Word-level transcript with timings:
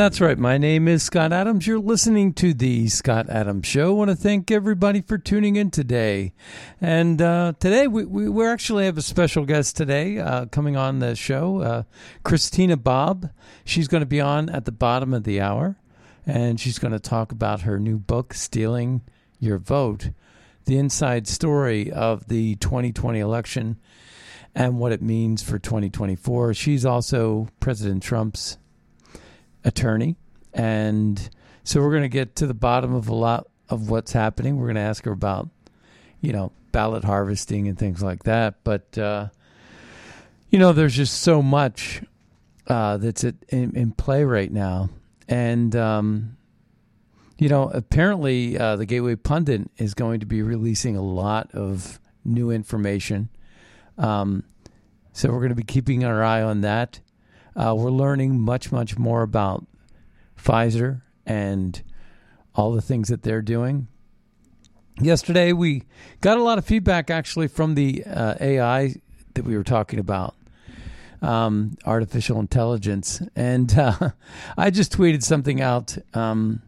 That's 0.00 0.18
right. 0.18 0.38
My 0.38 0.56
name 0.56 0.88
is 0.88 1.02
Scott 1.02 1.30
Adams. 1.30 1.66
You're 1.66 1.78
listening 1.78 2.32
to 2.32 2.54
the 2.54 2.88
Scott 2.88 3.28
Adams 3.28 3.66
Show. 3.66 3.88
I 3.88 3.92
want 3.92 4.08
to 4.08 4.16
thank 4.16 4.50
everybody 4.50 5.02
for 5.02 5.18
tuning 5.18 5.56
in 5.56 5.70
today. 5.70 6.32
And 6.80 7.20
uh, 7.20 7.52
today 7.60 7.86
we, 7.86 8.06
we, 8.06 8.26
we 8.30 8.46
actually 8.46 8.86
have 8.86 8.96
a 8.96 9.02
special 9.02 9.44
guest 9.44 9.76
today 9.76 10.18
uh, 10.18 10.46
coming 10.46 10.74
on 10.74 11.00
the 11.00 11.14
show, 11.14 11.60
uh, 11.60 11.82
Christina 12.22 12.78
Bobb. 12.78 13.28
She's 13.66 13.88
going 13.88 14.00
to 14.00 14.06
be 14.06 14.22
on 14.22 14.48
at 14.48 14.64
the 14.64 14.72
bottom 14.72 15.12
of 15.12 15.24
the 15.24 15.38
hour, 15.38 15.76
and 16.24 16.58
she's 16.58 16.78
going 16.78 16.92
to 16.92 16.98
talk 16.98 17.30
about 17.30 17.60
her 17.60 17.78
new 17.78 17.98
book, 17.98 18.32
Stealing 18.32 19.02
Your 19.38 19.58
Vote, 19.58 20.12
the 20.64 20.78
inside 20.78 21.28
story 21.28 21.92
of 21.92 22.26
the 22.28 22.54
2020 22.54 23.20
election 23.20 23.78
and 24.54 24.78
what 24.78 24.92
it 24.92 25.02
means 25.02 25.42
for 25.42 25.58
2024. 25.58 26.54
She's 26.54 26.86
also 26.86 27.48
President 27.60 28.02
Trump's 28.02 28.56
attorney. 29.64 30.16
And 30.52 31.30
so 31.64 31.80
we're 31.80 31.90
going 31.90 32.02
to 32.02 32.08
get 32.08 32.36
to 32.36 32.46
the 32.46 32.54
bottom 32.54 32.94
of 32.94 33.08
a 33.08 33.14
lot 33.14 33.46
of 33.68 33.90
what's 33.90 34.12
happening. 34.12 34.56
We're 34.56 34.66
going 34.66 34.76
to 34.76 34.80
ask 34.82 35.04
her 35.04 35.12
about, 35.12 35.48
you 36.20 36.32
know, 36.32 36.52
ballot 36.72 37.04
harvesting 37.04 37.68
and 37.68 37.78
things 37.78 38.02
like 38.02 38.24
that. 38.24 38.62
But, 38.64 38.96
uh, 38.98 39.28
you 40.50 40.58
know, 40.58 40.72
there's 40.72 40.96
just 40.96 41.22
so 41.22 41.42
much 41.42 42.02
uh, 42.66 42.96
that's 42.96 43.24
at, 43.24 43.34
in, 43.48 43.76
in 43.76 43.92
play 43.92 44.24
right 44.24 44.50
now. 44.50 44.90
And, 45.28 45.74
um, 45.76 46.36
you 47.38 47.48
know, 47.48 47.70
apparently 47.70 48.58
uh, 48.58 48.76
the 48.76 48.86
Gateway 48.86 49.16
Pundit 49.16 49.70
is 49.78 49.94
going 49.94 50.20
to 50.20 50.26
be 50.26 50.42
releasing 50.42 50.96
a 50.96 51.02
lot 51.02 51.50
of 51.54 52.00
new 52.24 52.50
information. 52.50 53.28
Um, 53.96 54.44
so 55.12 55.30
we're 55.30 55.38
going 55.38 55.50
to 55.50 55.54
be 55.54 55.62
keeping 55.62 56.04
our 56.04 56.22
eye 56.22 56.42
on 56.42 56.60
that. 56.62 57.00
Uh, 57.56 57.74
we're 57.76 57.90
learning 57.90 58.40
much, 58.40 58.70
much 58.70 58.96
more 58.98 59.22
about 59.22 59.66
Pfizer 60.36 61.02
and 61.26 61.82
all 62.54 62.72
the 62.72 62.82
things 62.82 63.08
that 63.08 63.22
they're 63.22 63.42
doing. 63.42 63.88
Yesterday, 65.00 65.52
we 65.52 65.84
got 66.20 66.38
a 66.38 66.42
lot 66.42 66.58
of 66.58 66.64
feedback 66.64 67.10
actually 67.10 67.48
from 67.48 67.74
the 67.74 68.04
uh, 68.04 68.34
AI 68.40 68.94
that 69.34 69.44
we 69.44 69.56
were 69.56 69.64
talking 69.64 69.98
about, 69.98 70.34
um, 71.22 71.76
artificial 71.86 72.38
intelligence, 72.38 73.22
and 73.34 73.76
uh, 73.78 74.10
I 74.58 74.70
just 74.70 74.92
tweeted 74.92 75.22
something 75.22 75.60
out, 75.60 75.96
um, 76.12 76.62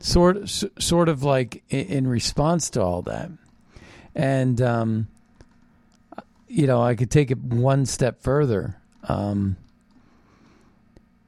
sort 0.00 0.48
sort 0.48 1.08
of 1.08 1.22
like 1.22 1.62
in, 1.68 1.86
in 1.86 2.06
response 2.06 2.70
to 2.70 2.82
all 2.82 3.02
that, 3.02 3.30
and 4.14 4.60
um, 4.62 5.08
you 6.48 6.66
know 6.66 6.80
I 6.82 6.94
could 6.94 7.10
take 7.10 7.30
it 7.30 7.38
one 7.38 7.84
step 7.84 8.22
further. 8.22 8.76
Um, 9.08 9.56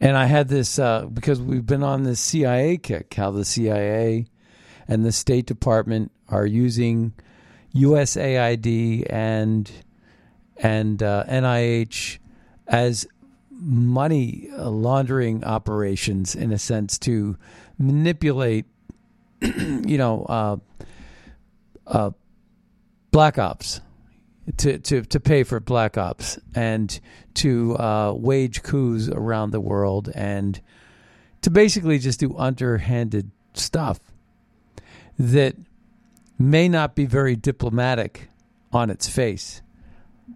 and 0.01 0.17
I 0.17 0.27
had 0.27 0.49
this 0.49 0.79
uh, 0.79 1.07
because 1.07 1.41
we've 1.41 1.67
been 1.67 1.83
on 1.83 2.03
this 2.03 2.21
CIA 2.21 2.77
kick, 2.77 3.15
how 3.15 3.31
the 3.31 3.45
CIA 3.45 4.27
and 4.89 5.05
the 5.05 5.13
State 5.13 5.47
Department 5.47 6.11
are 6.29 6.47
using 6.47 7.13
USAID 7.75 9.07
and 9.11 9.71
and 10.57 11.03
uh, 11.03 11.25
NIH 11.29 12.19
as 12.67 13.07
money 13.51 14.49
laundering 14.57 15.45
operations, 15.45 16.35
in 16.35 16.53
a 16.53 16.59
sense, 16.59 16.99
to 16.99 17.37
manipulate, 17.79 18.67
you 19.41 19.99
know, 19.99 20.25
uh, 20.25 20.57
uh, 21.87 22.11
black 23.11 23.39
ops 23.39 23.81
to, 24.59 24.79
to, 24.79 25.03
to 25.03 25.21
pay 25.21 25.43
for 25.43 25.61
black 25.61 25.97
ops 25.97 26.39
and 26.55 27.01
to 27.35 27.77
uh, 27.79 28.13
wage 28.13 28.63
coups 28.63 29.09
around 29.09 29.51
the 29.51 29.61
world 29.61 30.11
and 30.15 30.61
to 31.43 31.51
basically 31.51 31.99
just 31.99 32.21
do 32.21 32.37
underhanded 32.37 33.31
stuff 33.55 34.01
that 35.19 35.57
may 36.39 36.69
not 36.69 36.95
be 36.95 37.07
very 37.07 37.37
diplomatic 37.37 38.29
on 38.73 38.91
its 38.91 39.09
face. 39.09 39.63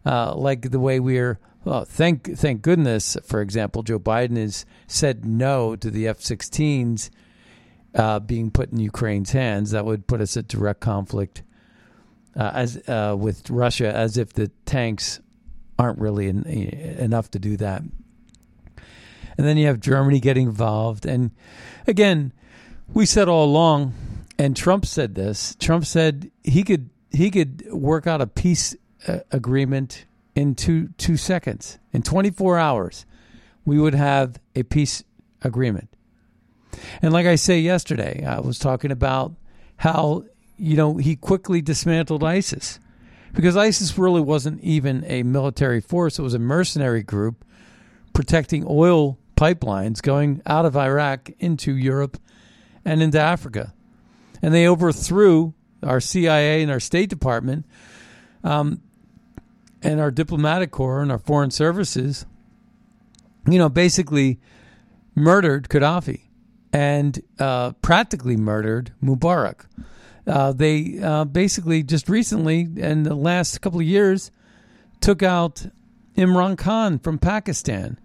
Uh, 0.04 0.34
like 0.34 0.70
the 0.70 0.80
way 0.80 1.00
we're, 1.00 1.38
well, 1.64 1.84
thank 1.84 2.36
thank 2.36 2.62
goodness, 2.62 3.16
for 3.24 3.40
example, 3.40 3.82
Joe 3.82 3.98
Biden 3.98 4.36
has 4.36 4.64
said 4.86 5.24
no 5.24 5.76
to 5.76 5.90
the 5.90 6.06
F 6.06 6.20
16s 6.20 7.10
uh, 7.94 8.20
being 8.20 8.50
put 8.50 8.70
in 8.70 8.78
Ukraine's 8.78 9.32
hands. 9.32 9.72
That 9.72 9.84
would 9.84 10.06
put 10.06 10.20
us 10.20 10.36
at 10.36 10.48
direct 10.48 10.80
conflict 10.80 11.42
uh, 12.36 12.50
as 12.54 12.76
uh, 12.88 13.16
with 13.18 13.48
Russia, 13.50 13.94
as 13.94 14.16
if 14.16 14.32
the 14.32 14.48
tanks 14.64 15.20
aren't 15.78 15.98
really 15.98 16.28
enough 16.28 17.30
to 17.30 17.38
do 17.38 17.56
that. 17.56 17.82
And 17.82 19.46
then 19.46 19.56
you 19.56 19.66
have 19.66 19.78
Germany 19.80 20.18
getting 20.18 20.48
involved, 20.48 21.06
and 21.06 21.30
again, 21.86 22.32
we 22.92 23.06
said 23.06 23.28
all 23.28 23.44
along, 23.44 23.94
and 24.38 24.56
Trump 24.56 24.84
said 24.86 25.14
this. 25.14 25.56
Trump 25.60 25.84
said 25.84 26.30
he 26.42 26.64
could 26.64 26.90
he 27.10 27.30
could 27.30 27.70
work 27.72 28.06
out 28.06 28.20
a 28.20 28.26
peace 28.26 28.74
uh, 29.06 29.20
agreement 29.30 30.06
in 30.34 30.54
two 30.54 30.88
two 30.98 31.16
seconds, 31.16 31.78
in 31.92 32.02
twenty 32.02 32.30
four 32.30 32.58
hours. 32.58 33.06
We 33.64 33.78
would 33.78 33.94
have 33.94 34.40
a 34.56 34.62
peace 34.62 35.04
agreement. 35.42 35.90
And 37.02 37.12
like 37.12 37.26
I 37.26 37.36
say 37.36 37.60
yesterday, 37.60 38.24
I 38.24 38.40
was 38.40 38.58
talking 38.58 38.90
about 38.90 39.34
how 39.76 40.24
you 40.58 40.76
know, 40.76 40.96
he 40.96 41.16
quickly 41.16 41.62
dismantled 41.62 42.24
ISIS 42.24 42.80
because 43.32 43.56
ISIS 43.56 43.96
really 43.96 44.20
wasn't 44.20 44.60
even 44.62 45.04
a 45.06 45.22
military 45.22 45.80
force. 45.80 46.18
It 46.18 46.22
was 46.22 46.34
a 46.34 46.38
mercenary 46.38 47.02
group 47.02 47.44
protecting 48.12 48.64
oil 48.68 49.18
pipelines 49.36 50.02
going 50.02 50.42
out 50.44 50.66
of 50.66 50.76
Iraq 50.76 51.30
into 51.38 51.76
Europe 51.76 52.18
and 52.84 53.02
into 53.02 53.20
Africa. 53.20 53.72
And 54.42 54.52
they 54.52 54.66
overthrew 54.66 55.54
our 55.82 56.00
CIA 56.00 56.62
and 56.62 56.70
our 56.70 56.80
State 56.80 57.08
Department 57.08 57.64
um, 58.42 58.82
and 59.82 60.00
our 60.00 60.10
diplomatic 60.10 60.70
corps 60.70 61.02
and 61.02 61.12
our 61.12 61.18
foreign 61.18 61.50
services, 61.50 62.26
you 63.48 63.58
know, 63.58 63.68
basically 63.68 64.40
murdered 65.14 65.68
Gaddafi 65.68 66.22
and 66.72 67.20
uh, 67.38 67.72
practically 67.82 68.36
murdered 68.36 68.92
Mubarak. 69.02 69.66
Uh, 70.28 70.52
they 70.52 71.00
uh, 71.02 71.24
basically 71.24 71.82
just 71.82 72.08
recently, 72.08 72.68
in 72.76 73.02
the 73.04 73.14
last 73.14 73.60
couple 73.60 73.80
of 73.80 73.86
years, 73.86 74.30
took 75.00 75.22
out 75.22 75.66
Imran 76.16 76.58
Khan 76.58 76.98
from 76.98 77.18
Pakistan. 77.18 77.98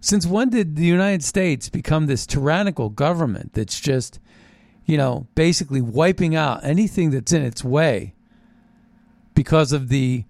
Since 0.00 0.26
when 0.26 0.50
did 0.50 0.76
the 0.76 0.84
United 0.84 1.22
States 1.24 1.68
become 1.68 2.06
this 2.06 2.26
tyrannical 2.26 2.90
government 2.90 3.54
that's 3.54 3.80
just, 3.80 4.18
you 4.84 4.96
know, 4.96 5.26
basically 5.34 5.80
wiping 5.80 6.34
out 6.34 6.64
anything 6.64 7.10
that's 7.10 7.32
in 7.32 7.42
its 7.42 7.64
way 7.64 8.14
because 9.34 9.72
of 9.72 9.88
the 9.88 10.24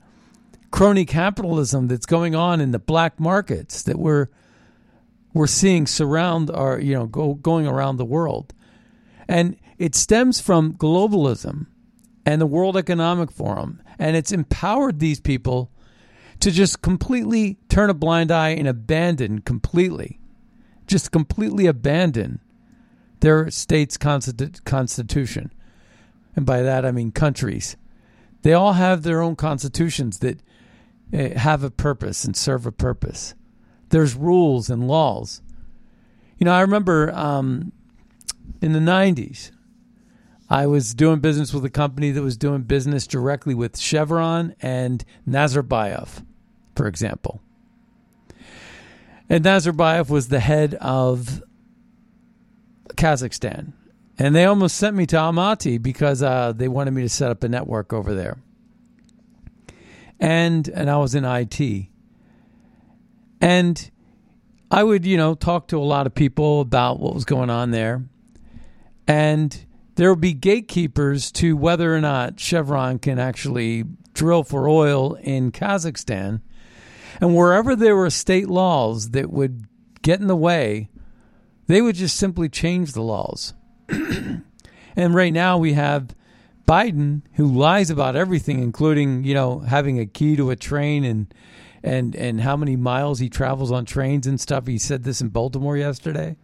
crony 0.70 1.05
capitalism 1.05 1.88
that's 1.88 2.06
going 2.06 2.34
on 2.34 2.60
in 2.60 2.70
the 2.70 2.78
black 2.78 3.19
markets 3.19 3.82
that 3.82 3.98
we're 3.98 4.28
we're 5.34 5.46
seeing 5.46 5.87
surround 5.87 6.50
our 6.50 6.78
you 6.78 6.94
know 6.94 7.06
go, 7.06 7.34
going 7.34 7.66
around 7.66 7.96
the 7.96 8.05
world 8.05 8.55
and 9.28 9.56
it 9.82 9.94
stems 9.94 10.40
from 10.40 10.75
globalism 10.75 11.67
and 12.25 12.40
the 12.40 12.46
World 12.46 12.76
Economic 12.76 13.31
Forum 13.31 13.82
and 13.99 14.17
it's 14.17 14.32
empowered 14.32 14.99
these 14.99 15.20
people 15.20 15.70
to 16.40 16.50
just 16.50 16.82
completely 16.82 17.58
turn 17.69 17.90
a 17.90 17.94
blind 17.94 18.31
eye 18.31 18.50
and 18.50 18.69
abandon 18.69 19.40
completely 19.40 20.20
just 20.87 21.12
completely 21.12 21.67
abandon 21.67 22.40
their 23.20 23.50
state's 23.50 23.96
constitution 23.96 25.52
and 26.34 26.46
by 26.46 26.62
that 26.62 26.84
I 26.84 26.90
mean 26.90 27.12
countries 27.12 27.76
they 28.43 28.52
all 28.52 28.73
have 28.73 29.02
their 29.02 29.20
own 29.20 29.37
constitutions 29.37 30.19
that 30.19 30.40
Eh, 31.12 31.38
have 31.38 31.62
a 31.62 31.70
purpose 31.70 32.25
and 32.25 32.34
serve 32.34 32.64
a 32.64 32.73
purpose. 32.73 33.34
There's 33.90 34.14
rules 34.14 34.70
and 34.70 34.88
laws. 34.88 35.43
You 36.38 36.46
know, 36.46 36.52
I 36.52 36.62
remember 36.62 37.12
um, 37.14 37.73
in 38.62 38.73
the 38.73 38.79
90s, 38.79 39.50
I 40.52 40.66
was 40.66 40.94
doing 40.94 41.20
business 41.20 41.52
with 41.54 41.64
a 41.64 41.70
company 41.70 42.10
that 42.10 42.22
was 42.22 42.37
doing 42.37 42.62
business 42.62 43.06
directly 43.06 43.54
with 43.54 43.78
Chevron 43.78 44.54
and 44.60 45.04
Nazarbayev, 45.28 46.25
for 46.76 46.87
example. 46.87 47.40
And 49.28 49.44
Nazarbayev 49.44 50.10
was 50.10 50.28
the 50.28 50.40
head 50.40 50.75
of 50.75 51.43
Kazakhstan. 52.90 53.72
And 54.19 54.37
they 54.37 54.44
almost 54.44 54.76
sent 54.76 54.94
me 54.94 55.06
to 55.06 55.16
Almaty 55.16 55.81
because 55.81 56.22
uh, 56.22 56.52
they 56.52 56.69
wanted 56.69 56.90
me 56.90 57.02
to 57.02 57.08
set 57.08 57.31
up 57.31 57.43
a 57.43 57.48
network 57.48 57.93
over 57.93 58.14
there 58.14 58.37
and 60.22 60.69
and 60.69 60.88
I 60.88 60.96
was 60.98 61.16
in 61.16 61.25
IT. 61.25 61.88
And 63.40 63.90
I 64.70 64.84
would, 64.84 65.05
you 65.05 65.16
know, 65.16 65.34
talk 65.34 65.69
to 65.69 65.78
a 65.78 65.82
lot 65.82 66.06
of 66.06 66.14
people 66.14 66.60
about 66.60 67.00
what 67.00 67.12
was 67.12 67.25
going 67.25 67.50
on 67.50 67.72
there. 67.72 68.05
And 69.08 69.66
there 69.94 70.11
would 70.11 70.21
be 70.21 70.33
gatekeepers 70.33 71.31
to 71.33 71.56
whether 71.56 71.94
or 71.94 72.00
not 72.00 72.41
Chevron 72.41 72.99
can 72.99 73.19
actually 73.19 73.85
drill 74.15 74.43
for 74.43 74.69
oil 74.69 75.15
in 75.15 75.53
Kazakhstan. 75.53 76.41
And 77.21 77.37
wherever 77.37 77.77
there 77.77 77.97
were 77.97 78.11
state 78.11 78.49
laws 78.49 79.11
that 79.11 79.31
would 79.31 79.67
get 80.03 80.21
in 80.21 80.27
the 80.27 80.37
way, 80.37 80.89
they 81.67 81.83
would 81.83 81.97
just 81.97 82.17
simply 82.17 82.49
change 82.49 82.93
the 82.93 83.03
laws. 83.03 83.55
and 83.89 85.15
right 85.15 85.33
now 85.33 85.59
we 85.59 85.75
have 85.75 86.15
Biden, 86.67 87.23
who 87.35 87.47
lies 87.47 87.91
about 87.91 88.17
everything, 88.17 88.61
including 88.61 89.25
you 89.25 89.35
know 89.35 89.61
having 89.61 89.99
a 89.99 90.06
key 90.06 90.37
to 90.37 90.50
a 90.50 90.56
train 90.56 91.05
and 91.05 91.33
and 91.83 92.15
and 92.15 92.41
how 92.41 92.56
many 92.56 92.77
miles 92.77 93.19
he 93.19 93.29
travels 93.29 93.71
on 93.71 93.85
trains 93.85 94.27
and 94.27 94.41
stuff. 94.41 94.67
He 94.67 94.79
said 94.79 95.05
this 95.05 95.21
in 95.21 95.29
Baltimore 95.29 95.77
yesterday. 95.77 96.37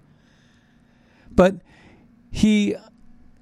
But 1.31 1.57
he 2.31 2.77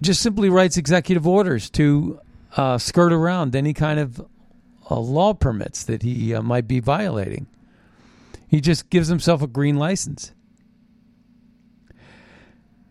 just 0.00 0.22
simply 0.22 0.48
writes 0.48 0.76
executive 0.76 1.26
orders 1.26 1.70
to 1.70 2.20
uh, 2.56 2.78
skirt 2.78 3.12
around 3.12 3.54
any 3.54 3.72
kind 3.72 4.00
of 4.00 4.20
uh, 4.90 4.98
law 4.98 5.34
permits 5.34 5.84
that 5.84 6.02
he 6.02 6.34
uh, 6.34 6.43
might 6.43 6.69
be 6.69 6.81
violating. 6.81 7.46
He 8.48 8.60
just 8.60 8.90
gives 8.90 9.08
himself 9.08 9.43
a 9.43 9.46
green 9.46 9.76
license. 9.76 10.32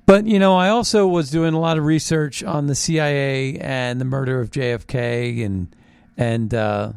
But 0.05 0.27
you 0.27 0.37
know, 0.37 0.55
I 0.55 0.69
also 0.69 1.07
was 1.07 1.31
doing 1.31 1.53
a 1.53 1.59
lot 1.59 1.77
of 1.77 1.85
research 1.85 2.43
on 2.43 2.67
the 2.67 2.75
CIA 2.75 3.57
and 3.57 3.99
the 3.99 4.05
murder 4.05 4.39
of 4.39 4.51
JFK 4.51 5.43
and 5.43 5.75
and 6.17 6.53
uh, 6.53 6.93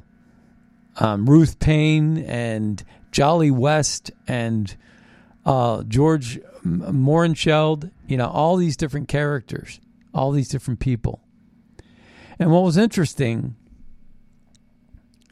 um, 0.99 1.28
Ruth 1.28 1.58
Paine 1.58 2.19
and 2.19 2.84
Jolly 3.10 3.50
West 3.50 4.10
and 4.26 4.76
uh, 5.46 5.84
George 5.84 6.38
Mohrenschildt. 6.64 7.90
You 8.06 8.19
know, 8.19 8.28
all 8.28 8.56
these 8.56 8.76
different 8.76 9.08
characters, 9.08 9.81
all 10.19 10.32
these 10.32 10.49
different 10.49 10.81
people. 10.81 11.23
And 12.38 12.50
what 12.50 12.62
was 12.62 12.76
interesting 12.76 13.56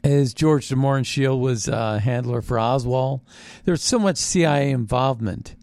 is 0.03 0.33
George 0.33 0.67
de 0.69 1.03
Shield 1.03 1.41
was 1.41 1.67
a 1.67 1.99
handler 1.99 2.41
for 2.41 2.59
Oswald. 2.59 3.21
There's 3.65 3.83
so 3.83 3.99
much 3.99 4.17
CIA 4.17 4.71
involvement. 4.71 5.55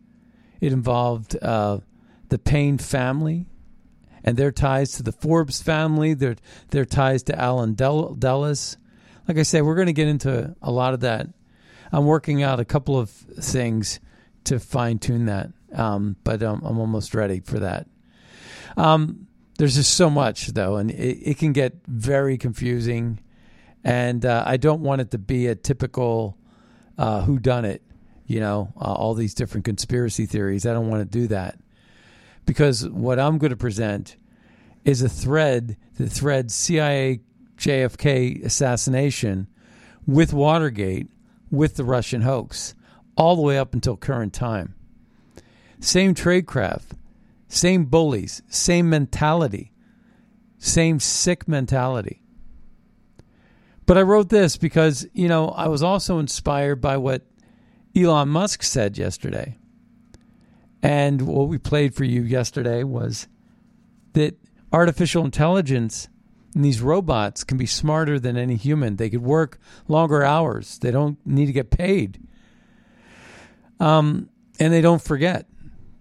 It 0.60 0.72
involved. 0.72 1.36
Uh, 1.40 1.80
the 2.28 2.38
Paine 2.38 2.78
family 2.78 3.46
and 4.24 4.36
their 4.36 4.50
ties 4.50 4.92
to 4.92 5.02
the 5.02 5.12
Forbes 5.12 5.62
family, 5.62 6.14
their 6.14 6.36
their 6.70 6.84
ties 6.84 7.22
to 7.24 7.38
Allen 7.38 7.74
Dulles. 7.74 8.76
Like 9.28 9.38
I 9.38 9.42
say, 9.42 9.62
we're 9.62 9.76
going 9.76 9.86
to 9.86 9.92
get 9.92 10.08
into 10.08 10.54
a 10.60 10.72
lot 10.72 10.94
of 10.94 11.00
that. 11.00 11.28
I'm 11.92 12.06
working 12.06 12.42
out 12.42 12.58
a 12.60 12.64
couple 12.64 12.98
of 12.98 13.08
things 13.08 14.00
to 14.44 14.58
fine 14.58 14.98
tune 14.98 15.26
that, 15.26 15.50
um, 15.72 16.16
but 16.24 16.42
um, 16.42 16.60
I'm 16.64 16.78
almost 16.78 17.14
ready 17.14 17.40
for 17.40 17.60
that. 17.60 17.86
Um, 18.76 19.26
there's 19.58 19.76
just 19.76 19.94
so 19.94 20.10
much 20.10 20.48
though, 20.48 20.76
and 20.76 20.90
it, 20.90 21.18
it 21.22 21.38
can 21.38 21.52
get 21.52 21.74
very 21.86 22.36
confusing, 22.38 23.20
and 23.84 24.24
uh, 24.24 24.42
I 24.46 24.56
don't 24.56 24.80
want 24.80 25.00
it 25.00 25.10
to 25.12 25.18
be 25.18 25.46
a 25.46 25.54
typical 25.54 26.36
uh, 26.98 27.22
who 27.22 27.38
done 27.38 27.64
it. 27.64 27.82
You 28.26 28.40
know, 28.40 28.72
uh, 28.80 28.92
all 28.92 29.14
these 29.14 29.34
different 29.34 29.64
conspiracy 29.64 30.26
theories. 30.26 30.66
I 30.66 30.72
don't 30.72 30.88
want 30.88 31.02
to 31.02 31.18
do 31.18 31.28
that 31.28 31.58
because 32.46 32.88
what 32.88 33.18
I'm 33.18 33.38
going 33.38 33.50
to 33.50 33.56
present 33.56 34.16
is 34.84 35.02
a 35.02 35.08
thread 35.08 35.76
that 35.96 36.08
threads 36.08 36.54
CIA 36.54 37.20
JFK 37.56 38.44
assassination 38.44 39.46
with 40.06 40.32
Watergate, 40.32 41.08
with 41.50 41.76
the 41.76 41.84
Russian 41.84 42.22
hoax, 42.22 42.74
all 43.16 43.36
the 43.36 43.42
way 43.42 43.58
up 43.58 43.74
until 43.74 43.96
current 43.96 44.32
time. 44.32 44.74
Same 45.80 46.14
tradecraft, 46.14 46.96
same 47.54 47.84
bullies, 47.84 48.42
same 48.48 48.90
mentality, 48.90 49.72
same 50.58 50.98
sick 50.98 51.46
mentality. 51.46 52.20
But 53.86 53.96
I 53.96 54.02
wrote 54.02 54.28
this 54.28 54.56
because, 54.56 55.06
you 55.12 55.28
know, 55.28 55.48
I 55.48 55.68
was 55.68 55.82
also 55.82 56.18
inspired 56.18 56.80
by 56.80 56.96
what 56.96 57.22
Elon 57.94 58.28
Musk 58.30 58.62
said 58.62 58.98
yesterday. 58.98 59.56
And 60.82 61.22
what 61.22 61.48
we 61.48 61.58
played 61.58 61.94
for 61.94 62.04
you 62.04 62.22
yesterday 62.22 62.82
was 62.82 63.28
that 64.14 64.36
artificial 64.72 65.24
intelligence 65.24 66.08
and 66.54 66.64
these 66.64 66.80
robots 66.80 67.44
can 67.44 67.56
be 67.56 67.66
smarter 67.66 68.18
than 68.18 68.36
any 68.36 68.56
human. 68.56 68.96
They 68.96 69.10
could 69.10 69.22
work 69.22 69.58
longer 69.88 70.24
hours. 70.24 70.78
They 70.78 70.90
don't 70.90 71.18
need 71.26 71.46
to 71.46 71.52
get 71.52 71.70
paid. 71.70 72.20
Um, 73.80 74.28
and 74.58 74.72
they 74.72 74.80
don't 74.80 75.02
forget. 75.02 75.46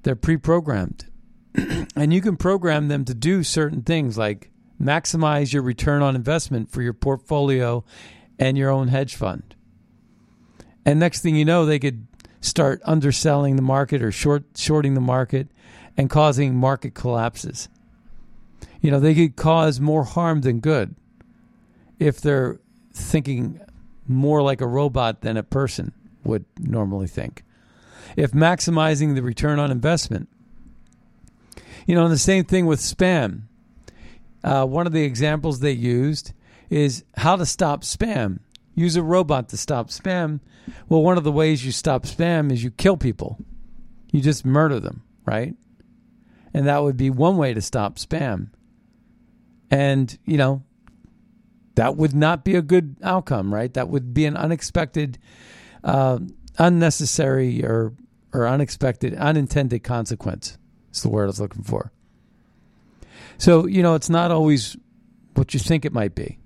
They're 0.04 0.16
pre-programmed. 0.16 1.06
and 1.96 2.14
you 2.14 2.22
can 2.22 2.38
program 2.38 2.88
them 2.88 3.06
to 3.06 3.14
do 3.14 3.44
certain 3.44 3.84
things 3.84 4.18
like 4.18 4.50
maximize 4.82 5.54
your 5.54 5.62
return 5.62 6.02
on 6.02 6.16
investment 6.16 6.72
for 6.72 6.82
your 6.82 6.94
portfolio 6.94 7.84
and 8.40 8.58
your 8.58 8.70
own 8.70 8.88
hedge 8.88 9.16
fund. 9.16 9.56
And 10.86 11.00
next 11.00 11.22
thing 11.22 11.36
you 11.36 11.46
know, 11.46 11.66
they 11.66 11.80
could 11.80 12.08
start 12.42 12.82
underselling 12.84 13.56
the 13.56 13.62
market 13.62 14.02
or 14.02 14.12
short 14.12 14.44
shorting 14.56 14.96
the 14.96 15.02
market 15.02 15.48
and 15.96 16.10
causing 16.10 16.56
market 16.56 16.94
collapses. 16.94 17.70
You 18.82 18.92
know, 18.92 19.00
they 19.00 19.16
could 19.16 19.36
cause 19.36 19.80
more 19.80 20.04
harm 20.04 20.42
than 20.42 20.60
good 20.60 20.96
if 22.00 22.20
they're 22.20 22.60
thinking 22.92 23.62
more 24.08 24.42
like 24.42 24.60
a 24.60 24.68
robot 24.68 25.22
than 25.22 25.38
a 25.38 25.44
person 25.44 25.94
would 26.24 26.46
normally 26.60 27.08
think. 27.08 27.44
If 28.18 28.32
maximizing 28.32 29.16
the 29.16 29.24
return 29.24 29.60
on 29.60 29.72
investment. 29.72 30.30
You 31.86 31.96
know, 31.96 32.04
and 32.04 32.14
the 32.14 32.18
same 32.18 32.46
thing 32.46 32.66
with 32.66 32.80
spam. 32.80 33.44
Uh, 34.44 34.66
one 34.66 34.88
of 34.88 34.94
the 34.94 35.04
examples 35.04 35.60
they 35.60 35.72
used 35.72 36.34
is 36.70 37.04
how 37.18 37.36
to 37.36 37.46
stop 37.46 37.84
spam. 37.84 38.40
Use 38.76 38.96
a 38.96 39.04
robot 39.04 39.50
to 39.50 39.58
stop 39.58 39.90
spam. 39.90 40.40
Well, 40.90 41.02
one 41.02 41.18
of 41.18 41.24
the 41.24 41.32
ways 41.32 41.66
you 41.66 41.72
stop 41.72 42.04
spam 42.04 42.52
is 42.52 42.64
you 42.64 42.72
kill 42.72 42.98
people. 42.98 43.38
You 44.12 44.22
just 44.22 44.46
murder 44.46 44.80
them, 44.80 45.04
right? 45.26 45.56
And 46.54 46.68
that 46.68 46.84
would 46.84 46.98
be 46.98 47.10
one 47.10 47.38
way 47.38 47.54
to 47.54 47.62
stop 47.62 47.98
spam. 47.98 48.50
And, 49.70 50.18
you 50.26 50.38
know, 50.38 50.64
that 51.76 51.98
would 51.98 52.14
not 52.14 52.44
be 52.44 52.56
a 52.56 52.62
good 52.62 52.98
outcome, 53.02 53.54
right? 53.54 53.74
That 53.74 53.90
would 53.90 54.14
be 54.14 54.26
an 54.26 54.38
unexpected, 54.38 55.18
uh, 55.84 56.20
unnecessary, 56.58 57.64
or 57.64 57.94
or 58.34 58.48
unexpected, 58.48 59.14
unintended 59.16 59.84
consequence. 59.84 60.58
Is 60.94 61.02
the 61.02 61.10
word 61.10 61.24
I 61.24 61.28
was 61.28 61.42
looking 61.42 61.64
for. 61.64 61.92
So 63.38 63.66
you 63.66 63.84
know, 63.84 63.96
it's 63.96 64.10
not 64.10 64.32
always 64.32 64.78
what 65.34 65.54
you 65.54 65.60
think 65.60 65.86
it 65.86 65.94
might 65.94 66.16
be. 66.16 66.40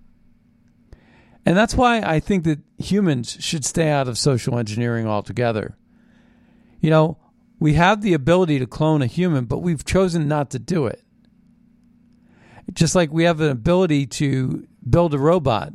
And 1.45 1.55
that's 1.55 1.75
why 1.75 2.01
I 2.01 2.19
think 2.19 2.43
that 2.43 2.59
humans 2.77 3.37
should 3.39 3.63
stay 3.63 3.89
out 3.89 4.07
of 4.07 4.17
social 4.17 4.57
engineering 4.57 5.07
altogether. 5.07 5.77
You 6.81 6.89
know, 6.89 7.17
we 7.59 7.73
have 7.73 8.01
the 8.01 8.13
ability 8.13 8.59
to 8.59 8.67
clone 8.67 9.01
a 9.01 9.07
human, 9.07 9.45
but 9.45 9.59
we've 9.59 9.85
chosen 9.85 10.27
not 10.27 10.49
to 10.51 10.59
do 10.59 10.87
it. 10.87 11.03
Just 12.73 12.95
like 12.95 13.11
we 13.11 13.23
have 13.23 13.39
an 13.39 13.49
ability 13.49 14.07
to 14.07 14.67
build 14.87 15.13
a 15.13 15.17
robot. 15.17 15.71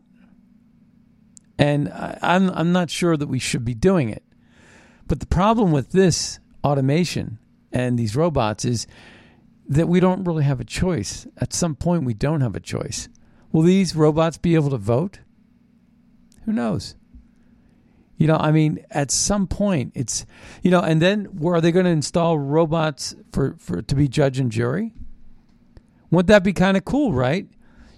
And 1.58 1.88
I, 1.88 2.18
I'm, 2.20 2.50
I'm 2.50 2.72
not 2.72 2.90
sure 2.90 3.16
that 3.16 3.28
we 3.28 3.38
should 3.38 3.64
be 3.64 3.74
doing 3.74 4.10
it. 4.10 4.22
But 5.08 5.20
the 5.20 5.26
problem 5.26 5.72
with 5.72 5.92
this 5.92 6.38
automation 6.62 7.38
and 7.72 7.98
these 7.98 8.14
robots 8.16 8.64
is 8.64 8.86
that 9.68 9.88
we 9.88 10.00
don't 10.00 10.24
really 10.24 10.44
have 10.44 10.60
a 10.60 10.64
choice. 10.64 11.26
At 11.38 11.52
some 11.52 11.74
point, 11.74 12.04
we 12.04 12.14
don't 12.14 12.40
have 12.40 12.56
a 12.56 12.60
choice. 12.60 13.08
Will 13.52 13.62
these 13.62 13.94
robots 13.94 14.38
be 14.38 14.54
able 14.54 14.70
to 14.70 14.78
vote? 14.78 15.20
Who 16.44 16.52
knows? 16.52 16.94
You 18.16 18.26
know, 18.26 18.36
I 18.36 18.52
mean, 18.52 18.84
at 18.90 19.10
some 19.10 19.46
point, 19.46 19.92
it's 19.94 20.26
you 20.62 20.70
know, 20.70 20.80
and 20.80 21.02
then 21.02 21.24
where 21.24 21.56
are 21.56 21.60
they 21.60 21.72
going 21.72 21.86
to 21.86 21.90
install 21.90 22.38
robots 22.38 23.14
for 23.32 23.56
for 23.58 23.82
to 23.82 23.94
be 23.94 24.08
judge 24.08 24.38
and 24.38 24.50
jury? 24.50 24.92
Wouldn't 26.10 26.28
that 26.28 26.44
be 26.44 26.52
kind 26.52 26.76
of 26.76 26.84
cool, 26.84 27.12
right? 27.12 27.48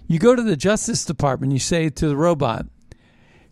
You 0.07 0.19
go 0.19 0.35
to 0.35 0.41
the 0.41 0.55
Justice 0.55 1.03
Department, 1.03 1.51
you 1.51 1.59
say 1.59 1.89
to 1.89 2.07
the 2.07 2.15
robot, 2.15 2.67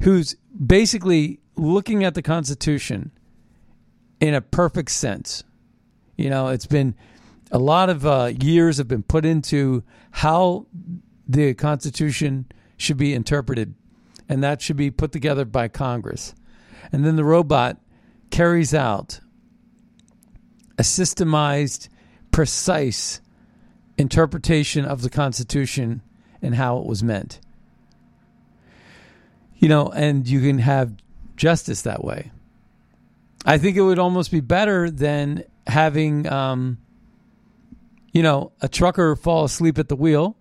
who's 0.02 0.36
basically 0.66 1.40
looking 1.56 2.04
at 2.04 2.14
the 2.14 2.22
Constitution 2.22 3.12
in 4.20 4.34
a 4.34 4.42
perfect 4.42 4.92
sense. 4.92 5.44
You 6.16 6.30
know, 6.30 6.50
it's 6.50 6.68
been 6.68 6.96
a 7.52 7.60
lot 7.60 7.90
of 7.90 8.06
uh, 8.06 8.32
years 8.40 8.78
have 8.78 8.88
been 8.88 9.04
put 9.04 9.26
into 9.26 9.84
how 10.12 10.68
the 11.28 11.54
Constitution 11.54 12.48
should 12.78 12.98
be 12.98 13.14
interpreted 13.14 13.76
and 14.30 14.44
that 14.44 14.62
should 14.62 14.78
be 14.78 14.92
put 14.92 15.12
together 15.12 15.46
by 15.46 15.68
Congress. 15.68 16.34
And 16.92 17.06
then 17.06 17.16
the 17.16 17.24
robot 17.24 17.78
carries 18.30 18.74
out 18.74 19.20
a 20.78 20.82
systemized, 20.82 21.90
precise 22.32 23.22
interpretation 23.98 24.86
of 24.86 25.02
the 25.02 25.10
Constitution 25.10 26.02
and 26.42 26.56
how 26.56 26.78
it 26.78 26.86
was 26.86 27.04
meant. 27.04 27.40
You 29.58 29.70
know, 29.70 29.90
and 29.90 30.28
you 30.28 30.42
can 30.42 30.60
have 30.60 30.96
justice 31.36 31.84
that 31.84 32.04
way. 32.04 32.32
I 33.46 33.58
think 33.58 33.78
it 33.78 33.82
would 33.82 34.00
almost 34.00 34.32
be 34.32 34.40
better 34.40 34.90
than 34.90 35.44
having, 35.68 36.28
um, 36.32 36.78
you 38.12 38.24
know, 38.24 38.52
a 38.62 38.68
trucker 38.68 39.16
fall 39.16 39.44
asleep 39.44 39.78
at 39.80 39.90
the 39.90 39.96
wheel, 39.96 40.38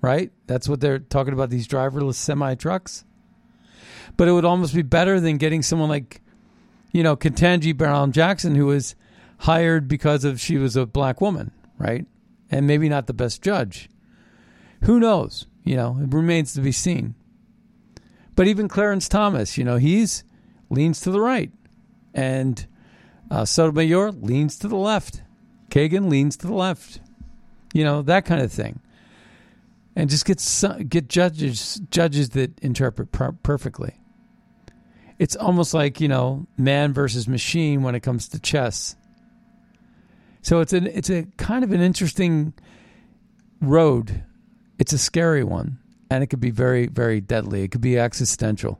right? 0.00 0.30
That's 0.46 0.68
what 0.68 0.80
they're 0.80 0.98
talking 0.98 1.32
about, 1.32 1.50
these 1.50 1.68
driverless 1.68 2.14
semi 2.14 2.54
trucks. 2.54 3.04
But 4.16 4.28
it 4.28 4.32
would 4.32 4.44
almost 4.44 4.74
be 4.74 4.82
better 4.82 5.20
than 5.20 5.36
getting 5.36 5.62
someone 5.62 5.88
like, 5.88 6.22
you 6.92 7.02
know, 7.02 7.16
Ketanji 7.16 7.76
Brown 7.76 8.12
Jackson, 8.12 8.54
who 8.54 8.66
was 8.66 8.94
hired 9.38 9.88
because 9.88 10.24
of 10.24 10.40
she 10.40 10.56
was 10.56 10.76
a 10.76 10.86
black 10.86 11.20
woman, 11.20 11.50
right? 11.78 12.06
And 12.50 12.66
maybe 12.66 12.88
not 12.88 13.06
the 13.06 13.12
best 13.12 13.42
judge. 13.42 13.90
Who 14.82 15.00
knows? 15.00 15.46
You 15.64 15.76
know, 15.76 15.98
it 16.00 16.14
remains 16.14 16.54
to 16.54 16.60
be 16.60 16.72
seen. 16.72 17.14
But 18.36 18.46
even 18.46 18.68
Clarence 18.68 19.08
Thomas, 19.08 19.58
you 19.58 19.64
know, 19.64 19.76
he's 19.76 20.22
leans 20.70 21.00
to 21.00 21.10
the 21.10 21.20
right, 21.20 21.50
and 22.14 22.66
uh, 23.30 23.44
Sotomayor 23.44 24.12
leans 24.12 24.56
to 24.58 24.68
the 24.68 24.76
left. 24.76 25.22
Kagan 25.70 26.08
leans 26.10 26.36
to 26.38 26.46
the 26.46 26.54
left. 26.54 27.00
You 27.74 27.84
know 27.84 28.02
that 28.02 28.24
kind 28.24 28.40
of 28.40 28.52
thing 28.52 28.80
and 29.96 30.10
just 30.10 30.26
get 30.26 30.38
some, 30.38 30.86
get 30.86 31.08
judges 31.08 31.80
judges 31.90 32.30
that 32.30 32.56
interpret 32.60 33.10
per- 33.10 33.32
perfectly. 33.32 33.98
It's 35.18 35.34
almost 35.34 35.72
like 35.72 36.00
you 36.00 36.06
know 36.06 36.46
man 36.58 36.92
versus 36.92 37.26
machine 37.26 37.82
when 37.82 37.94
it 37.94 38.00
comes 38.00 38.28
to 38.28 38.38
chess. 38.38 38.94
So 40.42 40.60
it's 40.60 40.74
an 40.74 40.86
it's 40.86 41.10
a 41.10 41.24
kind 41.38 41.64
of 41.64 41.72
an 41.72 41.80
interesting 41.80 42.52
road. 43.60 44.22
It's 44.78 44.92
a 44.92 44.98
scary 44.98 45.42
one, 45.42 45.78
and 46.10 46.22
it 46.22 46.26
could 46.26 46.40
be 46.40 46.50
very 46.50 46.86
very 46.86 47.22
deadly. 47.22 47.62
It 47.62 47.72
could 47.72 47.80
be 47.80 47.98
existential. 47.98 48.78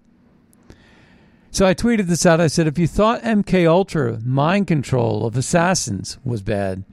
So 1.56 1.64
I 1.64 1.72
tweeted 1.72 2.04
this 2.04 2.26
out. 2.26 2.38
I 2.38 2.48
said, 2.48 2.66
if 2.66 2.78
you 2.78 2.86
thought 2.86 3.22
MK 3.22 3.66
Ultra 3.66 4.20
mind 4.22 4.66
control 4.66 5.25
of 5.25 5.38
assassins 5.38 6.18
was 6.22 6.42
bad, 6.42 6.84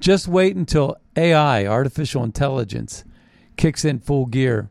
just 0.00 0.28
wait 0.28 0.54
until 0.54 0.98
AI, 1.16 1.64
artificial 1.64 2.22
intelligence, 2.22 3.04
kicks 3.56 3.86
in 3.86 4.00
full 4.00 4.26
gear. 4.26 4.68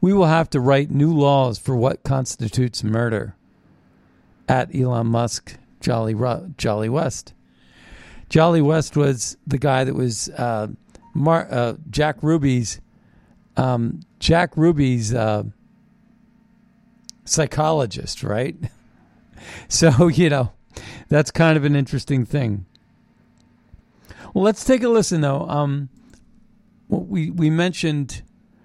We 0.00 0.14
will 0.14 0.24
have 0.24 0.48
to 0.50 0.60
write 0.60 0.90
new 0.90 1.12
laws 1.12 1.58
for 1.58 1.76
what 1.76 2.02
constitutes 2.02 2.82
murder. 2.82 3.36
At 4.48 4.74
Elon 4.74 5.08
Musk, 5.08 5.58
Jolly, 5.82 6.14
Jolly 6.56 6.88
West. 6.88 7.34
Jolly 8.30 8.62
West 8.62 8.96
was 8.96 9.36
the 9.46 9.58
guy 9.58 9.84
that 9.84 9.94
was 9.94 10.30
uh, 10.30 10.68
Mar- 11.12 11.48
uh, 11.50 11.74
Jack 11.90 12.16
Ruby's 12.22 12.80
um, 13.58 14.00
Jack 14.18 14.56
Ruby's 14.56 15.12
uh, 15.12 15.42
psychologist, 17.30 18.22
right? 18.22 18.56
so 19.68 20.08
you 20.08 20.28
know 20.28 20.52
that's 21.08 21.30
kind 21.30 21.56
of 21.56 21.64
an 21.64 21.76
interesting 21.76 22.24
thing. 22.24 22.66
Well, 24.34 24.44
let's 24.44 24.64
take 24.64 24.82
a 24.82 24.88
listen 24.88 25.20
though. 25.20 25.48
Um, 25.48 25.88
we 26.88 27.30
we 27.30 27.50
mentioned 27.50 28.22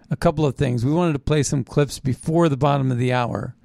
a 0.09 0.15
couple 0.15 0.45
of 0.45 0.55
things. 0.55 0.85
We 0.85 0.91
wanted 0.91 1.13
to 1.13 1.19
play 1.19 1.43
some 1.43 1.63
clips 1.63 1.99
before 1.99 2.49
the 2.49 2.57
bottom 2.57 2.91
of 2.91 2.97
the 2.97 3.13
hour, 3.13 3.55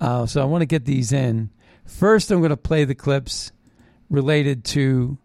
uh, 0.00 0.26
so 0.26 0.42
I 0.42 0.44
want 0.44 0.62
to 0.62 0.66
get 0.66 0.84
these 0.84 1.12
in. 1.12 1.50
First, 1.84 2.30
I'm 2.30 2.38
going 2.38 2.50
to 2.50 2.56
play 2.56 2.84
the 2.84 2.94
clips 2.94 3.52
related 4.08 4.64
to 4.64 5.18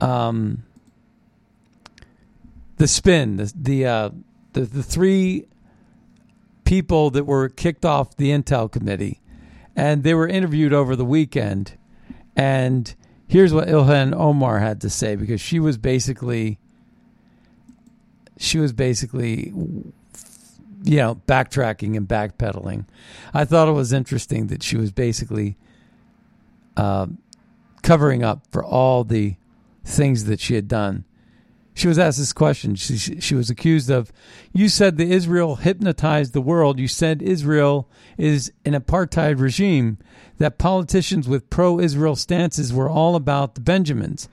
um, 0.00 0.64
the 2.76 2.88
spin, 2.88 3.36
the 3.36 3.52
the, 3.54 3.86
uh, 3.86 4.10
the 4.52 4.62
the 4.62 4.82
three 4.82 5.46
people 6.66 7.10
that 7.10 7.24
were 7.24 7.48
kicked 7.48 7.86
off 7.86 8.16
the 8.16 8.30
Intel 8.30 8.70
committee, 8.70 9.22
and 9.74 10.02
they 10.02 10.12
were 10.12 10.28
interviewed 10.28 10.74
over 10.74 10.94
the 10.94 11.04
weekend. 11.04 11.78
And 12.36 12.94
here's 13.26 13.54
what 13.54 13.68
Ilhan 13.68 14.14
Omar 14.14 14.58
had 14.58 14.82
to 14.82 14.90
say 14.90 15.16
because 15.16 15.40
she 15.40 15.58
was 15.58 15.78
basically 15.78 16.58
she 18.36 18.58
was 18.58 18.74
basically 18.74 19.54
you 20.84 20.96
know 20.96 21.14
backtracking 21.26 21.96
and 21.96 22.06
backpedaling. 22.06 22.86
I 23.32 23.46
thought 23.46 23.68
it 23.68 23.72
was 23.72 23.94
interesting 23.94 24.48
that 24.48 24.62
she 24.62 24.76
was 24.76 24.92
basically 24.92 25.56
uh, 26.76 27.06
covering 27.82 28.22
up 28.22 28.46
for 28.50 28.62
all 28.62 29.04
the 29.04 29.36
things 29.84 30.24
that 30.24 30.40
she 30.40 30.54
had 30.54 30.68
done. 30.68 31.04
She 31.76 31.88
was 31.88 31.98
asked 31.98 32.16
this 32.16 32.32
question. 32.32 32.74
She, 32.74 32.96
she 32.96 33.34
was 33.34 33.50
accused 33.50 33.90
of, 33.90 34.10
you 34.54 34.70
said 34.70 34.96
that 34.96 35.08
Israel 35.08 35.56
hypnotized 35.56 36.32
the 36.32 36.40
world. 36.40 36.78
You 36.78 36.88
said 36.88 37.20
Israel 37.20 37.86
is 38.16 38.50
an 38.64 38.72
apartheid 38.72 39.38
regime, 39.38 39.98
that 40.38 40.56
politicians 40.56 41.28
with 41.28 41.50
pro 41.50 41.78
Israel 41.78 42.16
stances 42.16 42.72
were 42.72 42.88
all 42.88 43.14
about 43.14 43.56
the 43.56 43.60
Benjamins 43.60 44.26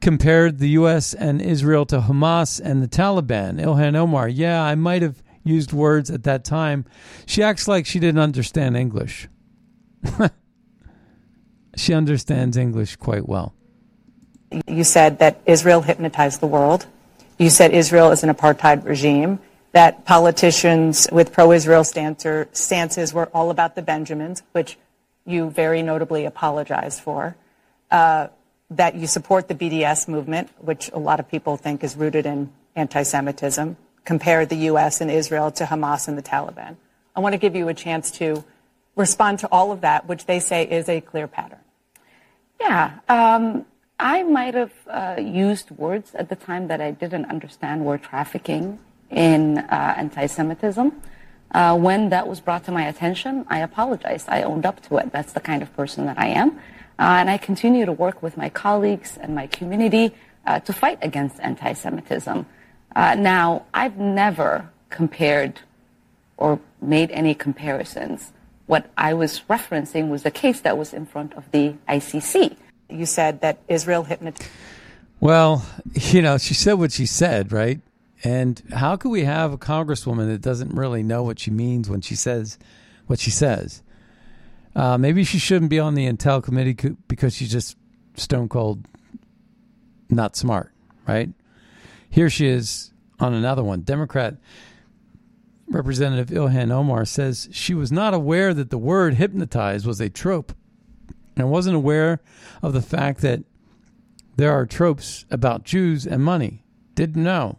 compared 0.00 0.58
the 0.58 0.70
U.S. 0.70 1.14
and 1.14 1.40
Israel 1.40 1.86
to 1.86 2.00
Hamas 2.00 2.60
and 2.60 2.82
the 2.82 2.88
Taliban. 2.88 3.62
Ilhan 3.62 3.94
Omar, 3.94 4.28
yeah, 4.28 4.60
I 4.60 4.74
might 4.74 5.02
have 5.02 5.22
used 5.44 5.72
words 5.72 6.10
at 6.10 6.24
that 6.24 6.44
time. 6.44 6.86
She 7.24 7.40
acts 7.40 7.68
like 7.68 7.86
she 7.86 8.00
didn't 8.00 8.20
understand 8.20 8.76
English. 8.76 9.28
she 11.76 11.94
understands 11.94 12.56
English 12.56 12.96
quite 12.96 13.28
well. 13.28 13.54
You 14.66 14.84
said 14.84 15.18
that 15.18 15.40
Israel 15.46 15.82
hypnotized 15.82 16.40
the 16.40 16.46
world. 16.46 16.86
You 17.38 17.50
said 17.50 17.72
Israel 17.72 18.10
is 18.10 18.22
an 18.22 18.34
apartheid 18.34 18.84
regime, 18.84 19.38
that 19.72 20.04
politicians 20.04 21.06
with 21.12 21.32
pro 21.32 21.52
Israel 21.52 21.84
stances 21.84 23.14
were 23.14 23.26
all 23.26 23.50
about 23.50 23.74
the 23.74 23.82
Benjamins, 23.82 24.42
which 24.52 24.78
you 25.26 25.50
very 25.50 25.82
notably 25.82 26.24
apologized 26.24 27.00
for. 27.00 27.36
Uh, 27.90 28.28
that 28.70 28.94
you 28.94 29.06
support 29.06 29.48
the 29.48 29.54
BDS 29.54 30.08
movement, 30.08 30.50
which 30.58 30.90
a 30.92 30.98
lot 30.98 31.20
of 31.20 31.28
people 31.28 31.56
think 31.56 31.82
is 31.82 31.96
rooted 31.96 32.26
in 32.26 32.50
anti 32.76 33.02
Semitism, 33.02 33.76
compare 34.04 34.44
the 34.46 34.56
U.S. 34.56 35.00
and 35.00 35.10
Israel 35.10 35.50
to 35.52 35.64
Hamas 35.64 36.08
and 36.08 36.18
the 36.18 36.22
Taliban. 36.22 36.76
I 37.16 37.20
want 37.20 37.32
to 37.32 37.38
give 37.38 37.56
you 37.56 37.68
a 37.68 37.74
chance 37.74 38.10
to 38.12 38.44
respond 38.94 39.38
to 39.40 39.48
all 39.50 39.72
of 39.72 39.80
that, 39.80 40.06
which 40.06 40.26
they 40.26 40.38
say 40.40 40.68
is 40.68 40.88
a 40.88 41.00
clear 41.00 41.26
pattern. 41.26 41.58
Yeah. 42.60 42.98
Um, 43.08 43.64
I 44.00 44.22
might 44.22 44.54
have 44.54 44.72
uh, 44.86 45.16
used 45.20 45.72
words 45.72 46.14
at 46.14 46.28
the 46.28 46.36
time 46.36 46.68
that 46.68 46.80
I 46.80 46.92
didn't 46.92 47.24
understand 47.26 47.84
were 47.84 47.98
trafficking 47.98 48.78
in 49.10 49.58
uh, 49.58 49.94
anti 49.96 50.26
Semitism. 50.26 50.92
Uh, 51.50 51.76
when 51.76 52.10
that 52.10 52.28
was 52.28 52.40
brought 52.40 52.64
to 52.64 52.72
my 52.72 52.86
attention, 52.86 53.44
I 53.48 53.60
apologized. 53.60 54.28
I 54.28 54.42
owned 54.42 54.66
up 54.66 54.80
to 54.82 54.98
it. 54.98 55.10
That's 55.10 55.32
the 55.32 55.40
kind 55.40 55.62
of 55.62 55.74
person 55.74 56.06
that 56.06 56.18
I 56.18 56.28
am. 56.28 56.58
Uh, 56.98 57.18
and 57.20 57.30
I 57.30 57.38
continue 57.38 57.86
to 57.86 57.92
work 57.92 58.22
with 58.22 58.36
my 58.36 58.48
colleagues 58.48 59.18
and 59.20 59.34
my 59.34 59.46
community 59.48 60.14
uh, 60.46 60.60
to 60.60 60.72
fight 60.72 60.98
against 61.02 61.40
anti 61.40 61.72
Semitism. 61.72 62.46
Uh, 62.94 63.14
now, 63.16 63.66
I've 63.74 63.96
never 63.96 64.70
compared 64.90 65.60
or 66.36 66.60
made 66.80 67.10
any 67.10 67.34
comparisons. 67.34 68.32
What 68.66 68.90
I 68.96 69.14
was 69.14 69.40
referencing 69.50 70.08
was 70.08 70.22
the 70.22 70.30
case 70.30 70.60
that 70.60 70.78
was 70.78 70.94
in 70.94 71.04
front 71.04 71.34
of 71.34 71.50
the 71.50 71.74
ICC. 71.88 72.56
You 72.88 73.06
said 73.06 73.40
that 73.42 73.58
Israel 73.68 74.04
hypnotized. 74.04 74.48
Well, 75.20 75.64
you 75.94 76.22
know, 76.22 76.38
she 76.38 76.54
said 76.54 76.74
what 76.74 76.92
she 76.92 77.06
said, 77.06 77.52
right? 77.52 77.80
And 78.24 78.62
how 78.72 78.96
could 78.96 79.10
we 79.10 79.24
have 79.24 79.52
a 79.52 79.58
congresswoman 79.58 80.28
that 80.28 80.40
doesn't 80.40 80.74
really 80.74 81.02
know 81.02 81.22
what 81.22 81.38
she 81.38 81.50
means 81.50 81.88
when 81.88 82.00
she 82.00 82.14
says 82.16 82.58
what 83.06 83.18
she 83.18 83.30
says? 83.30 83.82
Uh, 84.74 84.98
maybe 84.98 85.24
she 85.24 85.38
shouldn't 85.38 85.70
be 85.70 85.78
on 85.78 85.94
the 85.94 86.06
Intel 86.06 86.42
committee 86.42 86.76
because 87.08 87.34
she's 87.34 87.50
just 87.50 87.76
stone 88.14 88.48
cold 88.48 88.84
not 90.08 90.36
smart, 90.36 90.72
right? 91.06 91.30
Here 92.10 92.30
she 92.30 92.48
is 92.48 92.92
on 93.20 93.34
another 93.34 93.62
one. 93.62 93.82
Democrat 93.82 94.36
Representative 95.68 96.28
Ilhan 96.28 96.70
Omar 96.70 97.04
says 97.04 97.48
she 97.52 97.74
was 97.74 97.92
not 97.92 98.14
aware 98.14 98.54
that 98.54 98.70
the 98.70 98.78
word 98.78 99.14
hypnotize 99.14 99.86
was 99.86 100.00
a 100.00 100.08
trope 100.08 100.52
and 101.38 101.50
wasn't 101.50 101.76
aware 101.76 102.20
of 102.62 102.72
the 102.72 102.82
fact 102.82 103.20
that 103.22 103.42
there 104.36 104.52
are 104.52 104.66
tropes 104.66 105.24
about 105.30 105.64
Jews 105.64 106.06
and 106.06 106.22
money. 106.22 106.64
Didn't 106.94 107.22
know. 107.22 107.58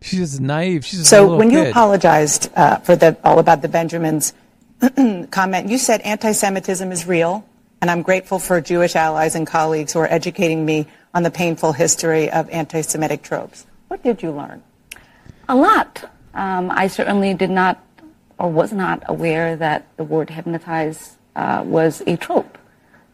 She's 0.00 0.20
just 0.20 0.40
naive. 0.40 0.84
She's 0.84 1.08
so 1.08 1.36
when 1.36 1.50
kid. 1.50 1.64
you 1.64 1.70
apologized 1.70 2.50
uh, 2.54 2.76
for 2.78 2.94
the 2.96 3.16
all 3.24 3.38
about 3.38 3.62
the 3.62 3.68
Benjamins 3.68 4.34
comment, 5.30 5.68
you 5.68 5.78
said 5.78 6.00
anti-Semitism 6.02 6.92
is 6.92 7.06
real, 7.06 7.44
and 7.80 7.90
I'm 7.90 8.02
grateful 8.02 8.38
for 8.38 8.60
Jewish 8.60 8.94
allies 8.94 9.34
and 9.34 9.46
colleagues 9.46 9.94
who 9.94 10.00
are 10.00 10.06
educating 10.12 10.64
me 10.64 10.86
on 11.14 11.22
the 11.22 11.30
painful 11.30 11.72
history 11.72 12.30
of 12.30 12.48
anti-Semitic 12.50 13.22
tropes. 13.22 13.66
What 13.88 14.02
did 14.02 14.22
you 14.22 14.30
learn? 14.32 14.62
A 15.48 15.56
lot. 15.56 16.10
Um, 16.34 16.70
I 16.70 16.88
certainly 16.88 17.32
did 17.32 17.50
not 17.50 17.82
or 18.38 18.50
was 18.50 18.72
not 18.72 19.02
aware 19.06 19.56
that 19.56 19.86
the 19.96 20.04
word 20.04 20.30
hypnotize 20.30 21.16
uh, 21.34 21.62
was 21.64 22.02
a 22.06 22.16
trope. 22.16 22.58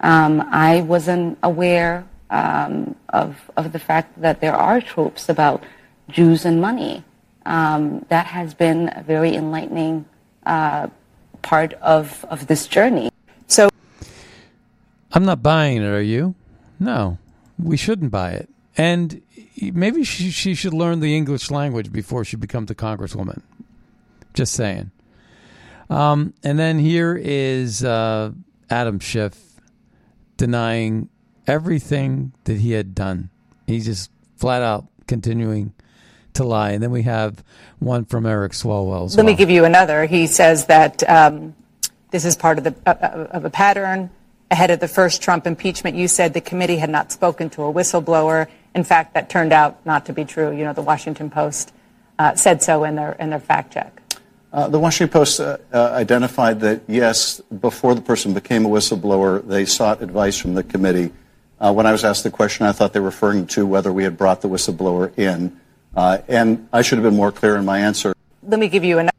Um, 0.03 0.41
I 0.51 0.83
wasn't 0.83 1.39
aware 1.43 2.05
um, 2.31 2.97
of, 3.11 3.51
of 3.57 3.73
the 3.73 3.79
fact 3.79 4.21
that 4.21 4.41
there 4.41 4.55
are 4.55 4.81
tropes 4.81 5.29
about 5.29 5.63
Jews 6.09 6.45
and 6.45 6.61
money. 6.61 7.05
Um, 7.45 8.05
that 8.09 8.27
has 8.27 8.55
been 8.55 8.93
a 8.95 9.03
very 9.03 9.35
enlightening 9.35 10.05
uh, 10.47 10.89
part 11.43 11.73
of, 11.75 12.25
of 12.29 12.47
this 12.47 12.67
journey. 12.67 13.11
So, 13.47 13.69
I'm 15.13 15.25
not 15.25 15.43
buying 15.43 15.79
it. 15.79 15.87
Are 15.87 16.03
you? 16.03 16.35
No, 16.81 17.19
we 17.59 17.77
shouldn't 17.77 18.11
buy 18.11 18.31
it. 18.33 18.49
And 18.77 19.23
maybe 19.61 20.05
she, 20.05 20.31
she 20.31 20.55
should 20.55 20.73
learn 20.73 21.01
the 21.01 21.17
English 21.17 21.51
language 21.51 21.93
before 21.93 22.25
she 22.25 22.37
becomes 22.37 22.71
a 22.71 22.75
congresswoman. 22.75 23.43
Just 24.35 24.55
saying. 24.55 24.91
Um, 25.91 26.33
and 26.43 26.59
then 26.59 26.79
here 26.79 27.21
is 27.23 27.85
uh, 27.85 28.33
Adam 28.71 28.99
Schiff 28.99 29.52
denying 30.37 31.09
everything 31.47 32.33
that 32.45 32.59
he 32.59 32.73
had 32.73 32.95
done. 32.95 33.31
He's 33.67 33.85
just 33.85 34.11
flat 34.37 34.63
out 34.63 34.87
continuing 35.07 35.73
to 36.35 36.45
lie. 36.45 36.71
And 36.71 36.83
then 36.83 36.91
we 36.91 37.03
have 37.03 37.45
one 37.79 38.05
from 38.05 38.27
Eric 38.27 38.53
Swalwell. 38.53 39.09
Let 39.11 39.17
well. 39.17 39.27
me 39.27 39.35
give 39.35 39.51
you 39.51 39.65
another. 39.65 40.07
He 40.07 40.27
says 40.27 40.67
that 40.67 41.09
um, 41.09 41.55
this 42.11 42.25
is 42.25 42.37
part 42.37 42.59
of, 42.59 42.65
the, 42.65 42.75
uh, 42.87 42.91
uh, 42.91 43.29
of 43.31 43.45
a 43.45 43.51
pattern. 43.51 44.11
Ahead 44.51 44.71
of 44.71 44.81
the 44.81 44.89
first 44.89 45.23
Trump 45.23 45.47
impeachment, 45.47 45.97
you 45.97 46.09
said 46.09 46.35
the 46.35 46.41
committee 46.41 46.77
had 46.77 46.91
not 46.91 47.11
spoken 47.11 47.49
to 47.51 47.63
a 47.63 47.73
whistleblower. 47.73 48.49
In 48.75 48.85
fact, 48.85 49.15
that 49.15 49.31
turned 49.31 49.53
out 49.53 49.85
not 49.87 50.07
to 50.07 50.13
be 50.13 50.25
true. 50.25 50.55
You 50.55 50.65
know, 50.65 50.75
the 50.75 50.83
Washington 50.83 51.31
Post 51.31 51.73
uh, 52.19 52.35
said 52.35 52.63
so 52.63 52.85
in 52.85 52.95
their, 52.95 53.13
in 53.13 53.31
their 53.31 53.41
fact 53.41 53.73
check. 53.73 54.02
Uh, 54.53 54.69
the 54.69 54.79
Washington 54.79 55.11
Post 55.11 55.41
uh, 55.41 55.57
uh, 55.73 55.93
identified 55.93 56.61
that, 56.61 56.83
yes, 56.87 57.41
before 57.41 57.95
the 57.95 58.03
person 58.03 58.35
became 58.35 58.67
a 58.67 58.69
whistleblower, 58.69 59.47
they 59.47 59.65
sought 59.65 60.03
advice 60.03 60.37
from 60.37 60.53
the 60.53 60.63
committee. 60.63 61.11
Uh, 61.59 61.73
when 61.73 61.87
I 61.87 61.93
was 61.93 62.05
asked 62.05 62.23
the 62.23 62.31
question, 62.31 62.67
I 62.67 62.73
thought 62.73 62.93
they 62.93 63.01
were 63.01 63.07
referring 63.07 63.47
to 63.49 63.65
whether 63.65 63.91
we 63.91 64.05
had 64.05 64.19
brought 64.19 64.43
the 64.43 64.49
whistleblower 64.49 65.17
in. 65.19 65.59
Uh, 65.97 66.19
and 66.29 66.69
I 66.71 66.83
should 66.83 66.99
have 66.99 67.05
been 67.05 67.17
more 67.17 67.33
clear 67.33 67.57
in 67.57 67.65
my 67.65 67.79
answer. 67.79 68.13
Let 68.43 68.61
me 68.61 68.69
give 68.69 68.85
you 68.85 68.99
another. 68.99 69.12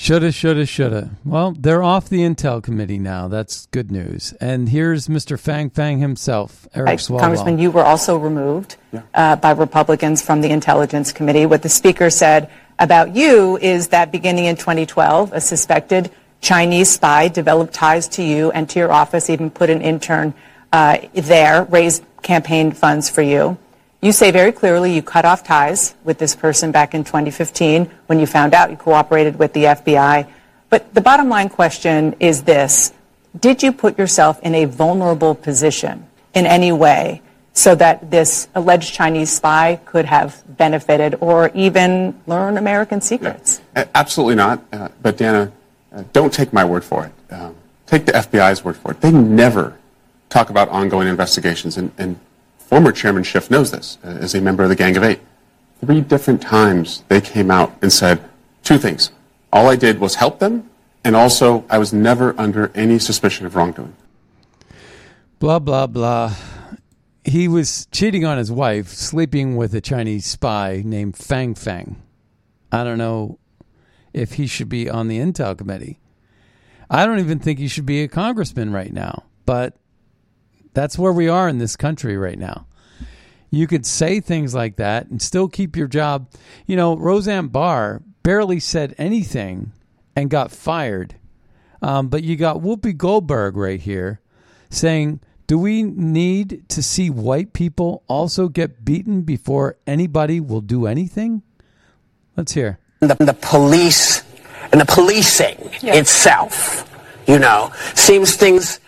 Shoulda, 0.00 0.30
shoulda, 0.30 0.64
shoulda. 0.64 1.10
Well, 1.24 1.56
they're 1.58 1.82
off 1.82 2.08
the 2.08 2.20
Intel 2.20 2.62
committee 2.62 3.00
now. 3.00 3.26
That's 3.26 3.66
good 3.66 3.90
news. 3.90 4.32
And 4.40 4.68
here's 4.68 5.08
Mr. 5.08 5.36
Fang 5.36 5.70
Fang 5.70 5.98
himself, 5.98 6.68
Eric 6.72 7.00
Swalwell. 7.00 7.18
Congressman, 7.18 7.58
you 7.58 7.72
were 7.72 7.82
also 7.82 8.16
removed 8.16 8.76
yeah. 8.92 9.02
uh, 9.12 9.34
by 9.34 9.50
Republicans 9.50 10.22
from 10.22 10.40
the 10.40 10.50
Intelligence 10.50 11.10
Committee. 11.10 11.46
What 11.46 11.62
the 11.62 11.68
Speaker 11.68 12.10
said 12.10 12.48
about 12.78 13.16
you 13.16 13.58
is 13.58 13.88
that 13.88 14.12
beginning 14.12 14.44
in 14.44 14.54
2012, 14.54 15.32
a 15.32 15.40
suspected 15.40 16.12
Chinese 16.40 16.90
spy 16.90 17.26
developed 17.26 17.74
ties 17.74 18.06
to 18.10 18.22
you 18.22 18.52
and 18.52 18.70
to 18.70 18.78
your 18.78 18.92
office, 18.92 19.28
even 19.28 19.50
put 19.50 19.68
an 19.68 19.82
intern 19.82 20.32
uh, 20.72 20.98
there, 21.12 21.64
raised 21.64 22.04
campaign 22.22 22.70
funds 22.70 23.10
for 23.10 23.22
you. 23.22 23.58
You 24.00 24.12
say 24.12 24.30
very 24.30 24.52
clearly 24.52 24.94
you 24.94 25.02
cut 25.02 25.24
off 25.24 25.42
ties 25.42 25.94
with 26.04 26.18
this 26.18 26.36
person 26.36 26.70
back 26.70 26.94
in 26.94 27.02
2015 27.02 27.90
when 28.06 28.20
you 28.20 28.26
found 28.26 28.54
out 28.54 28.70
you 28.70 28.76
cooperated 28.76 29.38
with 29.40 29.52
the 29.54 29.64
FBI. 29.64 30.28
But 30.70 30.94
the 30.94 31.00
bottom 31.00 31.28
line 31.28 31.48
question 31.48 32.14
is 32.20 32.42
this 32.42 32.92
Did 33.38 33.62
you 33.62 33.72
put 33.72 33.98
yourself 33.98 34.38
in 34.42 34.54
a 34.54 34.66
vulnerable 34.66 35.34
position 35.34 36.06
in 36.32 36.46
any 36.46 36.70
way 36.70 37.22
so 37.54 37.74
that 37.74 38.08
this 38.08 38.46
alleged 38.54 38.94
Chinese 38.94 39.30
spy 39.32 39.80
could 39.84 40.04
have 40.04 40.44
benefited 40.56 41.16
or 41.20 41.50
even 41.54 42.20
learn 42.28 42.56
American 42.56 43.00
secrets? 43.00 43.60
Absolutely 43.74 44.36
not. 44.36 44.62
Uh, 44.72 44.90
but 45.02 45.16
Dana, 45.16 45.50
uh, 45.92 46.04
don't 46.12 46.32
take 46.32 46.52
my 46.52 46.64
word 46.64 46.84
for 46.84 47.06
it. 47.06 47.32
Um, 47.32 47.56
take 47.86 48.06
the 48.06 48.12
FBI's 48.12 48.62
word 48.62 48.76
for 48.76 48.92
it. 48.92 49.00
They 49.00 49.10
never 49.10 49.76
talk 50.28 50.50
about 50.50 50.68
ongoing 50.68 51.08
investigations. 51.08 51.76
And, 51.76 51.90
and 51.98 52.20
former 52.68 52.92
Chairman 52.92 53.22
Schiff 53.22 53.50
knows 53.50 53.70
this 53.70 53.96
uh, 54.04 54.08
as 54.08 54.34
a 54.34 54.40
member 54.42 54.62
of 54.62 54.68
the 54.68 54.76
Gang 54.76 54.96
of 54.96 55.02
Eight. 55.02 55.20
Three 55.80 56.02
different 56.02 56.42
times 56.42 57.02
they 57.08 57.20
came 57.20 57.50
out 57.50 57.74
and 57.80 57.90
said 57.90 58.22
two 58.62 58.76
things. 58.76 59.10
All 59.50 59.68
I 59.68 59.76
did 59.76 60.00
was 60.00 60.16
help 60.16 60.38
them, 60.38 60.68
and 61.02 61.16
also 61.16 61.64
I 61.70 61.78
was 61.78 61.92
never 61.94 62.38
under 62.38 62.70
any 62.74 62.98
suspicion 62.98 63.46
of 63.46 63.56
wrongdoing. 63.56 63.96
Blah, 65.38 65.60
blah, 65.60 65.86
blah. 65.86 66.34
He 67.24 67.48
was 67.48 67.86
cheating 67.90 68.26
on 68.26 68.36
his 68.36 68.52
wife, 68.52 68.88
sleeping 68.88 69.56
with 69.56 69.74
a 69.74 69.80
Chinese 69.80 70.26
spy 70.26 70.82
named 70.84 71.16
Fang 71.16 71.54
Fang. 71.54 72.02
I 72.70 72.84
don't 72.84 72.98
know 72.98 73.38
if 74.12 74.34
he 74.34 74.46
should 74.46 74.68
be 74.68 74.90
on 74.90 75.08
the 75.08 75.18
Intel 75.18 75.56
committee. 75.56 76.00
I 76.90 77.06
don't 77.06 77.18
even 77.18 77.38
think 77.38 77.58
he 77.58 77.68
should 77.68 77.86
be 77.86 78.02
a 78.02 78.08
congressman 78.08 78.72
right 78.72 78.92
now, 78.92 79.24
but 79.46 79.76
that's 80.74 80.98
where 80.98 81.12
we 81.12 81.28
are 81.28 81.48
in 81.48 81.58
this 81.58 81.76
country 81.76 82.16
right 82.16 82.38
now. 82.38 82.66
You 83.50 83.66
could 83.66 83.86
say 83.86 84.20
things 84.20 84.54
like 84.54 84.76
that 84.76 85.08
and 85.08 85.22
still 85.22 85.48
keep 85.48 85.76
your 85.76 85.88
job. 85.88 86.30
You 86.66 86.76
know, 86.76 86.96
Roseanne 86.96 87.48
Barr 87.48 88.02
barely 88.22 88.60
said 88.60 88.94
anything 88.98 89.72
and 90.14 90.28
got 90.28 90.50
fired. 90.50 91.14
Um, 91.80 92.08
but 92.08 92.22
you 92.22 92.36
got 92.36 92.58
Whoopi 92.58 92.96
Goldberg 92.96 93.56
right 93.56 93.80
here 93.80 94.20
saying, 94.68 95.20
Do 95.46 95.58
we 95.58 95.82
need 95.82 96.68
to 96.68 96.82
see 96.82 97.08
white 97.08 97.52
people 97.52 98.02
also 98.06 98.48
get 98.48 98.84
beaten 98.84 99.22
before 99.22 99.78
anybody 99.86 100.40
will 100.40 100.60
do 100.60 100.86
anything? 100.86 101.42
Let's 102.36 102.52
hear. 102.52 102.78
The, 103.00 103.14
the 103.14 103.36
police 103.40 104.22
and 104.72 104.80
the 104.80 104.84
policing 104.84 105.70
yeah. 105.80 105.94
itself, 105.94 106.84
you 107.26 107.38
know, 107.38 107.72
seems 107.94 108.36
things 108.36 108.80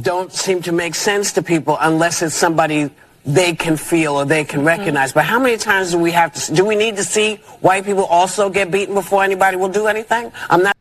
don't 0.00 0.32
seem 0.32 0.62
to 0.62 0.72
make 0.72 0.94
sense 0.94 1.32
to 1.32 1.42
people 1.42 1.76
unless 1.80 2.22
it's 2.22 2.34
somebody 2.34 2.90
they 3.24 3.54
can 3.54 3.76
feel 3.76 4.14
or 4.14 4.24
they 4.24 4.44
can 4.44 4.60
mm-hmm. 4.60 4.68
recognize. 4.68 5.10
Mm-hmm. 5.10 5.18
But 5.18 5.24
how 5.26 5.38
many 5.38 5.56
times 5.56 5.92
do 5.92 5.98
we 5.98 6.12
have 6.12 6.32
to? 6.32 6.54
Do 6.54 6.64
we 6.64 6.76
need 6.76 6.96
to 6.96 7.04
see 7.04 7.36
white 7.60 7.84
people 7.84 8.04
also 8.04 8.50
get 8.50 8.70
beaten 8.70 8.94
before 8.94 9.22
anybody 9.22 9.56
will 9.56 9.68
do 9.68 9.86
anything? 9.86 10.32
I'm 10.50 10.62
not. 10.62 10.76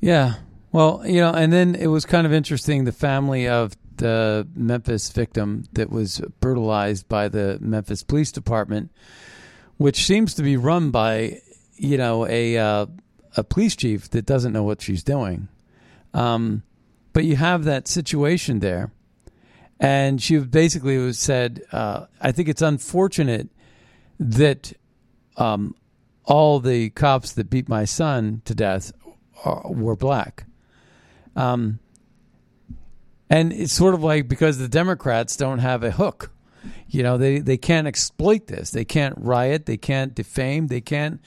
Yeah. 0.00 0.34
Well, 0.72 1.02
you 1.04 1.20
know, 1.20 1.32
and 1.32 1.52
then 1.52 1.74
it 1.74 1.88
was 1.88 2.06
kind 2.06 2.26
of 2.26 2.32
interesting. 2.32 2.84
The 2.84 2.92
family 2.92 3.48
of 3.48 3.76
the 3.96 4.46
Memphis 4.54 5.10
victim 5.10 5.64
that 5.72 5.90
was 5.90 6.20
brutalized 6.40 7.08
by 7.08 7.28
the 7.28 7.58
Memphis 7.60 8.02
Police 8.02 8.32
Department, 8.32 8.90
which 9.76 10.04
seems 10.04 10.34
to 10.34 10.42
be 10.42 10.56
run 10.56 10.90
by, 10.90 11.40
you 11.76 11.96
know, 11.96 12.26
a 12.26 12.56
uh, 12.56 12.86
a 13.36 13.44
police 13.44 13.76
chief 13.76 14.10
that 14.10 14.26
doesn't 14.26 14.52
know 14.52 14.62
what 14.62 14.80
she's 14.80 15.02
doing. 15.02 15.48
Um, 16.14 16.62
but 17.12 17.24
you 17.24 17.36
have 17.36 17.64
that 17.64 17.88
situation 17.88 18.60
there. 18.60 18.92
And 19.78 20.20
she 20.20 20.38
basically 20.38 21.12
said, 21.14 21.62
uh, 21.72 22.06
I 22.20 22.32
think 22.32 22.48
it's 22.48 22.62
unfortunate 22.62 23.48
that 24.18 24.74
um, 25.38 25.74
all 26.24 26.60
the 26.60 26.90
cops 26.90 27.32
that 27.32 27.48
beat 27.48 27.68
my 27.68 27.86
son 27.86 28.42
to 28.44 28.54
death 28.54 28.92
are, 29.44 29.72
were 29.72 29.96
black. 29.96 30.44
Um, 31.34 31.78
and 33.30 33.52
it's 33.52 33.72
sort 33.72 33.94
of 33.94 34.02
like 34.02 34.28
because 34.28 34.58
the 34.58 34.68
Democrats 34.68 35.36
don't 35.36 35.60
have 35.60 35.82
a 35.82 35.92
hook. 35.92 36.30
You 36.88 37.02
know, 37.02 37.16
they, 37.16 37.38
they 37.38 37.56
can't 37.56 37.86
exploit 37.86 38.48
this. 38.48 38.70
They 38.70 38.84
can't 38.84 39.14
riot. 39.16 39.64
They 39.64 39.78
can't 39.78 40.14
defame. 40.14 40.66
They 40.66 40.82
can't 40.82 41.22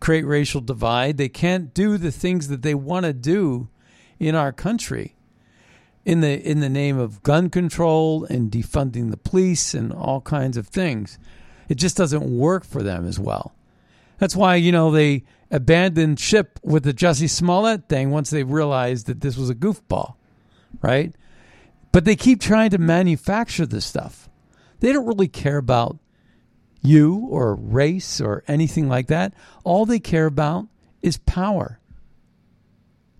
create 0.00 0.24
racial 0.24 0.62
divide. 0.62 1.18
They 1.18 1.28
can't 1.28 1.74
do 1.74 1.98
the 1.98 2.12
things 2.12 2.48
that 2.48 2.62
they 2.62 2.74
want 2.74 3.04
to 3.04 3.12
do 3.12 3.68
in 4.18 4.34
our 4.34 4.52
country 4.52 5.14
in 6.08 6.22
the 6.22 6.40
in 6.40 6.60
the 6.60 6.70
name 6.70 6.98
of 6.98 7.22
gun 7.22 7.50
control 7.50 8.24
and 8.24 8.50
defunding 8.50 9.10
the 9.10 9.16
police 9.18 9.74
and 9.74 9.92
all 9.92 10.22
kinds 10.22 10.56
of 10.56 10.66
things. 10.66 11.18
It 11.68 11.74
just 11.74 11.98
doesn't 11.98 12.24
work 12.24 12.64
for 12.64 12.82
them 12.82 13.06
as 13.06 13.20
well. 13.20 13.54
That's 14.16 14.34
why, 14.34 14.54
you 14.54 14.72
know, 14.72 14.90
they 14.90 15.24
abandoned 15.50 16.18
ship 16.18 16.58
with 16.62 16.84
the 16.84 16.94
Jussie 16.94 17.28
Smollett 17.28 17.90
thing 17.90 18.10
once 18.10 18.30
they 18.30 18.42
realized 18.42 19.04
that 19.06 19.20
this 19.20 19.36
was 19.36 19.50
a 19.50 19.54
goofball, 19.54 20.14
right? 20.80 21.14
But 21.92 22.06
they 22.06 22.16
keep 22.16 22.40
trying 22.40 22.70
to 22.70 22.78
manufacture 22.78 23.66
this 23.66 23.84
stuff. 23.84 24.30
They 24.80 24.94
don't 24.94 25.06
really 25.06 25.28
care 25.28 25.58
about 25.58 25.98
you 26.80 27.28
or 27.30 27.54
race 27.54 28.18
or 28.18 28.44
anything 28.48 28.88
like 28.88 29.08
that. 29.08 29.34
All 29.62 29.84
they 29.84 30.00
care 30.00 30.26
about 30.26 30.68
is 31.02 31.18
power. 31.18 31.80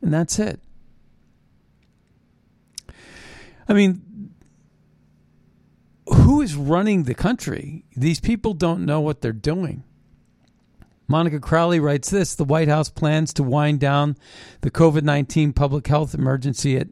And 0.00 0.10
that's 0.10 0.38
it. 0.38 0.58
I 3.68 3.74
mean, 3.74 4.32
who 6.06 6.40
is 6.40 6.56
running 6.56 7.02
the 7.02 7.14
country? 7.14 7.84
These 7.94 8.20
people 8.20 8.54
don't 8.54 8.86
know 8.86 9.00
what 9.00 9.20
they're 9.20 9.32
doing. 9.32 9.84
Monica 11.06 11.40
Crowley 11.40 11.80
writes 11.80 12.10
this 12.10 12.34
The 12.34 12.44
White 12.44 12.68
House 12.68 12.90
plans 12.90 13.32
to 13.34 13.42
wind 13.42 13.80
down 13.80 14.16
the 14.60 14.70
COVID 14.70 15.02
19 15.02 15.52
public 15.52 15.86
health 15.86 16.14
emergency 16.14 16.76
at, 16.76 16.88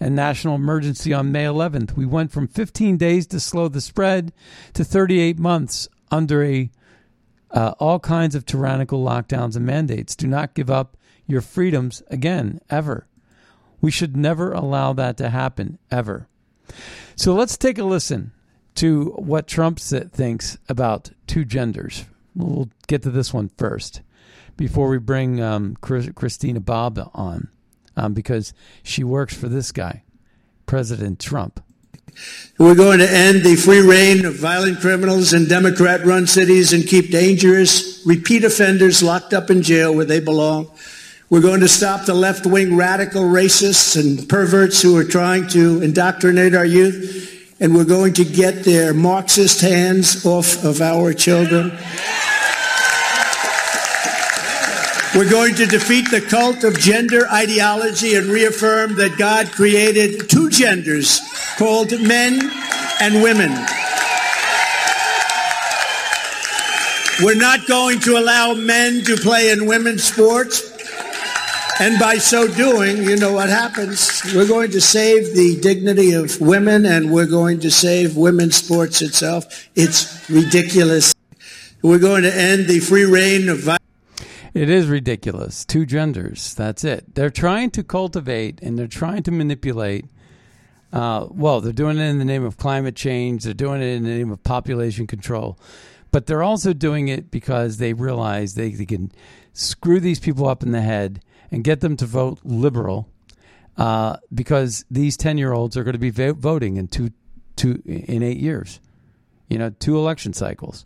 and 0.00 0.14
national 0.14 0.54
emergency 0.54 1.12
on 1.12 1.32
May 1.32 1.44
11th. 1.44 1.94
We 1.94 2.06
went 2.06 2.32
from 2.32 2.48
15 2.48 2.96
days 2.96 3.26
to 3.28 3.40
slow 3.40 3.68
the 3.68 3.80
spread 3.80 4.32
to 4.74 4.84
38 4.84 5.38
months 5.38 5.88
under 6.10 6.44
a 6.44 6.70
uh, 7.50 7.74
all 7.78 7.98
kinds 7.98 8.34
of 8.34 8.44
tyrannical 8.44 9.02
lockdowns 9.02 9.56
and 9.56 9.64
mandates. 9.64 10.14
Do 10.14 10.26
not 10.26 10.54
give 10.54 10.70
up 10.70 10.96
your 11.26 11.40
freedoms 11.40 12.02
again, 12.08 12.60
ever. 12.68 13.06
We 13.80 13.90
should 13.90 14.16
never 14.16 14.52
allow 14.52 14.92
that 14.94 15.16
to 15.18 15.30
happen, 15.30 15.78
ever. 15.90 16.28
So 17.16 17.34
let's 17.34 17.56
take 17.56 17.78
a 17.78 17.84
listen 17.84 18.32
to 18.76 19.06
what 19.16 19.46
Trump 19.46 19.80
thinks 19.80 20.58
about 20.68 21.10
two 21.26 21.44
genders. 21.44 22.04
We'll 22.34 22.70
get 22.86 23.02
to 23.02 23.10
this 23.10 23.34
one 23.34 23.50
first 23.56 24.02
before 24.56 24.88
we 24.88 24.98
bring 24.98 25.40
um, 25.40 25.76
Christina 25.80 26.60
Bobb 26.60 27.10
on 27.14 27.48
um, 27.96 28.14
because 28.14 28.52
she 28.82 29.02
works 29.02 29.34
for 29.34 29.48
this 29.48 29.72
guy, 29.72 30.04
President 30.66 31.18
Trump. 31.18 31.60
We're 32.58 32.74
going 32.74 32.98
to 32.98 33.10
end 33.10 33.42
the 33.42 33.56
free 33.56 33.80
reign 33.80 34.24
of 34.24 34.36
violent 34.36 34.80
criminals 34.80 35.32
in 35.32 35.46
Democrat 35.46 36.04
run 36.04 36.26
cities 36.26 36.72
and 36.72 36.86
keep 36.86 37.10
dangerous 37.10 38.02
repeat 38.04 38.44
offenders 38.44 39.02
locked 39.02 39.32
up 39.32 39.50
in 39.50 39.62
jail 39.62 39.94
where 39.94 40.04
they 40.04 40.20
belong. 40.20 40.70
We're 41.30 41.42
going 41.42 41.60
to 41.60 41.68
stop 41.68 42.06
the 42.06 42.14
left 42.14 42.46
wing 42.46 42.74
radical 42.74 43.20
racists 43.22 44.00
and 44.00 44.26
perverts 44.26 44.80
who 44.80 44.96
are 44.96 45.04
trying 45.04 45.46
to 45.48 45.82
indoctrinate 45.82 46.54
our 46.54 46.64
youth. 46.64 47.54
And 47.60 47.74
we're 47.74 47.84
going 47.84 48.14
to 48.14 48.24
get 48.24 48.64
their 48.64 48.94
Marxist 48.94 49.60
hands 49.60 50.24
off 50.24 50.64
of 50.64 50.80
our 50.80 51.12
children. 51.12 51.70
We're 55.14 55.30
going 55.30 55.54
to 55.56 55.66
defeat 55.66 56.10
the 56.10 56.24
cult 56.26 56.64
of 56.64 56.78
gender 56.78 57.28
ideology 57.30 58.14
and 58.14 58.28
reaffirm 58.28 58.94
that 58.96 59.18
God 59.18 59.50
created 59.52 60.30
two 60.30 60.48
genders 60.48 61.20
called 61.58 61.90
men 62.00 62.40
and 63.02 63.22
women. 63.22 63.50
We're 67.22 67.38
not 67.38 67.66
going 67.66 68.00
to 68.00 68.16
allow 68.16 68.54
men 68.54 69.04
to 69.04 69.16
play 69.16 69.50
in 69.50 69.66
women's 69.66 70.04
sports. 70.04 70.77
And 71.80 71.96
by 72.00 72.18
so 72.18 72.48
doing, 72.48 73.04
you 73.04 73.16
know 73.16 73.32
what 73.32 73.48
happens? 73.48 74.20
We're 74.34 74.48
going 74.48 74.72
to 74.72 74.80
save 74.80 75.36
the 75.36 75.60
dignity 75.60 76.10
of 76.10 76.40
women 76.40 76.84
and 76.84 77.12
we're 77.12 77.28
going 77.28 77.60
to 77.60 77.70
save 77.70 78.16
women's 78.16 78.56
sports 78.56 79.00
itself. 79.00 79.68
It's 79.76 80.28
ridiculous. 80.28 81.14
We're 81.80 82.00
going 82.00 82.24
to 82.24 82.34
end 82.34 82.66
the 82.66 82.80
free 82.80 83.04
reign 83.04 83.48
of 83.48 83.60
violence. 83.60 83.84
It 84.54 84.68
is 84.68 84.88
ridiculous. 84.88 85.64
Two 85.64 85.86
genders. 85.86 86.52
That's 86.52 86.82
it. 86.82 87.14
They're 87.14 87.30
trying 87.30 87.70
to 87.70 87.84
cultivate 87.84 88.60
and 88.60 88.76
they're 88.76 88.88
trying 88.88 89.22
to 89.22 89.30
manipulate. 89.30 90.06
Uh, 90.92 91.28
well, 91.30 91.60
they're 91.60 91.72
doing 91.72 91.96
it 91.98 92.08
in 92.08 92.18
the 92.18 92.24
name 92.24 92.44
of 92.44 92.56
climate 92.56 92.96
change. 92.96 93.44
They're 93.44 93.54
doing 93.54 93.82
it 93.82 93.94
in 93.94 94.02
the 94.02 94.10
name 94.10 94.32
of 94.32 94.42
population 94.42 95.06
control. 95.06 95.56
But 96.10 96.26
they're 96.26 96.42
also 96.42 96.72
doing 96.72 97.06
it 97.06 97.30
because 97.30 97.76
they 97.76 97.92
realize 97.92 98.54
they, 98.54 98.70
they 98.70 98.86
can 98.86 99.12
screw 99.52 100.00
these 100.00 100.18
people 100.18 100.48
up 100.48 100.64
in 100.64 100.72
the 100.72 100.80
head 100.80 101.20
and 101.50 101.64
get 101.64 101.80
them 101.80 101.96
to 101.96 102.06
vote 102.06 102.40
liberal 102.44 103.08
uh, 103.76 104.16
because 104.34 104.84
these 104.90 105.16
10 105.16 105.38
year 105.38 105.52
olds 105.52 105.76
are 105.76 105.84
going 105.84 105.98
to 105.98 105.98
be 105.98 106.10
voting 106.10 106.76
in 106.76 106.88
two, 106.88 107.10
two, 107.56 107.82
in 107.86 108.22
eight 108.22 108.38
years, 108.38 108.80
you 109.48 109.58
know, 109.58 109.70
two 109.70 109.96
election 109.96 110.32
cycles. 110.32 110.84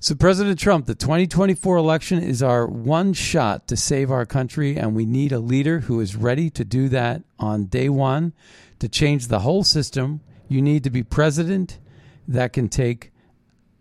So, 0.00 0.14
President 0.14 0.58
Trump, 0.58 0.84
the 0.84 0.94
2024 0.94 1.78
election 1.78 2.22
is 2.22 2.42
our 2.42 2.66
one 2.66 3.14
shot 3.14 3.66
to 3.68 3.76
save 3.76 4.10
our 4.10 4.26
country, 4.26 4.76
and 4.76 4.94
we 4.94 5.06
need 5.06 5.32
a 5.32 5.38
leader 5.38 5.80
who 5.80 5.98
is 6.00 6.14
ready 6.14 6.50
to 6.50 6.64
do 6.64 6.90
that 6.90 7.22
on 7.38 7.64
day 7.66 7.88
one 7.88 8.34
to 8.80 8.88
change 8.88 9.28
the 9.28 9.38
whole 9.38 9.64
system. 9.64 10.20
You 10.46 10.60
need 10.60 10.84
to 10.84 10.90
be 10.90 11.02
president 11.02 11.78
that 12.28 12.52
can 12.52 12.68
take 12.68 13.12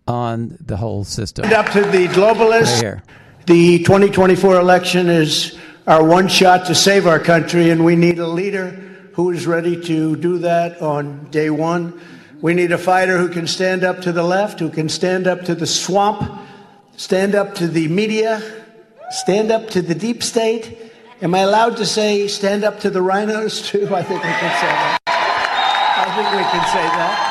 on 0.08 0.58
the 0.62 0.78
whole 0.78 1.04
system. 1.04 1.52
Up 1.52 1.70
to 1.72 1.82
the 1.82 2.08
globalists. 2.08 2.82
Right 2.82 3.02
the 3.46 3.80
2024 3.80 4.60
election 4.60 5.10
is 5.10 5.58
our 5.86 6.04
one 6.04 6.28
shot 6.30 6.66
to 6.68 6.76
save 6.76 7.08
our 7.08 7.20
country, 7.20 7.70
and 7.70 7.84
we 7.84 7.96
need 7.96 8.20
a 8.20 8.28
leader 8.28 8.70
who 9.14 9.32
is 9.32 9.46
ready 9.46 9.80
to 9.82 10.16
do 10.16 10.38
that 10.40 10.82
on 10.82 11.26
day 11.30 11.50
one. 11.50 12.00
We 12.42 12.54
need 12.54 12.72
a 12.72 12.78
fighter 12.78 13.18
who 13.18 13.30
can 13.30 13.48
stand 13.48 13.84
up 13.84 14.02
to 14.02 14.12
the 14.12 14.24
left, 14.24 14.60
who 14.60 14.70
can 14.70 14.88
stand 14.90 15.28
up 15.28 15.44
to 15.44 15.56
the 15.56 15.68
swamp, 15.68 16.40
stand 16.96 17.36
up 17.36 17.56
to 17.56 17.68
the 17.68 17.88
media, 17.90 18.42
stand 19.10 19.52
up 19.52 19.70
to 19.72 19.82
the 19.82 19.96
deep 19.96 20.24
state. 20.24 20.78
Am 21.22 21.36
I 21.36 21.40
allowed 21.40 21.78
to 21.78 21.86
say 21.86 22.28
stand 22.28 22.64
up 22.64 22.80
to 22.82 22.90
the 22.90 23.00
RINOs 23.00 23.66
too? 23.66 23.94
I 23.94 24.04
think 24.04 24.24
we 24.24 24.30
can 24.30 24.52
say 24.60 24.68
that. 24.68 25.00
I 25.06 26.16
think 26.16 26.32
we 26.32 26.44
can 26.44 26.66
say 26.72 26.88
that. 26.98 27.30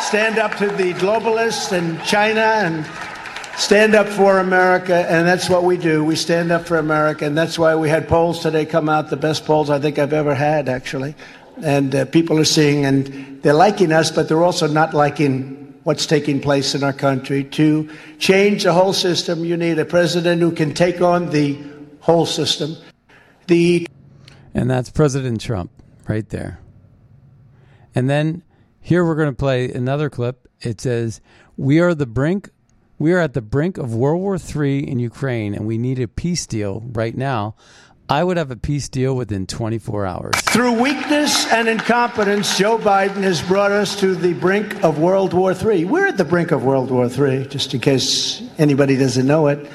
Stand 0.00 0.38
up 0.38 0.54
to 0.58 0.68
the 0.68 0.92
globalists 0.94 1.72
and 1.72 2.02
China 2.04 2.40
and 2.40 2.86
stand 3.56 3.94
up 3.94 4.08
for 4.08 4.38
America, 4.38 4.94
and 5.08 5.26
that's 5.26 5.48
what 5.48 5.64
we 5.64 5.76
do. 5.76 6.04
We 6.04 6.16
stand 6.16 6.50
up 6.50 6.66
for 6.66 6.76
America, 6.78 7.24
and 7.24 7.36
that's 7.36 7.58
why 7.58 7.74
we 7.74 7.88
had 7.88 8.08
polls 8.08 8.40
today 8.40 8.66
come 8.66 8.88
out, 8.88 9.10
the 9.10 9.16
best 9.16 9.44
polls 9.44 9.70
I 9.70 9.78
think 9.78 9.98
I've 9.98 10.12
ever 10.12 10.34
had, 10.34 10.68
actually. 10.68 11.14
And 11.62 11.94
uh, 11.94 12.04
people 12.06 12.38
are 12.38 12.44
seeing, 12.44 12.84
and 12.84 13.42
they're 13.42 13.54
liking 13.54 13.92
us, 13.92 14.10
but 14.10 14.28
they're 14.28 14.42
also 14.42 14.66
not 14.66 14.94
liking 14.94 15.74
what's 15.84 16.06
taking 16.06 16.40
place 16.40 16.74
in 16.74 16.82
our 16.82 16.92
country. 16.92 17.44
To 17.44 17.88
change 18.18 18.64
the 18.64 18.72
whole 18.72 18.92
system, 18.92 19.44
you 19.44 19.56
need 19.56 19.78
a 19.78 19.84
president 19.84 20.40
who 20.40 20.50
can 20.50 20.74
take 20.74 21.00
on 21.00 21.30
the 21.30 21.58
whole 22.00 22.26
system. 22.26 22.76
The 23.46 23.86
and 24.54 24.70
that's 24.70 24.90
President 24.90 25.40
Trump 25.40 25.70
right 26.08 26.28
there. 26.28 26.60
And 27.94 28.08
then 28.08 28.42
here 28.80 29.04
we're 29.04 29.16
going 29.16 29.30
to 29.30 29.36
play 29.36 29.70
another 29.70 30.10
clip. 30.10 30.48
It 30.60 30.80
says, 30.80 31.20
"We 31.56 31.80
are 31.80 31.94
the 31.94 32.06
brink 32.06 32.50
we 32.98 33.12
are 33.12 33.18
at 33.18 33.34
the 33.34 33.42
brink 33.42 33.78
of 33.78 33.94
World 33.94 34.20
War 34.20 34.36
III 34.36 34.88
in 34.88 34.98
Ukraine, 34.98 35.54
and 35.54 35.66
we 35.66 35.78
need 35.78 35.98
a 35.98 36.08
peace 36.08 36.46
deal 36.46 36.82
right 36.92 37.16
now. 37.16 37.54
I 38.08 38.22
would 38.22 38.36
have 38.36 38.50
a 38.50 38.56
peace 38.56 38.90
deal 38.90 39.16
within 39.16 39.46
24 39.46 40.04
hours. 40.04 40.34
Through 40.42 40.80
weakness 40.80 41.50
and 41.50 41.68
incompetence, 41.68 42.58
Joe 42.58 42.76
Biden 42.76 43.22
has 43.22 43.40
brought 43.40 43.72
us 43.72 43.98
to 44.00 44.14
the 44.14 44.34
brink 44.34 44.84
of 44.84 44.98
World 44.98 45.32
War 45.32 45.52
III. 45.52 45.86
We're 45.86 46.08
at 46.08 46.18
the 46.18 46.24
brink 46.24 46.50
of 46.50 46.64
World 46.64 46.90
War 46.90 47.06
III, 47.06 47.46
just 47.46 47.72
in 47.72 47.80
case 47.80 48.42
anybody 48.58 48.96
doesn't 48.96 49.26
know 49.26 49.46
it. 49.46 49.70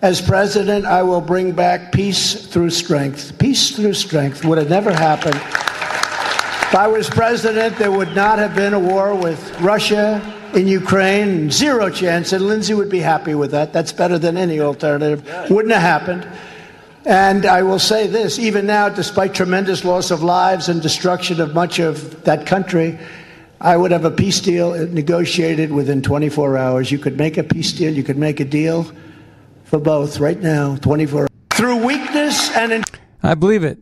As 0.00 0.22
president, 0.22 0.86
I 0.86 1.02
will 1.02 1.20
bring 1.20 1.52
back 1.52 1.92
peace 1.92 2.46
through 2.46 2.70
strength. 2.70 3.38
Peace 3.38 3.76
through 3.76 3.94
strength 3.94 4.44
would 4.44 4.56
have 4.56 4.70
never 4.70 4.92
happened. 4.92 5.36
If 5.36 6.74
I 6.74 6.86
was 6.88 7.10
president, 7.10 7.76
there 7.76 7.92
would 7.92 8.14
not 8.14 8.38
have 8.38 8.54
been 8.54 8.72
a 8.72 8.80
war 8.80 9.14
with 9.14 9.60
Russia, 9.60 10.20
in 10.54 10.66
Ukraine, 10.66 11.50
zero 11.50 11.90
chance, 11.90 12.32
and 12.32 12.46
Lindsey 12.46 12.74
would 12.74 12.90
be 12.90 13.00
happy 13.00 13.34
with 13.34 13.50
that. 13.52 13.72
That's 13.72 13.92
better 13.92 14.18
than 14.18 14.36
any 14.36 14.60
alternative. 14.60 15.24
Wouldn't 15.50 15.72
have 15.72 15.82
happened. 15.82 16.26
And 17.04 17.46
I 17.46 17.62
will 17.62 17.78
say 17.78 18.08
this 18.08 18.38
even 18.38 18.66
now, 18.66 18.88
despite 18.88 19.32
tremendous 19.32 19.84
loss 19.84 20.10
of 20.10 20.22
lives 20.22 20.68
and 20.68 20.82
destruction 20.82 21.40
of 21.40 21.54
much 21.54 21.78
of 21.78 22.24
that 22.24 22.46
country, 22.46 22.98
I 23.60 23.76
would 23.76 23.92
have 23.92 24.04
a 24.04 24.10
peace 24.10 24.40
deal 24.40 24.72
negotiated 24.88 25.72
within 25.72 26.02
24 26.02 26.56
hours. 26.58 26.90
You 26.90 26.98
could 26.98 27.16
make 27.16 27.38
a 27.38 27.44
peace 27.44 27.72
deal, 27.72 27.94
you 27.94 28.02
could 28.02 28.18
make 28.18 28.40
a 28.40 28.44
deal 28.44 28.90
for 29.64 29.78
both 29.78 30.18
right 30.18 30.40
now, 30.40 30.76
24 30.76 31.20
hours. 31.22 31.28
Through 31.50 31.84
weakness 31.86 32.50
and. 32.56 32.72
In- 32.72 32.84
I 33.22 33.34
believe 33.34 33.62
it. 33.62 33.78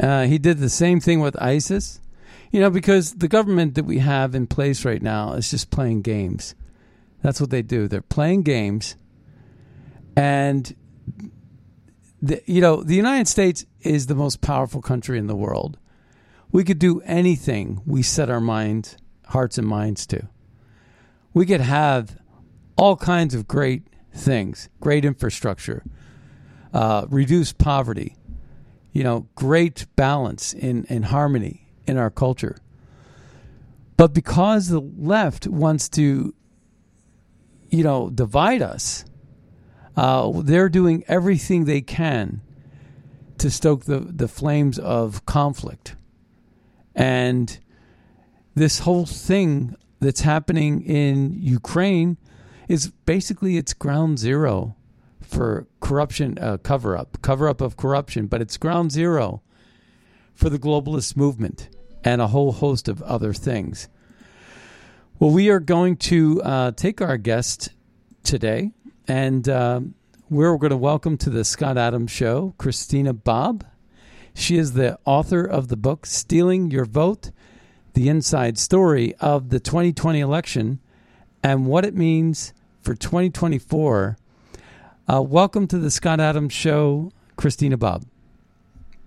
Uh, 0.00 0.26
he 0.26 0.38
did 0.38 0.58
the 0.58 0.70
same 0.70 1.00
thing 1.00 1.20
with 1.20 1.40
ISIS. 1.42 2.00
You 2.52 2.60
know, 2.60 2.70
because 2.70 3.14
the 3.14 3.28
government 3.28 3.74
that 3.76 3.84
we 3.84 3.98
have 3.98 4.34
in 4.34 4.46
place 4.46 4.84
right 4.84 5.02
now 5.02 5.34
is 5.34 5.50
just 5.50 5.70
playing 5.70 6.02
games. 6.02 6.54
That's 7.22 7.40
what 7.40 7.50
they 7.50 7.62
do. 7.62 7.88
They're 7.88 8.02
playing 8.02 8.42
games 8.44 8.96
And 10.16 10.74
the, 12.22 12.42
you 12.46 12.60
know, 12.60 12.82
the 12.82 12.96
United 12.96 13.28
States 13.28 13.66
is 13.82 14.06
the 14.06 14.16
most 14.16 14.40
powerful 14.40 14.82
country 14.82 15.18
in 15.18 15.28
the 15.28 15.36
world. 15.36 15.78
We 16.52 16.64
could 16.64 16.78
do 16.80 17.00
anything 17.02 17.82
we 17.86 18.02
set 18.02 18.30
our 18.30 18.40
minds, 18.40 18.96
hearts, 19.28 19.58
and 19.58 19.66
minds 19.68 20.06
to. 20.08 20.28
We 21.34 21.46
could 21.46 21.60
have 21.60 22.18
all 22.76 22.96
kinds 22.96 23.34
of 23.34 23.48
great 23.48 23.84
things, 24.14 24.68
great 24.80 25.04
infrastructure, 25.04 25.84
uh, 26.74 27.06
reduce 27.10 27.52
poverty, 27.52 28.16
you 28.92 29.04
know, 29.04 29.28
great 29.36 29.86
balance 29.96 30.54
in, 30.54 30.84
in 30.86 31.04
harmony 31.04 31.67
in 31.88 31.96
our 31.96 32.10
culture. 32.10 32.58
But 33.96 34.14
because 34.14 34.68
the 34.68 34.80
left 34.80 35.48
wants 35.48 35.88
to, 35.90 36.32
you 37.68 37.82
know, 37.82 38.10
divide 38.10 38.62
us, 38.62 39.04
uh, 39.96 40.30
they're 40.42 40.68
doing 40.68 41.02
everything 41.08 41.64
they 41.64 41.80
can 41.80 42.40
to 43.38 43.50
stoke 43.50 43.86
the, 43.86 43.98
the 43.98 44.28
flames 44.28 44.78
of 44.78 45.26
conflict. 45.26 45.96
And 46.94 47.58
this 48.54 48.80
whole 48.80 49.06
thing 49.06 49.74
that's 50.00 50.20
happening 50.20 50.82
in 50.82 51.34
Ukraine 51.40 52.18
is 52.68 52.92
basically 53.04 53.56
it's 53.56 53.74
ground 53.74 54.20
zero 54.20 54.76
for 55.20 55.66
corruption, 55.80 56.38
uh, 56.38 56.58
cover 56.58 56.96
up, 56.96 57.20
cover 57.22 57.48
up 57.48 57.60
of 57.60 57.76
corruption, 57.76 58.26
but 58.26 58.40
it's 58.40 58.56
ground 58.56 58.92
zero 58.92 59.42
for 60.34 60.48
the 60.48 60.58
globalist 60.58 61.16
movement 61.16 61.68
and 62.04 62.20
a 62.20 62.28
whole 62.28 62.52
host 62.52 62.88
of 62.88 63.02
other 63.02 63.32
things. 63.32 63.88
Well, 65.18 65.30
we 65.30 65.50
are 65.50 65.60
going 65.60 65.96
to 65.96 66.40
uh, 66.42 66.70
take 66.72 67.00
our 67.00 67.16
guest 67.16 67.70
today 68.22 68.72
and 69.06 69.48
uh, 69.48 69.80
we're 70.30 70.56
going 70.58 70.70
to 70.70 70.76
welcome 70.76 71.16
to 71.18 71.30
the 71.30 71.44
Scott 71.44 71.78
Adams 71.78 72.10
Show 72.10 72.54
Christina 72.58 73.12
Bobb. 73.12 73.64
She 74.34 74.56
is 74.56 74.74
the 74.74 74.98
author 75.04 75.44
of 75.44 75.68
the 75.68 75.76
book 75.76 76.06
Stealing 76.06 76.70
Your 76.70 76.84
Vote 76.84 77.30
The 77.94 78.08
Inside 78.08 78.58
Story 78.58 79.14
of 79.16 79.48
the 79.48 79.58
2020 79.58 80.20
Election 80.20 80.80
and 81.42 81.66
What 81.66 81.84
It 81.84 81.94
Means 81.94 82.52
for 82.80 82.94
2024. 82.94 84.18
Uh, 85.10 85.22
welcome 85.22 85.66
to 85.66 85.78
the 85.78 85.90
Scott 85.90 86.20
Adams 86.20 86.52
Show, 86.52 87.10
Christina 87.36 87.76
Bobb. 87.76 88.04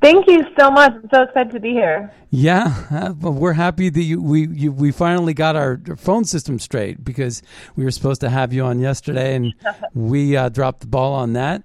Thank 0.02 0.28
you 0.28 0.44
so 0.58 0.72
much. 0.72 0.94
I'm 0.94 1.10
so 1.14 1.22
excited 1.22 1.52
to 1.54 1.60
be 1.60 1.72
here. 1.72 2.12
Yeah, 2.32 3.12
we're 3.12 3.54
happy 3.54 3.90
that 3.90 4.02
you, 4.02 4.20
we 4.20 4.48
you, 4.48 4.72
we 4.72 4.92
finally 4.92 5.36
got 5.36 5.56
our 5.56 5.80
phone 5.96 6.26
system 6.26 6.58
straight 6.58 7.04
because 7.04 7.44
we 7.76 7.84
were 7.84 7.92
supposed 7.92 8.22
to 8.22 8.30
have 8.30 8.52
you 8.52 8.64
on 8.64 8.80
yesterday 8.80 9.36
and 9.36 9.54
we 9.94 10.36
uh, 10.36 10.50
dropped 10.50 10.80
the 10.80 10.88
ball 10.88 11.14
on 11.14 11.34
that. 11.34 11.64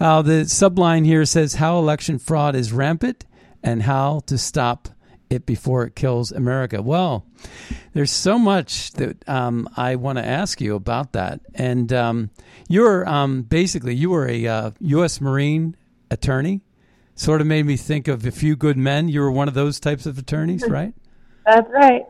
Uh, 0.00 0.20
the 0.20 0.42
subline 0.42 1.06
here 1.06 1.24
says 1.24 1.54
how 1.54 1.78
election 1.78 2.18
fraud 2.18 2.56
is 2.56 2.72
rampant 2.72 3.24
and 3.62 3.84
how 3.84 4.20
to 4.26 4.36
stop 4.36 4.88
it 5.28 5.46
before 5.46 5.84
it 5.84 5.94
kills 5.94 6.32
America. 6.32 6.82
Well, 6.82 7.24
there's 7.92 8.10
so 8.10 8.36
much 8.36 8.90
that 8.92 9.28
um, 9.28 9.68
I 9.76 9.94
want 9.94 10.18
to 10.18 10.26
ask 10.26 10.60
you 10.60 10.74
about 10.74 11.12
that. 11.12 11.40
And 11.54 11.92
um, 11.92 12.30
you're 12.68 13.08
um, 13.08 13.42
basically 13.42 13.94
you 13.94 14.10
were 14.10 14.26
a 14.26 14.46
uh, 14.46 14.70
U.S. 14.80 15.20
Marine 15.20 15.76
attorney 16.10 16.62
sort 17.20 17.42
of 17.42 17.46
made 17.46 17.66
me 17.66 17.76
think 17.76 18.08
of 18.08 18.24
a 18.24 18.30
few 18.30 18.56
good 18.56 18.78
men. 18.78 19.08
You 19.08 19.20
were 19.20 19.30
one 19.30 19.46
of 19.46 19.52
those 19.52 19.78
types 19.78 20.06
of 20.06 20.16
attorneys, 20.16 20.66
right? 20.66 20.94
That's 21.44 21.68
right. 21.70 22.06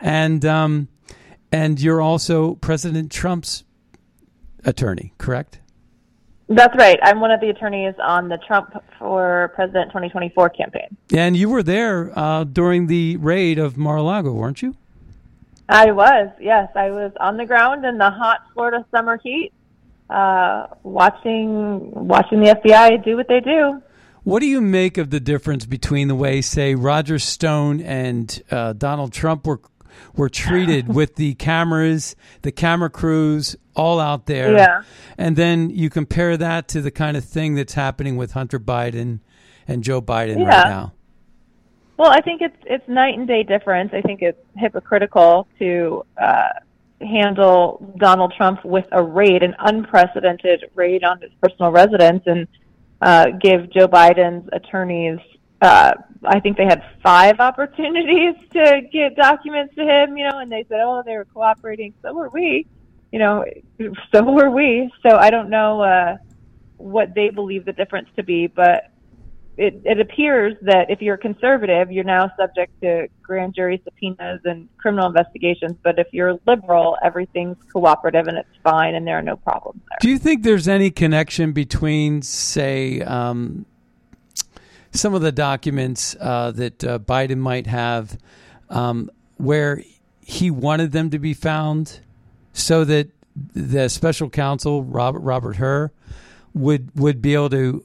And 0.00 0.44
um, 0.46 0.88
and 1.52 1.78
you're 1.78 2.00
also 2.00 2.54
President 2.54 3.12
Trump's 3.12 3.64
attorney, 4.64 5.12
correct? 5.18 5.60
That's 6.48 6.74
right. 6.76 6.98
I'm 7.02 7.20
one 7.20 7.32
of 7.32 7.40
the 7.40 7.50
attorneys 7.50 7.94
on 8.02 8.28
the 8.28 8.38
Trump 8.46 8.82
for 8.98 9.52
President 9.54 9.90
2024 9.90 10.48
campaign. 10.50 10.96
And 11.14 11.36
you 11.36 11.50
were 11.50 11.62
there 11.62 12.16
uh, 12.16 12.44
during 12.44 12.86
the 12.86 13.16
raid 13.16 13.58
of 13.58 13.76
Mar-a-Lago, 13.76 14.32
weren't 14.32 14.62
you? 14.62 14.76
I 15.68 15.90
was. 15.90 16.30
Yes, 16.40 16.70
I 16.76 16.92
was 16.92 17.12
on 17.18 17.36
the 17.36 17.44
ground 17.44 17.84
in 17.84 17.98
the 17.98 18.10
hot 18.10 18.42
Florida 18.54 18.86
summer 18.92 19.18
heat, 19.22 19.52
uh, 20.08 20.68
watching 20.84 21.90
watching 21.90 22.40
the 22.40 22.54
FBI 22.54 23.04
do 23.04 23.16
what 23.16 23.28
they 23.28 23.40
do. 23.40 23.82
What 24.26 24.40
do 24.40 24.46
you 24.46 24.60
make 24.60 24.98
of 24.98 25.10
the 25.10 25.20
difference 25.20 25.66
between 25.66 26.08
the 26.08 26.16
way, 26.16 26.40
say, 26.40 26.74
Roger 26.74 27.16
Stone 27.16 27.80
and 27.80 28.42
uh, 28.50 28.72
Donald 28.72 29.12
Trump 29.12 29.46
were 29.46 29.60
were 30.16 30.28
treated 30.28 30.88
with 30.92 31.14
the 31.14 31.34
cameras, 31.34 32.16
the 32.42 32.50
camera 32.50 32.90
crews, 32.90 33.54
all 33.76 34.00
out 34.00 34.26
there, 34.26 34.56
yeah. 34.56 34.82
and 35.16 35.36
then 35.36 35.70
you 35.70 35.90
compare 35.90 36.36
that 36.36 36.66
to 36.66 36.82
the 36.82 36.90
kind 36.90 37.16
of 37.16 37.24
thing 37.24 37.54
that's 37.54 37.74
happening 37.74 38.16
with 38.16 38.32
Hunter 38.32 38.58
Biden 38.58 39.20
and 39.68 39.84
Joe 39.84 40.02
Biden 40.02 40.40
yeah. 40.40 40.48
right 40.48 40.70
now? 40.70 40.92
Well, 41.96 42.10
I 42.10 42.20
think 42.20 42.42
it's 42.42 42.56
it's 42.64 42.88
night 42.88 43.16
and 43.16 43.28
day 43.28 43.44
difference. 43.44 43.92
I 43.94 44.00
think 44.00 44.22
it's 44.22 44.40
hypocritical 44.56 45.46
to 45.60 46.04
uh, 46.20 46.48
handle 47.00 47.94
Donald 47.96 48.34
Trump 48.36 48.64
with 48.64 48.86
a 48.90 49.04
raid, 49.04 49.44
an 49.44 49.54
unprecedented 49.60 50.64
raid 50.74 51.04
on 51.04 51.20
his 51.20 51.30
personal 51.40 51.70
residence, 51.70 52.24
and 52.26 52.48
uh, 53.00 53.26
give 53.40 53.70
Joe 53.72 53.88
Biden's 53.88 54.48
attorneys, 54.52 55.18
uh, 55.62 55.92
I 56.24 56.40
think 56.40 56.56
they 56.56 56.64
had 56.64 56.82
five 57.02 57.40
opportunities 57.40 58.34
to 58.52 58.82
get 58.92 59.16
documents 59.16 59.74
to 59.76 59.82
him, 59.82 60.16
you 60.16 60.28
know, 60.28 60.38
and 60.38 60.50
they 60.50 60.64
said, 60.68 60.80
oh, 60.82 61.02
they 61.04 61.16
were 61.16 61.26
cooperating. 61.26 61.94
So 62.02 62.12
were 62.12 62.28
we, 62.28 62.66
you 63.12 63.18
know, 63.18 63.44
so 64.14 64.22
were 64.22 64.50
we. 64.50 64.90
So 65.06 65.16
I 65.16 65.30
don't 65.30 65.50
know 65.50 65.80
uh, 65.80 66.16
what 66.76 67.14
they 67.14 67.30
believe 67.30 67.64
the 67.64 67.72
difference 67.72 68.08
to 68.16 68.22
be, 68.22 68.46
but 68.46 68.90
it, 69.56 69.80
it 69.84 70.00
appears 70.00 70.54
that 70.62 70.90
if 70.90 71.00
you're 71.00 71.16
conservative, 71.16 71.90
you're 71.90 72.04
now 72.04 72.30
subject 72.38 72.78
to 72.82 73.08
grand 73.22 73.54
jury 73.54 73.80
subpoenas 73.84 74.40
and 74.44 74.68
criminal 74.76 75.06
investigations. 75.06 75.76
But 75.82 75.98
if 75.98 76.08
you're 76.12 76.38
liberal, 76.46 76.96
everything's 77.02 77.56
cooperative 77.72 78.26
and 78.26 78.36
it's 78.36 78.48
fine, 78.62 78.94
and 78.94 79.06
there 79.06 79.18
are 79.18 79.22
no 79.22 79.36
problems 79.36 79.80
there. 79.88 79.98
Do 80.00 80.10
you 80.10 80.18
think 80.18 80.42
there's 80.42 80.68
any 80.68 80.90
connection 80.90 81.52
between, 81.52 82.22
say, 82.22 83.00
um, 83.00 83.64
some 84.92 85.14
of 85.14 85.22
the 85.22 85.32
documents 85.32 86.16
uh, 86.20 86.50
that 86.52 86.84
uh, 86.84 86.98
Biden 86.98 87.38
might 87.38 87.66
have, 87.66 88.18
um, 88.68 89.10
where 89.36 89.82
he 90.20 90.50
wanted 90.50 90.92
them 90.92 91.10
to 91.10 91.18
be 91.18 91.34
found, 91.34 92.00
so 92.52 92.84
that 92.84 93.08
the 93.54 93.88
special 93.88 94.30
counsel 94.30 94.82
Robert 94.82 95.20
Robert 95.20 95.56
Hur 95.56 95.92
would 96.54 96.98
would 96.98 97.20
be 97.20 97.34
able 97.34 97.50
to 97.50 97.84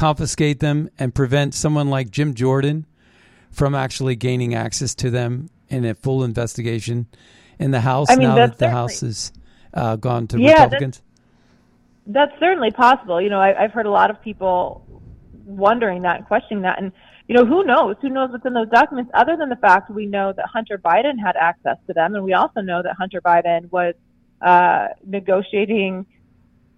confiscate 0.00 0.60
them 0.60 0.88
and 0.98 1.14
prevent 1.14 1.52
someone 1.54 1.90
like 1.90 2.10
Jim 2.10 2.32
Jordan 2.32 2.86
from 3.50 3.74
actually 3.74 4.16
gaining 4.16 4.54
access 4.54 4.94
to 4.94 5.10
them 5.10 5.50
in 5.68 5.84
a 5.84 5.94
full 5.94 6.24
investigation 6.24 7.06
in 7.58 7.70
the 7.70 7.80
House 7.80 8.08
I 8.08 8.16
mean, 8.16 8.28
now 8.28 8.34
that's 8.34 8.52
that 8.52 8.58
the 8.58 8.70
House 8.70 9.00
has 9.00 9.30
uh, 9.74 9.96
gone 9.96 10.26
to 10.28 10.40
Yeah, 10.40 10.64
Republicans? 10.64 11.02
That's 12.06 12.32
certainly 12.40 12.70
possible. 12.70 13.20
You 13.20 13.28
know, 13.28 13.40
I, 13.40 13.64
I've 13.64 13.72
heard 13.72 13.84
a 13.84 13.90
lot 13.90 14.08
of 14.08 14.22
people 14.22 14.86
wondering 15.44 16.00
that 16.02 16.16
and 16.16 16.26
questioning 16.26 16.62
that. 16.62 16.80
And, 16.80 16.92
you 17.28 17.34
know, 17.34 17.44
who 17.44 17.62
knows? 17.62 17.96
Who 18.00 18.08
knows 18.08 18.30
what's 18.30 18.46
in 18.46 18.54
those 18.54 18.70
documents 18.70 19.10
other 19.12 19.36
than 19.36 19.50
the 19.50 19.56
fact 19.56 19.90
we 19.90 20.06
know 20.06 20.32
that 20.32 20.46
Hunter 20.46 20.78
Biden 20.78 21.20
had 21.22 21.36
access 21.36 21.76
to 21.88 21.92
them. 21.92 22.14
And 22.14 22.24
we 22.24 22.32
also 22.32 22.62
know 22.62 22.82
that 22.82 22.96
Hunter 22.96 23.20
Biden 23.20 23.70
was 23.70 23.94
uh, 24.40 24.88
negotiating 25.04 26.06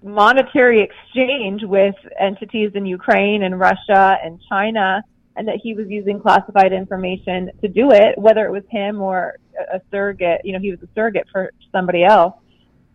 monetary 0.03 0.83
exchange 0.83 1.63
with 1.65 1.95
entities 2.19 2.73
in 2.75 2.87
Ukraine 2.87 3.43
and 3.43 3.59
Russia 3.59 4.19
and 4.23 4.41
China, 4.49 5.03
and 5.37 5.49
that 5.49 5.57
he 5.63 5.75
was 5.75 5.87
using 5.89 6.21
classified 6.21 6.73
information 6.73 7.51
to 7.63 7.69
do 7.69 7.91
it, 7.91 8.19
whether 8.19 8.45
it 8.45 8.51
was 8.51 8.65
him 8.71 9.01
or 9.01 9.37
a 9.73 9.81
surrogate. 9.91 10.43
You 10.45 10.53
know, 10.53 10.59
he 10.59 10.71
was 10.71 10.83
a 10.83 10.89
surrogate 10.95 11.27
for 11.33 11.53
somebody 11.71 12.05
else. 12.05 12.35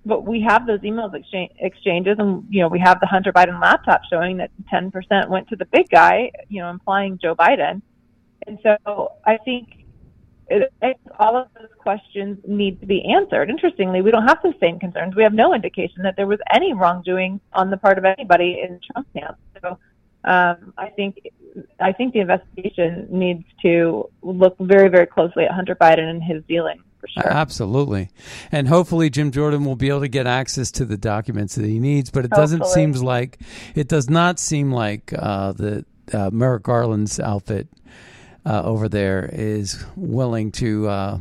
But 0.05 0.25
we 0.25 0.41
have 0.41 0.65
those 0.65 0.79
emails 0.81 1.13
exchange, 1.13 1.51
exchanges, 1.59 2.15
and 2.19 2.45
you 2.49 2.61
know, 2.61 2.69
we 2.69 2.79
have 2.79 2.99
the 3.01 3.07
Hunter 3.07 3.33
Biden 3.33 3.59
laptop 3.61 4.01
showing 4.09 4.37
that 4.37 4.51
10% 4.71 5.27
went 5.27 5.49
to 5.49 5.55
the 5.55 5.65
big 5.65 5.89
guy. 5.89 6.31
You 6.47 6.61
know, 6.61 6.69
implying 6.69 7.17
Joe 7.21 7.35
Biden. 7.35 7.81
And 8.45 8.59
so 8.63 9.11
I 9.25 9.37
think 9.43 9.85
it, 10.49 10.97
all 11.19 11.35
of 11.35 11.47
those 11.59 11.69
questions 11.77 12.37
need 12.47 12.79
to 12.79 12.85
be 12.85 13.03
answered. 13.03 13.49
Interestingly, 13.49 14.01
we 14.01 14.11
don't 14.11 14.27
have 14.27 14.41
the 14.41 14.53
same 14.59 14.79
concerns. 14.79 15.15
We 15.15 15.23
have 15.23 15.33
no 15.33 15.53
indication 15.53 16.03
that 16.03 16.15
there 16.15 16.27
was 16.27 16.39
any 16.53 16.73
wrongdoing 16.73 17.39
on 17.53 17.69
the 17.69 17.77
part 17.77 17.97
of 17.97 18.05
anybody 18.05 18.59
in 18.61 18.79
Trump's 18.91 19.09
camp. 19.13 19.37
So 19.61 19.77
um, 20.23 20.73
I 20.77 20.89
think 20.89 21.19
I 21.79 21.91
think 21.91 22.13
the 22.13 22.19
investigation 22.19 23.07
needs 23.09 23.43
to 23.63 24.09
look 24.21 24.55
very, 24.59 24.89
very 24.89 25.07
closely 25.07 25.45
at 25.45 25.51
Hunter 25.51 25.75
Biden 25.75 26.09
and 26.09 26.23
his 26.23 26.43
dealings. 26.47 26.81
Sure. 27.07 27.27
Absolutely. 27.27 28.09
And 28.51 28.67
hopefully 28.67 29.09
Jim 29.09 29.31
Jordan 29.31 29.63
will 29.63 29.75
be 29.75 29.87
able 29.87 30.01
to 30.01 30.07
get 30.07 30.27
access 30.27 30.71
to 30.71 30.85
the 30.85 30.97
documents 30.97 31.55
that 31.55 31.65
he 31.65 31.79
needs, 31.79 32.09
but 32.09 32.25
it 32.25 32.31
doesn't 32.31 32.59
Hopefully. 32.59 32.93
seem 32.93 33.03
like 33.03 33.39
it 33.75 33.87
does 33.87 34.09
not 34.09 34.39
seem 34.39 34.71
like 34.71 35.13
uh, 35.17 35.53
the 35.53 35.85
uh, 36.11 36.29
Merrick 36.33 36.63
Garland's 36.63 37.19
outfit 37.19 37.67
uh, 38.47 38.61
over 38.63 38.87
there 38.87 39.29
is 39.31 39.83
willing 39.95 40.51
to 40.53 40.87
uh, 40.87 41.19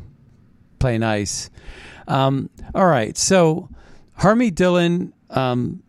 play 0.79 0.97
nice. 0.97 1.51
Um, 2.07 2.51
all 2.75 2.87
right. 2.87 3.17
So 3.19 3.69
Harmeet 4.19 4.55
Dhillon 4.55 5.13
um, 5.31 5.83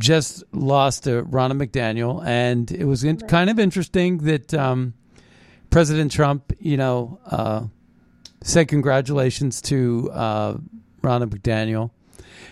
just 0.00 0.42
lost 0.52 1.04
to 1.04 1.22
Ronna 1.22 1.52
McDaniel, 1.52 2.24
and 2.26 2.70
it 2.72 2.84
was 2.84 3.04
in, 3.04 3.18
kind 3.18 3.50
of 3.50 3.60
interesting 3.60 4.18
that 4.18 4.52
um, 4.52 4.94
President 5.70 6.10
Trump, 6.10 6.52
you 6.58 6.76
know, 6.76 7.20
uh, 7.26 7.66
said 8.42 8.66
congratulations 8.66 9.62
to 9.62 10.10
uh, 10.12 10.54
Ronna 11.02 11.28
McDaniel. 11.28 11.90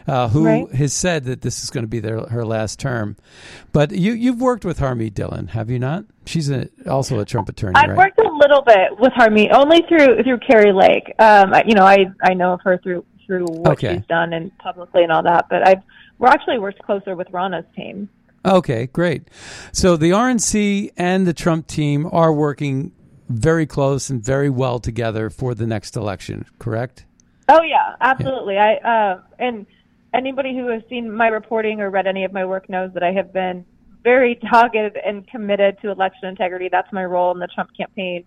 Uh, 0.07 0.29
who 0.29 0.45
Right. 0.47 0.71
has 0.75 0.93
said 0.93 1.25
that 1.25 1.43
this 1.43 1.63
is 1.63 1.71
going 1.71 1.85
to 1.85 1.89
be 1.89 2.01
their 2.01 2.21
her 2.21 2.45
last 2.45 2.79
term? 2.79 3.17
But 3.73 3.93
you 3.93 4.13
you've 4.13 4.41
worked 4.41 4.65
with 4.65 4.79
Harmeet 4.79 5.13
Dhillon, 5.15 5.51
have 5.51 5.71
you 5.71 5.79
not? 5.79 6.05
She's 6.27 6.51
a, 6.51 6.69
also 6.89 7.19
a 7.21 7.25
Trump 7.25 7.49
attorney, 7.49 7.75
I've 7.77 7.91
right? 7.91 7.99
worked 7.99 8.19
a 8.21 8.31
little 8.37 8.63
bit 8.63 8.99
with 8.99 9.13
Harmeet, 9.15 9.53
only 9.53 9.83
through 9.89 10.23
through 10.23 10.39
Kari 10.39 10.73
Lake. 10.73 11.15
Um, 11.19 11.53
I- 11.55 11.65
you 11.67 11.75
know, 11.75 11.85
I 11.85 12.07
I 12.23 12.35
know 12.35 12.53
of 12.55 12.61
her 12.65 12.79
through 12.79 13.05
through 13.27 13.45
what 13.47 13.73
Okay. 13.73 13.97
she's 13.97 14.07
done 14.07 14.33
and 14.33 14.57
publicly 14.59 15.03
and 15.03 15.13
all 15.13 15.23
that. 15.23 15.47
But 15.51 15.67
I've 15.69 15.83
we're 16.19 16.29
actually 16.29 16.59
worked 16.59 16.83
closer 16.83 17.15
with 17.15 17.29
Ronna's 17.31 17.67
team. 17.77 18.09
Okay, 18.45 18.87
great. 18.87 19.29
So 19.73 19.97
the 19.97 20.11
RNC 20.13 20.91
and 20.97 21.27
the 21.27 21.35
Trump 21.35 21.67
team 21.67 22.09
are 22.11 22.33
working 22.33 22.93
very 23.29 23.67
close 23.67 24.09
and 24.09 24.25
very 24.25 24.49
well 24.49 24.79
together 24.79 25.29
for 25.29 25.55
the 25.55 25.67
next 25.67 25.97
election, 25.97 26.47
correct? 26.59 27.05
Oh 27.49 27.63
yeah, 27.63 27.97
absolutely. 28.01 28.59
I 28.59 28.75
uh, 28.77 29.21
and 29.39 29.67
anybody 30.13 30.55
who 30.57 30.67
has 30.69 30.83
seen 30.89 31.11
my 31.11 31.29
reporting 31.29 31.81
or 31.81 31.91
read 31.91 32.07
any 32.07 32.25
of 32.25 32.33
my 32.33 32.45
work 32.45 32.69
knows 32.69 32.93
that 32.95 33.03
I 33.03 33.13
have 33.13 33.33
been 33.33 33.65
very 34.05 34.37
targeted 34.37 34.97
and 35.05 35.27
committed 35.29 35.79
to 35.83 35.91
election 35.91 36.29
integrity. 36.29 36.69
That's 36.71 36.93
my 36.93 37.05
role 37.05 37.33
in 37.33 37.39
the 37.39 37.49
Trump 37.49 37.71
campaign, 37.77 38.25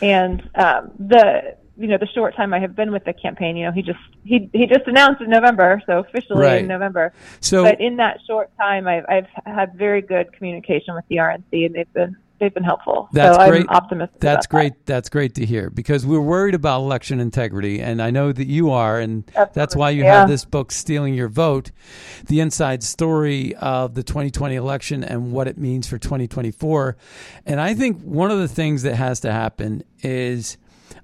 and 0.00 0.42
um, 0.54 0.90
the 0.98 1.56
you 1.76 1.86
know 1.86 1.98
the 1.98 2.06
short 2.08 2.34
time 2.34 2.52
I 2.54 2.60
have 2.60 2.74
been 2.74 2.92
with 2.92 3.04
the 3.04 3.12
campaign, 3.12 3.56
you 3.56 3.66
know, 3.66 3.72
he 3.72 3.82
just 3.82 3.98
he 4.24 4.48
he 4.52 4.66
just 4.66 4.86
announced 4.86 5.20
in 5.20 5.28
November, 5.30 5.82
so 5.86 5.98
officially 5.98 6.40
Right. 6.42 6.60
in 6.62 6.66
November. 6.68 7.12
So- 7.40 7.64
but 7.64 7.80
in 7.80 7.96
that 7.96 8.20
short 8.26 8.50
time, 8.58 8.88
I've 8.88 9.04
I've 9.08 9.26
had 9.44 9.74
very 9.74 10.00
good 10.00 10.32
communication 10.32 10.94
with 10.94 11.04
the 11.08 11.16
RNC, 11.16 11.66
and 11.66 11.74
they've 11.74 11.92
been 11.92 12.16
they've 12.42 12.52
been 12.52 12.64
helpful. 12.64 13.08
That's 13.12 13.36
so 13.36 13.48
great. 13.48 13.66
I'm 13.70 13.76
optimistic. 13.76 14.20
That's 14.20 14.46
about 14.46 14.58
that. 14.58 14.70
great. 14.74 14.86
That's 14.86 15.08
great 15.08 15.34
to 15.36 15.46
hear 15.46 15.70
because 15.70 16.04
we're 16.04 16.20
worried 16.20 16.56
about 16.56 16.80
election 16.80 17.20
integrity, 17.20 17.80
and 17.80 18.02
I 18.02 18.10
know 18.10 18.32
that 18.32 18.48
you 18.48 18.70
are, 18.70 18.98
and 18.98 19.24
that's 19.54 19.76
why 19.76 19.90
you 19.90 20.02
Yeah. 20.02 20.20
have 20.20 20.28
this 20.28 20.44
book, 20.44 20.72
"Stealing 20.72 21.14
Your 21.14 21.28
Vote: 21.28 21.70
The 22.26 22.40
Inside 22.40 22.82
Story 22.82 23.54
of 23.54 23.94
the 23.94 24.02
2020 24.02 24.56
Election 24.56 25.04
and 25.04 25.30
What 25.32 25.46
It 25.46 25.56
Means 25.56 25.86
for 25.86 25.98
2024." 25.98 26.96
And 27.46 27.60
I 27.60 27.74
think 27.74 28.02
one 28.02 28.32
of 28.32 28.38
the 28.38 28.48
things 28.48 28.82
that 28.82 28.96
has 28.96 29.20
to 29.20 29.32
happen 29.32 29.84
is 30.02 30.58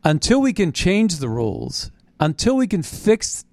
until 0.05 0.41
we 0.41 0.53
can 0.53 0.73
change 0.73 1.17
the 1.19 1.29
rules, 1.29 1.93
until 2.19 2.57
we 2.57 2.67
can 2.67 2.83
fix 2.83 3.45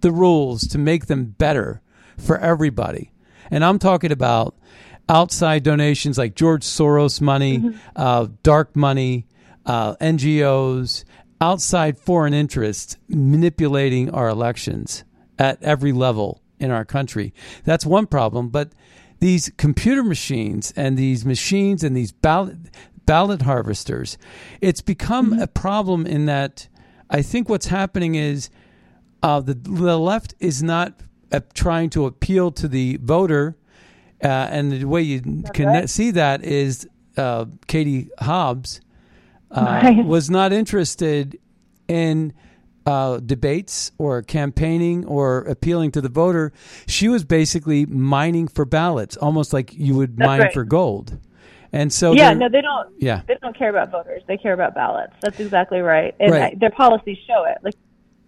the 0.00 0.12
rules 0.12 0.66
to 0.68 0.78
make 0.78 1.06
them 1.06 1.34
better 1.38 1.80
for 2.16 2.38
everybody. 2.38 3.10
And 3.50 3.64
I'm 3.64 3.78
talking 3.78 4.12
about 4.12 4.54
outside 5.08 5.62
donations 5.62 6.18
like 6.18 6.34
George 6.34 6.62
Soros 6.62 7.20
money, 7.20 7.74
uh, 7.96 8.28
dark 8.42 8.76
money, 8.76 9.26
uh, 9.66 9.94
NGOs, 9.96 11.04
outside 11.40 11.98
foreign 11.98 12.34
interests 12.34 12.96
manipulating 13.08 14.10
our 14.10 14.28
elections 14.28 15.04
at 15.38 15.62
every 15.62 15.92
level 15.92 16.40
in 16.58 16.70
our 16.70 16.84
country. 16.84 17.34
That's 17.64 17.84
one 17.84 18.06
problem. 18.06 18.48
But 18.48 18.72
these 19.18 19.50
computer 19.56 20.02
machines 20.02 20.72
and 20.76 20.96
these 20.96 21.24
machines 21.24 21.84
and 21.84 21.96
these 21.96 22.12
ballot 22.12 22.56
ballot 23.04 23.42
harvesters, 23.42 24.16
it's 24.60 24.80
become 24.80 25.32
a 25.40 25.48
problem 25.48 26.06
in 26.06 26.26
that 26.26 26.68
I 27.10 27.22
think 27.22 27.48
what's 27.48 27.66
happening 27.66 28.14
is 28.14 28.48
uh, 29.22 29.40
the 29.40 29.54
the 29.54 29.98
left 29.98 30.34
is 30.40 30.62
not 30.62 31.00
uh, 31.30 31.40
trying 31.54 31.90
to 31.90 32.06
appeal 32.06 32.50
to 32.52 32.68
the 32.68 32.98
voter, 33.02 33.56
uh, 34.22 34.26
and 34.50 34.72
the 34.72 34.84
way 34.84 35.02
you 35.02 35.20
can 35.54 35.86
see 35.88 36.10
that 36.12 36.44
is 36.44 36.88
uh, 37.16 37.46
Katie 37.66 38.08
Hobbs 38.18 38.80
uh, 39.50 39.80
Right. 39.82 40.04
was 40.04 40.30
not 40.30 40.52
interested 40.52 41.38
in 41.88 42.32
uh, 42.86 43.18
debates 43.18 43.92
or 43.98 44.22
campaigning 44.22 45.04
or 45.06 45.40
appealing 45.40 45.92
to 45.92 46.00
the 46.00 46.08
voter. 46.08 46.52
She 46.86 47.08
was 47.08 47.24
basically 47.24 47.86
mining 47.86 48.48
for 48.48 48.64
ballots, 48.64 49.16
almost 49.16 49.52
like 49.52 49.72
you 49.74 49.94
would 49.96 50.16
That's 50.16 50.26
mine 50.26 50.40
right. 50.40 50.52
for 50.52 50.64
gold. 50.64 51.18
And 51.72 51.92
so, 51.92 52.12
yeah, 52.12 52.34
no, 52.34 52.48
they 52.48 52.60
don't. 52.60 52.90
Yeah. 52.98 53.22
they 53.26 53.36
don't 53.40 53.56
care 53.56 53.70
about 53.70 53.90
voters. 53.90 54.22
They 54.26 54.36
care 54.36 54.52
about 54.52 54.74
ballots. 54.74 55.14
That's 55.20 55.40
exactly 55.40 55.80
right, 55.80 56.14
and 56.20 56.30
Right. 56.32 56.58
Their 56.58 56.70
policies 56.70 57.16
show 57.26 57.44
it. 57.44 57.58
Like 57.62 57.74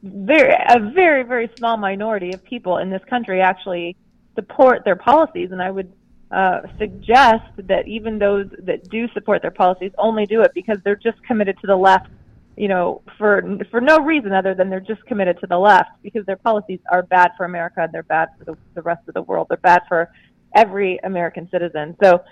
very, 0.03 0.55
a 0.55 0.79
very, 0.95 1.25
very 1.25 1.51
small 1.57 1.77
minority 1.77 2.33
of 2.33 2.43
people 2.45 2.79
in 2.79 2.91
this 2.91 3.03
country 3.05 3.41
actually 3.41 3.97
support 4.35 4.85
their 4.85 4.97
policies, 4.97 5.51
and 5.53 5.63
I 5.63 5.71
would 5.71 5.93
uh, 6.31 6.63
suggest 6.79 7.45
that 7.59 7.87
even 7.87 8.19
those 8.19 8.47
that 8.61 8.89
do 8.89 9.09
support 9.13 9.43
their 9.43 9.51
policies 9.51 9.93
only 9.99 10.27
do 10.27 10.43
it 10.43 10.53
because 10.55 10.79
they're 10.85 10.97
just 10.97 11.23
committed 11.25 11.57
to 11.61 11.67
the 11.67 11.77
left. 11.77 12.09
You 12.57 12.69
know, 12.69 13.03
for 13.19 13.43
for 13.71 13.81
no 13.81 13.99
reason 13.99 14.33
other 14.33 14.55
than 14.55 14.71
they're 14.71 14.81
just 14.81 15.05
committed 15.07 15.41
to 15.41 15.47
the 15.47 15.59
left 15.59 15.91
because 16.03 16.25
their 16.25 16.37
policies 16.37 16.79
are 16.91 17.03
bad 17.03 17.33
for 17.37 17.47
America 17.47 17.83
and 17.83 17.93
they're 17.93 18.05
bad 18.05 18.29
for 18.39 18.45
the, 18.45 18.57
the 18.75 18.83
rest 18.83 19.03
of 19.09 19.15
the 19.15 19.23
world. 19.23 19.49
They're 19.49 19.59
bad 19.59 19.83
for 19.89 20.11
every 20.55 20.99
American 21.03 21.49
citizen. 21.51 21.97
So 22.03 22.23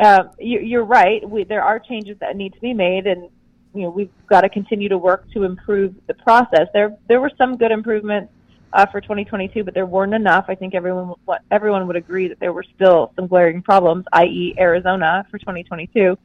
um, 0.00 0.30
you, 0.38 0.60
you're 0.60 0.84
right. 0.84 1.28
We, 1.28 1.44
there 1.44 1.62
are 1.62 1.78
changes 1.78 2.16
that 2.20 2.36
need 2.36 2.54
to 2.54 2.60
be 2.60 2.74
made, 2.74 3.06
and 3.06 3.28
you 3.74 3.82
know 3.82 3.90
we've 3.90 4.10
got 4.28 4.42
to 4.42 4.48
continue 4.48 4.88
to 4.88 4.98
work 4.98 5.30
to 5.32 5.44
improve 5.44 5.94
the 6.06 6.14
process. 6.14 6.68
There, 6.72 6.96
there 7.08 7.20
were 7.20 7.32
some 7.36 7.56
good 7.56 7.72
improvements 7.72 8.32
uh, 8.72 8.86
for 8.86 9.00
2022, 9.00 9.64
but 9.64 9.74
there 9.74 9.86
weren't 9.86 10.14
enough. 10.14 10.46
I 10.48 10.54
think 10.54 10.74
everyone, 10.74 11.14
everyone 11.50 11.86
would 11.86 11.96
agree 11.96 12.28
that 12.28 12.40
there 12.40 12.52
were 12.52 12.64
still 12.74 13.12
some 13.16 13.26
glaring 13.26 13.62
problems, 13.62 14.04
i.e., 14.12 14.54
Arizona 14.58 15.26
for 15.30 15.38
2022. 15.38 16.16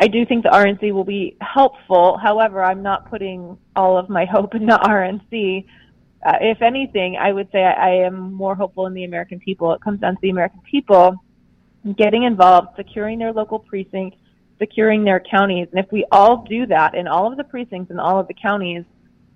I 0.00 0.08
do 0.08 0.26
think 0.26 0.42
the 0.42 0.48
RNC 0.48 0.92
will 0.92 1.04
be 1.04 1.36
helpful. 1.40 2.18
However, 2.18 2.62
I'm 2.62 2.82
not 2.82 3.08
putting 3.08 3.56
all 3.76 3.96
of 3.98 4.08
my 4.08 4.24
hope 4.30 4.54
in 4.54 4.66
the 4.66 4.78
RNC. 4.78 5.66
Uh, 6.24 6.38
if 6.40 6.62
anything, 6.62 7.16
I 7.16 7.32
would 7.32 7.50
say 7.52 7.62
I, 7.62 7.72
I 7.72 7.90
am 8.06 8.32
more 8.32 8.54
hopeful 8.54 8.86
in 8.86 8.94
the 8.94 9.04
American 9.04 9.40
people. 9.40 9.72
It 9.72 9.80
comes 9.80 10.00
down 10.00 10.14
to 10.14 10.20
the 10.22 10.30
American 10.30 10.60
people 10.68 11.16
getting 11.96 12.22
involved, 12.22 12.68
securing 12.76 13.18
their 13.18 13.32
local 13.32 13.58
precinct, 13.58 14.16
securing 14.58 15.04
their 15.04 15.20
counties. 15.20 15.68
And 15.72 15.84
if 15.84 15.90
we 15.90 16.04
all 16.12 16.44
do 16.48 16.66
that 16.66 16.94
in 16.94 17.08
all 17.08 17.30
of 17.30 17.36
the 17.36 17.44
precincts 17.44 17.90
and 17.90 18.00
all 18.00 18.20
of 18.20 18.28
the 18.28 18.34
counties, 18.34 18.84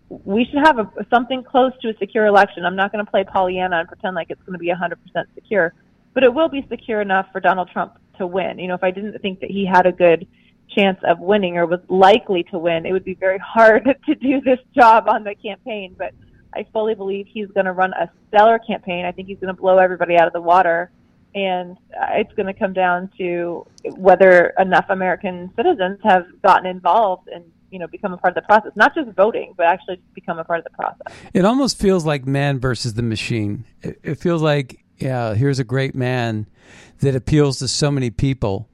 we 0.08 0.44
should 0.44 0.64
have 0.64 0.78
a, 0.78 0.90
something 1.10 1.42
close 1.42 1.72
to 1.82 1.88
a 1.88 1.96
secure 1.98 2.26
election. 2.26 2.64
I'm 2.64 2.76
not 2.76 2.92
going 2.92 3.04
to 3.04 3.10
play 3.10 3.24
Pollyanna 3.24 3.80
and 3.80 3.88
pretend 3.88 4.14
like 4.14 4.30
it's 4.30 4.42
going 4.42 4.52
to 4.52 4.58
be 4.58 4.72
100% 4.72 4.96
secure, 5.34 5.74
but 6.14 6.22
it 6.22 6.32
will 6.32 6.48
be 6.48 6.64
secure 6.68 7.00
enough 7.00 7.26
for 7.32 7.40
Donald 7.40 7.70
Trump 7.72 7.98
to 8.18 8.26
win. 8.26 8.58
You 8.58 8.68
know, 8.68 8.74
if 8.74 8.84
I 8.84 8.90
didn't 8.90 9.18
think 9.20 9.40
that 9.40 9.50
he 9.50 9.66
had 9.66 9.86
a 9.86 9.92
good 9.92 10.26
chance 10.68 10.98
of 11.04 11.18
winning 11.18 11.56
or 11.56 11.66
was 11.66 11.80
likely 11.88 12.44
to 12.44 12.58
win, 12.58 12.86
it 12.86 12.92
would 12.92 13.04
be 13.04 13.14
very 13.14 13.38
hard 13.38 13.84
to 14.06 14.14
do 14.14 14.40
this 14.40 14.60
job 14.74 15.08
on 15.08 15.24
the 15.24 15.34
campaign. 15.34 15.94
But 15.98 16.14
I 16.54 16.66
fully 16.72 16.94
believe 16.94 17.26
he's 17.28 17.48
going 17.48 17.66
to 17.66 17.72
run 17.72 17.92
a 17.92 18.10
stellar 18.28 18.58
campaign. 18.58 19.04
I 19.04 19.12
think 19.12 19.28
he's 19.28 19.38
going 19.38 19.54
to 19.54 19.60
blow 19.60 19.78
everybody 19.78 20.16
out 20.16 20.26
of 20.26 20.32
the 20.32 20.40
water. 20.40 20.90
And 21.34 21.76
uh, 22.00 22.12
it's 22.12 22.32
going 22.32 22.46
to 22.46 22.54
come 22.54 22.72
down 22.72 23.10
to 23.18 23.66
whether 23.96 24.54
enough 24.58 24.86
American 24.88 25.52
citizens 25.54 25.98
have 26.02 26.24
gotten 26.42 26.64
involved 26.64 27.28
and, 27.28 27.44
you 27.70 27.78
know, 27.78 27.86
become 27.86 28.12
a 28.12 28.16
part 28.16 28.36
of 28.36 28.42
the 28.42 28.46
process. 28.46 28.72
Not 28.76 28.94
just 28.94 29.10
voting, 29.16 29.54
but 29.56 29.66
actually 29.66 30.00
become 30.14 30.38
a 30.38 30.44
part 30.44 30.58
of 30.58 30.64
the 30.64 30.70
process. 30.70 31.14
It 31.34 31.44
almost 31.44 31.78
feels 31.78 32.04
like 32.04 32.26
man 32.26 32.58
versus 32.60 32.94
the 32.94 33.02
machine. 33.02 33.64
It, 33.82 33.98
it 34.02 34.14
feels 34.16 34.42
like, 34.42 34.84
yeah, 34.98 35.34
here's 35.34 35.58
a 35.58 35.64
great 35.64 35.94
man 35.94 36.46
that 37.00 37.14
appeals 37.14 37.58
to 37.58 37.68
so 37.68 37.90
many 37.90 38.10
people. 38.10 38.68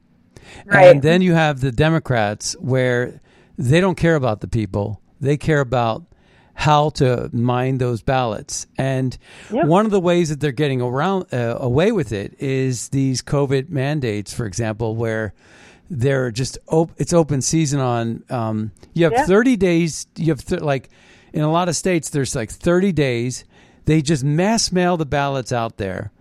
Right. 0.65 0.89
And 0.89 1.01
then 1.01 1.21
you 1.21 1.33
have 1.33 1.61
the 1.61 1.71
Democrats 1.71 2.53
where 2.59 3.21
they 3.57 3.81
don't 3.81 3.95
care 3.95 4.15
about 4.15 4.41
the 4.41 4.47
people. 4.47 5.01
They 5.19 5.37
care 5.37 5.59
about 5.61 6.05
how 6.55 6.89
to 6.91 7.29
mine 7.33 7.79
those 7.79 8.01
ballots. 8.03 8.67
And 8.77 9.17
Yep. 9.51 9.65
one 9.65 9.85
of 9.85 9.91
the 9.91 9.99
ways 9.99 10.29
that 10.29 10.39
they're 10.39 10.51
getting 10.51 10.81
around 10.81 11.33
uh, 11.33 11.57
away 11.59 11.91
with 11.91 12.11
it 12.11 12.35
is 12.39 12.89
these 12.89 13.21
COVID 13.21 13.69
mandates, 13.69 14.33
for 14.33 14.45
example, 14.45 14.95
where 14.95 15.33
they're 15.99 16.31
just 16.31 16.57
op- 16.67 16.91
it's 16.97 17.13
open 17.13 17.41
season 17.41 17.79
on. 17.79 18.23
Um, 18.29 18.71
you 18.93 19.03
have 19.05 19.13
Yeah. 19.13 19.25
30 19.25 19.55
days. 19.57 20.07
You 20.15 20.27
have 20.27 20.43
th- 20.45 20.61
like 20.61 20.89
in 21.33 21.41
a 21.41 21.51
lot 21.51 21.69
of 21.69 21.75
states, 21.75 22.09
there's 22.09 22.35
like 22.35 22.49
30 22.51 22.91
days. 22.91 23.45
They 23.85 24.01
just 24.01 24.23
mass 24.23 24.71
mail 24.71 24.97
the 24.97 25.05
ballots 25.05 25.51
out 25.51 25.77
there. 25.77 26.11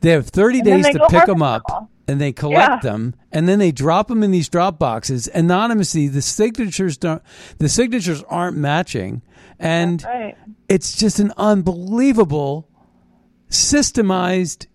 They 0.00 0.10
have 0.10 0.26
30 0.28 0.58
And 0.60 0.66
days 0.66 0.86
to 0.94 1.06
pick 1.08 1.26
them 1.26 1.42
up 1.42 1.62
and 2.06 2.20
they 2.20 2.32
collect 2.32 2.84
Yeah. 2.84 2.90
them 2.90 3.14
and 3.32 3.48
then 3.48 3.58
they 3.58 3.72
drop 3.72 4.08
them 4.08 4.22
in 4.22 4.30
these 4.30 4.48
drop 4.48 4.78
boxes 4.78 5.28
anonymously. 5.34 6.08
The 6.08 6.20
signatures 6.22 6.96
don't. 6.98 7.22
The 7.58 7.68
signatures 7.68 8.22
aren't 8.28 8.56
matching, 8.58 9.22
and 9.58 10.02
Right. 10.04 10.36
it's 10.68 10.96
just 10.96 11.18
an 11.18 11.32
unbelievable 11.38 12.68
systemized 13.50 14.66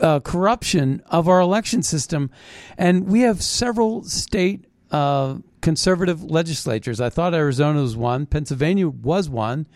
uh, 0.00 0.20
corruption 0.20 1.02
of 1.06 1.28
our 1.28 1.40
election 1.40 1.82
system. 1.82 2.30
And 2.76 3.06
we 3.08 3.20
have 3.20 3.42
several 3.42 4.02
state 4.04 4.64
uh, 4.90 5.36
conservative 5.60 6.22
legislatures. 6.22 7.00
I 7.00 7.10
thought 7.10 7.34
Arizona 7.34 7.80
was 7.80 7.96
one, 7.96 8.26
Pennsylvania 8.26 8.88
was 8.88 9.28
one, 9.28 9.66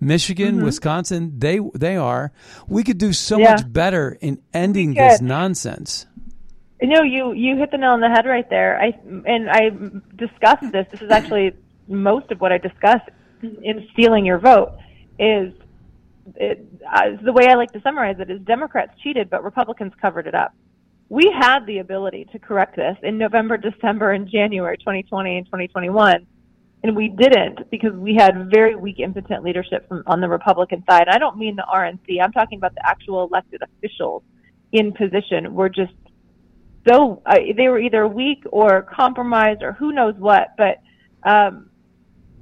Michigan, 0.00 0.58
Mhm. 0.58 0.64
Wisconsin, 0.64 1.32
they 1.38 1.58
they 1.74 1.96
are. 1.96 2.32
We 2.68 2.84
could 2.84 2.98
do 2.98 3.12
so 3.12 3.38
Yeah. 3.38 3.52
much 3.52 3.72
better 3.72 4.16
in 4.20 4.38
ending 4.54 4.94
this 4.94 5.20
nonsense. 5.20 6.06
You 6.80 6.88
know, 6.88 7.02
you 7.02 7.32
you 7.32 7.56
hit 7.56 7.70
the 7.72 7.78
nail 7.78 7.90
on 7.92 8.00
the 8.00 8.08
head 8.08 8.24
right 8.26 8.48
there. 8.48 8.80
I 8.80 8.94
and 9.26 9.50
I 9.50 9.70
discussed 10.16 10.70
this. 10.70 10.86
This 10.92 11.02
is 11.02 11.10
actually 11.10 11.52
most 11.88 12.30
of 12.30 12.40
what 12.40 12.52
I 12.52 12.58
discussed 12.58 13.08
in 13.42 13.86
stealing 13.92 14.24
your 14.24 14.38
vote. 14.38 14.70
Is 15.18 15.52
it, 16.36 16.66
uh, 16.92 17.22
the 17.22 17.32
way 17.32 17.46
I 17.48 17.54
like 17.54 17.72
to 17.72 17.80
summarize 17.82 18.16
it 18.20 18.30
is 18.30 18.40
Democrats 18.42 18.92
cheated, 19.02 19.30
but 19.30 19.44
Republicans 19.44 19.92
covered 20.00 20.26
it 20.26 20.34
up. 20.34 20.54
We 21.08 21.32
had 21.38 21.64
the 21.66 21.78
ability 21.78 22.26
to 22.32 22.38
correct 22.38 22.76
this 22.76 22.96
in 23.02 23.16
November, 23.16 23.56
December, 23.56 24.12
and 24.12 24.28
January 24.28 24.76
2020 24.76 25.38
and 25.38 25.46
2021, 25.46 26.26
and 26.82 26.96
we 26.96 27.08
didn't 27.08 27.70
because 27.70 27.92
we 27.94 28.14
had 28.14 28.50
very 28.50 28.76
weak, 28.76 29.00
impotent 29.00 29.42
leadership 29.42 29.88
from, 29.88 30.02
on 30.06 30.20
the 30.20 30.28
Republican 30.28 30.84
side. 30.88 31.08
I 31.08 31.18
don't 31.18 31.38
mean 31.38 31.56
the 31.56 31.66
RNC. 31.72 32.22
I'm 32.22 32.32
talking 32.32 32.58
about 32.58 32.74
the 32.74 32.86
actual 32.86 33.24
elected 33.24 33.62
officials 33.62 34.22
in 34.72 34.92
position 34.92 35.54
were 35.54 35.70
just 35.70 35.92
so 36.86 37.22
uh, 37.26 37.36
they 37.56 37.68
were 37.68 37.78
either 37.78 38.06
weak 38.06 38.44
or 38.50 38.82
compromised 38.82 39.62
or 39.62 39.72
who 39.72 39.92
knows 39.92 40.14
what. 40.16 40.54
But 40.56 40.78
um, 41.22 41.70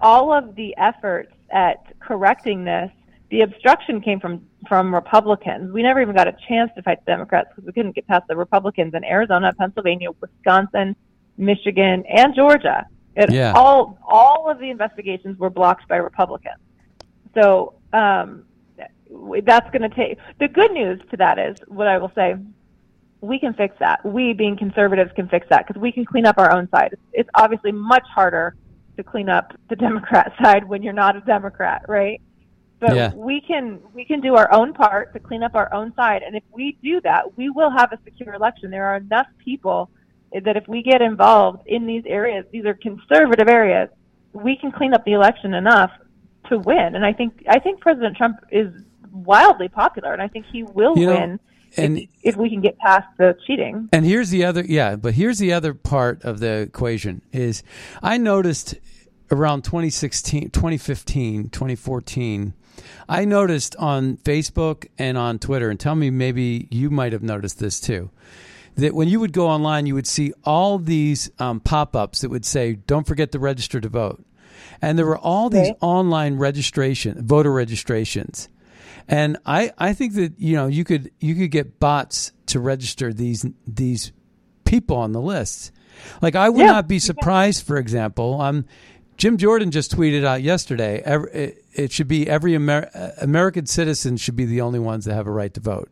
all 0.00 0.32
of 0.32 0.54
the 0.54 0.76
efforts 0.76 1.32
at 1.50 1.98
correcting 2.00 2.64
this, 2.64 2.90
the 3.30 3.40
obstruction 3.42 4.00
came 4.00 4.20
from 4.20 4.46
from 4.68 4.94
Republicans. 4.94 5.72
We 5.72 5.82
never 5.82 6.00
even 6.00 6.14
got 6.14 6.28
a 6.28 6.36
chance 6.48 6.70
to 6.76 6.82
fight 6.82 7.04
the 7.04 7.12
Democrats 7.12 7.48
because 7.50 7.66
we 7.66 7.72
couldn't 7.72 7.94
get 7.94 8.06
past 8.06 8.24
the 8.28 8.36
Republicans 8.36 8.94
in 8.94 9.04
Arizona, 9.04 9.52
Pennsylvania, 9.58 10.08
Wisconsin, 10.20 10.94
Michigan, 11.36 12.04
and 12.08 12.34
Georgia. 12.34 12.86
It, 13.16 13.32
Yeah. 13.32 13.52
All 13.54 13.98
all 14.06 14.50
of 14.50 14.58
the 14.58 14.70
investigations 14.70 15.38
were 15.38 15.50
blocked 15.50 15.88
by 15.88 15.96
Republicans. 15.96 16.60
So 17.34 17.74
um, 17.92 18.44
that's 19.44 19.70
going 19.70 19.88
to 19.88 19.94
take. 19.94 20.18
The 20.38 20.48
good 20.48 20.72
news 20.72 21.00
to 21.10 21.16
that 21.18 21.38
is 21.38 21.56
what 21.66 21.86
I 21.86 21.98
will 21.98 22.12
say. 22.14 22.36
We 23.22 23.38
can 23.38 23.54
fix 23.54 23.74
that. 23.80 24.04
We, 24.04 24.34
being 24.34 24.56
conservatives, 24.56 25.10
can 25.16 25.28
fix 25.28 25.46
that 25.48 25.66
because 25.66 25.80
we 25.80 25.90
can 25.90 26.04
clean 26.04 26.26
up 26.26 26.38
our 26.38 26.52
own 26.52 26.68
side. 26.70 26.90
It's, 26.92 27.02
it's 27.12 27.30
obviously 27.34 27.72
much 27.72 28.04
harder 28.14 28.54
to 28.96 29.02
clean 29.02 29.28
up 29.28 29.52
the 29.68 29.76
Democrat 29.86 30.32
side 30.42 30.68
when 30.68 30.82
you're 30.82 30.92
not 30.92 31.16
a 31.16 31.20
Democrat, 31.20 31.82
right? 31.88 32.20
But 32.78 32.94
Yeah. 32.94 33.12
we 33.14 33.40
can 33.40 33.78
we 33.94 34.04
can 34.04 34.20
do 34.20 34.36
our 34.36 34.52
own 34.52 34.74
part 34.74 35.12
to 35.14 35.18
clean 35.20 35.42
up 35.42 35.54
our 35.54 35.72
own 35.72 35.94
side, 35.94 36.22
and 36.22 36.36
if 36.36 36.42
we 36.52 36.76
do 36.82 37.00
that, 37.02 37.36
we 37.36 37.48
will 37.48 37.70
have 37.70 37.92
a 37.92 37.98
secure 38.04 38.34
election. 38.34 38.70
There 38.70 38.86
are 38.86 38.96
enough 38.96 39.26
people 39.38 39.88
that 40.32 40.56
if 40.56 40.68
we 40.68 40.82
get 40.82 41.00
involved 41.00 41.66
in 41.66 41.86
these 41.86 42.04
areas, 42.06 42.44
these 42.52 42.66
are 42.66 42.74
conservative 42.74 43.48
areas, 43.48 43.88
we 44.34 44.56
can 44.56 44.70
clean 44.72 44.92
up 44.92 45.04
the 45.04 45.12
election 45.12 45.54
enough 45.54 45.90
to 46.50 46.58
win. 46.58 46.94
And 46.94 47.04
I 47.06 47.12
think 47.14 47.44
I 47.48 47.58
think 47.60 47.80
President 47.80 48.16
Trump 48.16 48.36
is 48.50 48.70
wildly 49.10 49.68
popular, 49.68 50.12
and 50.12 50.20
I 50.20 50.28
think 50.28 50.44
he 50.52 50.62
will 50.62 50.98
You 50.98 51.06
know, 51.06 51.12
win 51.14 51.40
and- 51.78 51.98
if, 51.98 52.08
if 52.22 52.36
we 52.36 52.50
can 52.50 52.60
get 52.60 52.76
past 52.78 53.06
the 53.16 53.38
cheating. 53.46 53.88
And 53.92 54.04
here's 54.04 54.28
the 54.28 54.44
other, 54.44 54.62
yeah, 54.66 54.96
but 54.96 55.14
here's 55.14 55.38
the 55.38 55.52
other 55.54 55.72
part 55.72 56.22
of 56.24 56.40
the 56.40 56.58
equation 56.60 57.22
is 57.32 57.62
I 58.02 58.18
noticed 58.18 58.74
around 59.30 59.62
2016, 59.64 60.50
2015, 60.50 61.48
2014, 61.48 62.52
I 63.08 63.24
noticed 63.24 63.76
on 63.76 64.16
Facebook 64.18 64.86
and 64.98 65.16
on 65.18 65.38
Twitter, 65.38 65.70
and 65.70 65.78
tell 65.78 65.94
me 65.94 66.10
maybe 66.10 66.68
you 66.70 66.90
might 66.90 67.12
have 67.12 67.22
noticed 67.22 67.58
this 67.58 67.80
too, 67.80 68.10
that 68.76 68.94
when 68.94 69.08
you 69.08 69.20
would 69.20 69.32
go 69.32 69.46
online, 69.48 69.86
you 69.86 69.94
would 69.94 70.06
see 70.06 70.32
all 70.44 70.78
these 70.78 71.30
um, 71.38 71.60
pop 71.60 71.94
ups 71.96 72.20
that 72.20 72.30
would 72.30 72.44
say, 72.44 72.74
don't 72.74 73.06
forget 73.06 73.32
to 73.32 73.38
register 73.38 73.80
to 73.80 73.88
vote. 73.88 74.24
And 74.82 74.98
there 74.98 75.06
were 75.06 75.16
all 75.18 75.48
these 75.48 75.70
online 75.80 76.36
registration, 76.36 77.24
voter 77.26 77.52
registrations. 77.52 78.48
And 79.08 79.38
I, 79.46 79.72
I 79.78 79.92
think 79.94 80.14
that 80.14 80.34
you 80.38 80.56
know 80.56 80.66
you 80.66 80.82
could 80.84 81.12
you 81.20 81.34
could 81.36 81.50
get 81.52 81.78
bots 81.78 82.32
to 82.46 82.58
register 82.60 83.12
these 83.12 83.46
these 83.66 84.12
people 84.64 84.96
on 84.96 85.12
the 85.12 85.20
list. 85.20 85.70
Like 86.20 86.34
I 86.34 86.48
would 86.48 86.60
Yeah. 86.60 86.72
not 86.72 86.88
be 86.88 86.98
surprised, 86.98 87.64
for 87.64 87.76
example, 87.78 88.40
um, 88.40 88.64
Jim 89.16 89.36
Jordan 89.36 89.70
just 89.70 89.96
tweeted 89.96 90.24
out 90.24 90.42
yesterday. 90.42 91.00
Every, 91.04 91.30
it, 91.32 91.64
it 91.72 91.92
should 91.92 92.08
be 92.08 92.28
every 92.28 92.54
Amer- 92.54 92.90
American 93.20 93.66
citizen 93.66 94.16
should 94.16 94.36
be 94.36 94.44
the 94.44 94.60
only 94.60 94.78
ones 94.78 95.04
that 95.04 95.14
have 95.14 95.26
a 95.26 95.30
right 95.30 95.52
to 95.54 95.60
vote. 95.60 95.90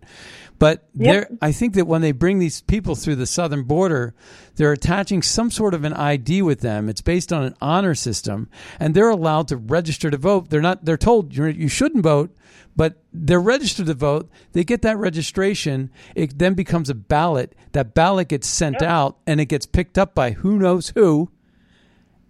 But 0.59 0.89
Yep. 0.95 1.33
I 1.43 1.51
think 1.53 1.75
that 1.75 1.87
when 1.87 2.01
they 2.01 2.13
bring 2.13 2.39
these 2.39 2.61
people 2.61 2.95
through 2.95 3.17
the 3.17 3.27
southern 3.27 3.65
border, 3.65 4.15
they're 4.55 4.73
attaching 4.73 5.21
some 5.21 5.51
sort 5.51 5.75
of 5.75 5.85
an 5.85 5.93
ID 5.93 6.43
with 6.43 6.61
them. 6.61 6.89
It's 6.89 7.01
based 7.01 7.33
on 7.33 7.43
an 7.43 7.55
honor 7.61 7.95
system, 7.95 8.49
and 8.79 8.95
they're 8.95 9.11
allowed 9.11 9.49
to 9.49 9.57
register 9.57 10.11
to 10.11 10.17
vote. 10.17 10.51
They're 10.51 10.63
not. 10.63 10.85
They're 10.85 10.97
told 10.97 11.35
you're, 11.35 11.49
you 11.49 11.69
shouldn't 11.69 12.05
vote, 12.05 12.35
but 12.77 13.03
they're 13.13 13.41
registered 13.41 13.87
to 13.87 13.95
vote. 13.95 14.31
They 14.53 14.63
get 14.63 14.83
that 14.83 14.97
registration. 14.97 15.91
It 16.15 16.39
then 16.39 16.55
becomes 16.55 16.89
a 16.89 16.95
ballot. 16.95 17.55
That 17.73 17.93
ballot 17.93 18.29
gets 18.29 18.47
sent 18.47 18.81
out, 18.81 19.19
and 19.27 19.41
it 19.41 19.47
gets 19.47 19.67
picked 19.67 19.99
up 19.99 20.15
by 20.15 20.31
who 20.33 20.59
knows 20.59 20.91
who. 20.95 21.31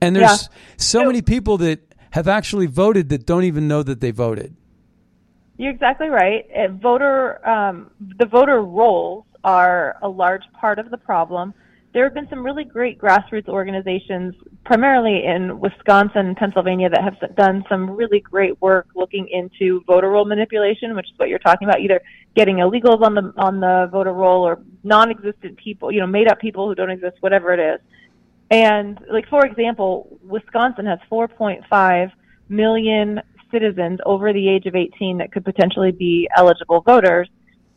And 0.05 0.16
there's 0.16 0.42
Yeah. 0.42 0.59
so 0.76 1.05
many 1.05 1.22
people 1.22 1.59
that 1.59 1.80
have 2.11 2.28
actually 2.28 2.66
voted 2.66 3.09
that 3.09 3.26
don't 3.26 3.44
even 3.44 3.66
know 3.66 3.82
that 3.82 4.00
they 4.00 4.11
voted. 4.11 4.55
You're 5.57 5.70
exactly 5.70 6.09
right. 6.09 6.44
Uh, 6.55 6.68
voter, 6.68 7.46
um, 7.48 7.90
the 8.18 8.26
voter 8.26 8.61
rolls 8.62 9.24
are 9.44 9.96
a 10.02 10.09
large 10.09 10.42
part 10.52 10.78
of 10.78 10.90
the 10.90 10.96
problem. 10.96 11.55
There 11.92 12.02
have 12.02 12.14
been 12.14 12.28
some 12.28 12.44
really 12.44 12.64
great 12.64 12.98
grassroots 12.98 13.48
organizations, 13.48 14.34
primarily 14.64 15.24
in 15.24 15.61
Wisconsin 15.61 16.26
and 16.26 16.36
Pennsylvania, 16.36 16.88
that 16.90 17.02
have 17.02 17.36
done 17.36 17.64
some 17.68 17.88
really 17.88 18.18
great 18.18 18.61
work 18.61 18.88
looking 18.96 19.28
into 19.28 19.80
voter 19.86 20.11
roll 20.11 20.24
manipulation, 20.24 20.96
which 20.96 21.07
is 21.07 21.18
what 21.18 21.28
you're 21.28 21.38
talking 21.38 21.68
about, 21.68 21.80
either 21.80 22.00
getting 22.34 22.57
illegals 22.57 23.00
on 23.02 23.14
the 23.14 23.32
on 23.36 23.61
the 23.61 23.88
voter 23.92 24.12
roll 24.12 24.42
or 24.42 24.59
non-existent 24.82 25.57
people, 25.57 25.92
you 25.92 26.00
know, 26.00 26.07
made 26.07 26.26
up 26.26 26.40
people 26.40 26.66
who 26.66 26.74
don't 26.74 26.90
exist, 26.90 27.16
whatever 27.20 27.52
it 27.52 27.61
is. 27.61 27.80
And 28.51 28.99
like 29.11 29.28
for 29.28 29.45
example, 29.47 30.18
Wisconsin 30.22 30.86
has 30.86 30.99
4.5 31.11 32.11
million 32.49 33.20
citizens 33.51 34.01
over 34.05 34.32
the 34.32 34.49
age 34.49 34.66
of 34.66 34.74
18 34.74 35.18
that 35.18 35.32
could 35.32 35.45
potentially 35.45 35.92
be 35.92 36.28
eligible 36.36 36.80
voters, 36.82 37.28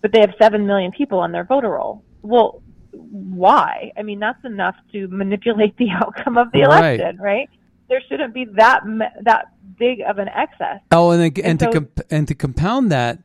but 0.01 0.11
they 0.11 0.19
have 0.19 0.33
7 0.41 0.65
million 0.65 0.91
people 0.91 1.19
on 1.19 1.31
their 1.31 1.43
voter 1.45 1.69
roll. 1.69 2.03
Well, 2.21 2.61
why? 2.91 3.91
I 3.97 4.01
mean, 4.03 4.19
that's 4.19 4.43
enough 4.43 4.75
to 4.91 5.07
manipulate 5.07 5.77
the 5.77 5.89
outcome 6.01 6.37
of 6.37 6.51
the 6.51 6.61
Right. 6.63 6.99
election, 6.99 7.17
right? 7.21 7.49
There 7.89 8.01
shouldn't 8.09 8.33
be 8.33 8.45
that 8.57 8.81
that 9.21 9.45
big 9.77 10.01
of 10.01 10.17
an 10.17 10.27
excess. 10.27 10.81
Oh, 10.91 11.11
and 11.11 11.21
and, 11.21 11.39
And 11.39 11.59
to 11.59 11.71
comp- 11.71 12.01
and 12.11 12.27
to 12.27 12.35
compound 12.35 12.91
that, 12.91 13.19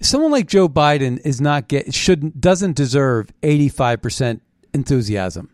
someone 0.00 0.30
like 0.30 0.46
Joe 0.46 0.66
Biden 0.68 1.20
is 1.26 1.40
not 1.42 1.68
get 1.68 1.92
shouldn't 1.92 2.40
doesn't 2.40 2.74
deserve 2.74 3.30
eighty 3.42 3.68
five 3.68 4.00
percent 4.00 4.40
enthusiasm. 4.72 5.50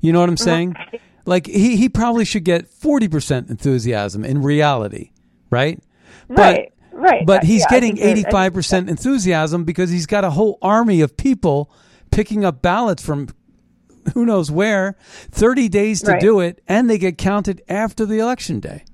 You 0.00 0.12
know 0.12 0.20
what 0.20 0.28
I'm 0.28 0.34
uh-huh. 0.34 0.44
saying? 0.44 0.76
Like 1.26 1.46
he 1.46 1.76
he 1.76 1.88
probably 1.88 2.24
should 2.24 2.44
get 2.44 2.68
forty 2.68 3.08
percent 3.08 3.50
enthusiasm 3.50 4.24
in 4.24 4.42
reality, 4.42 5.10
right? 5.50 5.82
Right, 6.28 6.72
right. 6.92 7.26
But 7.26 7.44
he's 7.44 7.60
yeah, 7.62 7.66
getting 7.70 7.90
think 7.90 7.98
you're- 7.98 8.08
I 8.08 8.12
eighty 8.12 8.22
think 8.22 8.32
five 8.32 8.54
percent 8.54 8.88
enthusiasm 8.88 9.64
because 9.64 9.90
he's 9.90 10.06
got 10.06 10.24
a 10.24 10.30
whole 10.30 10.58
army 10.62 11.00
of 11.00 11.16
people 11.16 11.70
picking 12.10 12.44
up 12.44 12.62
ballots 12.62 13.04
from 13.04 13.28
who 14.14 14.24
knows 14.24 14.50
where, 14.50 14.96
thirty 15.30 15.68
days 15.68 16.00
to 16.02 16.12
Right. 16.12 16.20
do 16.20 16.40
it, 16.40 16.62
and 16.66 16.88
they 16.88 16.98
get 16.98 17.18
counted 17.18 17.62
after 17.68 18.06
the 18.06 18.18
election 18.18 18.60
day. 18.60 18.84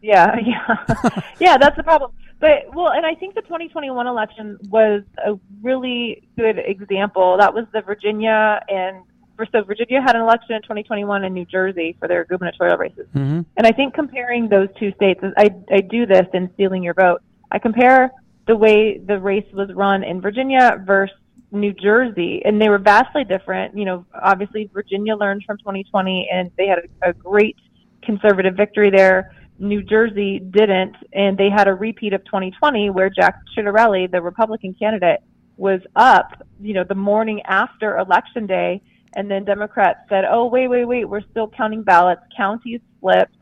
Yeah, 0.00 0.36
yeah, 0.44 1.20
yeah. 1.38 1.58
That's 1.58 1.76
the 1.76 1.82
problem. 1.82 2.12
But 2.40 2.74
well, 2.74 2.90
and 2.90 3.06
I 3.06 3.14
think 3.14 3.36
the 3.36 3.42
2021 3.42 4.04
election 4.08 4.58
was 4.68 5.02
a 5.24 5.38
really 5.62 6.26
good 6.36 6.58
example. 6.58 7.36
That 7.38 7.54
was 7.54 7.66
the 7.72 7.82
Virginia 7.82 8.60
and 8.68 9.04
so 9.50 9.62
Virginia 9.62 10.00
had 10.00 10.16
an 10.16 10.22
election 10.22 10.54
in 10.54 10.62
2021 10.62 11.24
in 11.24 11.34
New 11.34 11.44
Jersey 11.44 11.96
for 11.98 12.08
their 12.08 12.24
gubernatorial 12.24 12.76
races. 12.76 13.06
Mm-hmm. 13.14 13.40
And 13.56 13.66
I 13.66 13.72
think 13.72 13.94
comparing 13.94 14.48
those 14.48 14.68
two 14.78 14.92
states, 14.92 15.20
I 15.36 15.50
I 15.70 15.80
do 15.80 16.06
this 16.06 16.26
in 16.34 16.50
stealing 16.54 16.82
your 16.82 16.94
vote. 16.94 17.22
I 17.50 17.58
compare 17.58 18.10
the 18.46 18.56
way 18.56 18.98
the 18.98 19.18
race 19.18 19.46
was 19.52 19.70
run 19.74 20.02
in 20.04 20.20
Virginia 20.20 20.82
versus 20.84 21.16
New 21.52 21.72
Jersey, 21.72 22.42
and 22.44 22.60
they 22.60 22.68
were 22.68 22.78
vastly 22.78 23.24
different. 23.24 23.76
You 23.76 23.84
know, 23.84 24.06
obviously 24.20 24.70
Virginia 24.72 25.14
learned 25.14 25.44
from 25.46 25.58
2020, 25.58 26.28
and 26.32 26.50
they 26.56 26.66
had 26.66 26.78
a, 26.78 27.10
a 27.10 27.12
great 27.12 27.56
conservative 28.02 28.56
victory 28.56 28.90
there. 28.90 29.34
New 29.58 29.82
Jersey 29.82 30.40
didn't, 30.40 30.96
and 31.12 31.36
they 31.36 31.50
had 31.50 31.68
a 31.68 31.74
repeat 31.74 32.14
of 32.14 32.24
2020 32.24 32.90
where 32.90 33.10
Jack 33.10 33.38
Ciattarelli, 33.56 34.10
the 34.10 34.20
Republican 34.20 34.74
candidate, 34.74 35.20
was 35.56 35.80
up, 35.94 36.42
you 36.60 36.74
know, 36.74 36.84
the 36.84 36.94
morning 36.94 37.42
after 37.42 37.98
election 37.98 38.46
day, 38.46 38.82
and 39.14 39.30
then 39.30 39.44
Democrats 39.44 40.00
said, 40.08 40.24
"Oh, 40.28 40.46
wait, 40.46 40.68
wait, 40.68 40.84
wait, 40.84 41.04
we're 41.04 41.22
still 41.30 41.48
counting 41.48 41.82
ballots. 41.82 42.22
Counties 42.36 42.80
flipped." 43.00 43.36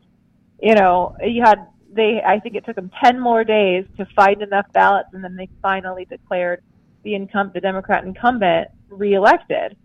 You 0.61 0.75
know, 0.75 1.15
you 1.21 1.41
had 1.43 1.67
they. 1.91 2.21
I 2.25 2.39
think 2.39 2.55
it 2.55 2.65
took 2.65 2.75
them 2.75 2.91
10 3.03 3.19
more 3.19 3.43
days 3.43 3.85
to 3.97 4.05
find 4.15 4.41
enough 4.41 4.65
ballots, 4.73 5.09
and 5.13 5.23
then 5.23 5.35
they 5.35 5.49
finally 5.61 6.05
declared 6.05 6.61
the 7.03 7.15
income, 7.15 7.51
the 7.53 7.61
Democrat 7.61 8.03
incumbent 8.03 8.67
reelected. 8.89 9.75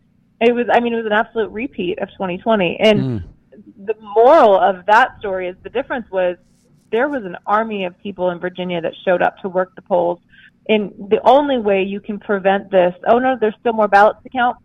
It 0.41 0.55
was, 0.55 0.67
I 0.71 0.81
mean, 0.81 0.93
it 0.93 0.97
was 0.97 1.07
an 1.07 1.13
absolute 1.13 1.51
repeat 1.51 1.99
of 1.99 2.11
2020, 2.11 2.79
and 2.81 3.01
Mm. 3.01 3.23
the 3.87 3.95
moral 4.15 4.55
of 4.55 4.85
that 4.87 5.19
story 5.19 5.49
is 5.49 5.57
the 5.63 5.71
difference 5.71 6.11
was 6.11 6.37
there 6.91 7.09
was 7.09 7.25
an 7.25 7.37
army 7.47 7.85
of 7.85 7.99
people 7.99 8.31
in 8.31 8.39
Virginia 8.39 8.81
that 8.81 8.93
showed 9.05 9.23
up 9.23 9.39
to 9.39 9.49
work 9.49 9.75
the 9.75 9.83
polls. 9.83 10.21
And 10.69 10.93
the 11.11 11.21
only 11.25 11.59
way 11.59 11.83
you 11.83 12.01
can 12.01 12.19
prevent 12.19 12.71
this, 12.71 12.95
oh 13.09 13.19
no, 13.19 13.37
there's 13.41 13.55
still 13.61 13.73
more 13.73 13.89
ballots 13.89 14.23
to 14.25 14.29
count, 14.29 14.57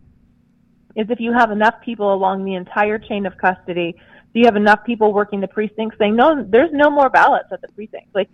is 0.94 1.08
if 1.10 1.20
you 1.20 1.32
have 1.32 1.50
enough 1.50 1.74
people 1.82 2.12
along 2.12 2.44
the 2.44 2.54
entire 2.54 2.98
chain 2.98 3.26
of 3.26 3.36
custody. 3.36 3.96
Do 4.32 4.40
you 4.40 4.46
have 4.46 4.56
enough 4.56 4.84
people 4.84 5.12
working 5.12 5.40
the 5.40 5.48
precincts 5.48 5.98
saying, 5.98 6.16
no, 6.16 6.42
there's 6.42 6.72
no 6.72 6.90
more 6.90 7.10
ballots 7.10 7.48
at 7.52 7.60
the 7.60 7.68
precincts? 7.68 8.14
Like, 8.14 8.30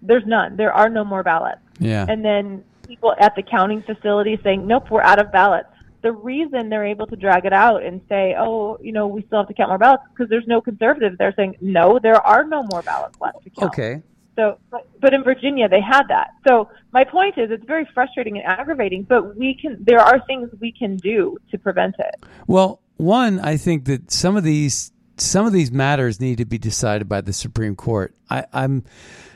there's 0.00 0.24
none. 0.26 0.56
There 0.56 0.72
are 0.72 0.88
no 0.88 1.04
more 1.04 1.22
ballots. 1.22 1.60
Yeah. 1.78 2.06
And 2.08 2.24
then 2.24 2.64
people 2.86 3.14
at 3.18 3.34
the 3.36 3.42
counting 3.42 3.82
facility 3.82 4.38
saying, 4.42 4.66
nope, 4.66 4.90
we're 4.90 5.02
out 5.02 5.18
of 5.18 5.32
ballots. 5.32 5.68
The 6.02 6.12
reason 6.12 6.68
they're 6.68 6.86
able 6.86 7.06
to 7.06 7.16
drag 7.16 7.46
it 7.46 7.52
out 7.52 7.82
and 7.82 8.00
say, 8.08 8.34
oh, 8.38 8.78
you 8.82 8.92
know, 8.92 9.06
we 9.06 9.22
still 9.22 9.38
have 9.38 9.48
to 9.48 9.54
count 9.54 9.70
more 9.70 9.78
ballots 9.78 10.04
because 10.10 10.28
there's 10.28 10.46
no 10.46 10.60
conservatives. 10.60 11.16
They're 11.18 11.34
saying, 11.34 11.56
no, 11.60 11.98
there 11.98 12.20
are 12.20 12.44
no 12.44 12.62
more 12.62 12.82
ballots 12.82 13.18
left 13.20 13.42
to 13.44 13.50
count. 13.50 13.72
Okay. 13.72 14.02
So, 14.36 14.58
but, 14.70 14.88
but 15.00 15.14
in 15.14 15.22
Virginia, 15.22 15.68
they 15.68 15.80
had 15.80 16.08
that. 16.08 16.30
So 16.46 16.68
my 16.92 17.04
point 17.04 17.38
is, 17.38 17.50
it's 17.50 17.64
very 17.64 17.88
frustrating 17.94 18.36
and 18.36 18.46
aggravating, 18.46 19.04
but 19.04 19.36
we 19.36 19.54
can, 19.54 19.76
there 19.80 20.00
are 20.00 20.20
things 20.26 20.50
we 20.60 20.72
can 20.72 20.96
do 20.96 21.38
to 21.50 21.58
prevent 21.58 21.94
it. 21.98 22.24
Well, 22.46 22.80
one, 22.96 23.38
I 23.40 23.56
think 23.56 23.84
that 23.86 24.10
some 24.10 24.36
of 24.36 24.44
these 24.44 24.92
some 25.16 25.46
of 25.46 25.52
these 25.52 25.70
matters 25.70 26.20
need 26.20 26.38
to 26.38 26.44
be 26.44 26.58
decided 26.58 27.08
by 27.08 27.20
the 27.20 27.32
Supreme 27.32 27.76
Court. 27.76 28.14
I, 28.28 28.46
I'm 28.52 28.84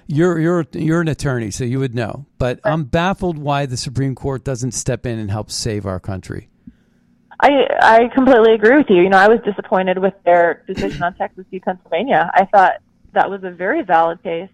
you're 0.06 0.38
you're 0.38 0.66
you're 0.72 1.00
an 1.00 1.08
attorney, 1.08 1.50
so 1.50 1.64
you 1.64 1.78
would 1.78 1.94
know. 1.94 2.26
But 2.38 2.60
I'm 2.64 2.84
baffled 2.84 3.38
why 3.38 3.66
the 3.66 3.76
Supreme 3.76 4.14
Court 4.14 4.44
doesn't 4.44 4.72
step 4.72 5.06
in 5.06 5.18
and 5.18 5.30
help 5.30 5.50
save 5.50 5.86
our 5.86 6.00
country. 6.00 6.48
I 7.40 7.50
I 7.80 8.08
completely 8.14 8.54
agree 8.54 8.76
with 8.76 8.86
you. 8.88 9.02
You 9.02 9.08
know, 9.08 9.18
I 9.18 9.28
was 9.28 9.40
disappointed 9.44 9.98
with 9.98 10.14
their 10.24 10.64
decision 10.66 11.02
on 11.02 11.14
Texas 11.14 11.44
v. 11.50 11.60
Pennsylvania. 11.60 12.30
I 12.34 12.46
thought 12.46 12.74
that 13.12 13.30
was 13.30 13.44
a 13.44 13.50
very 13.50 13.82
valid 13.82 14.22
case, 14.22 14.50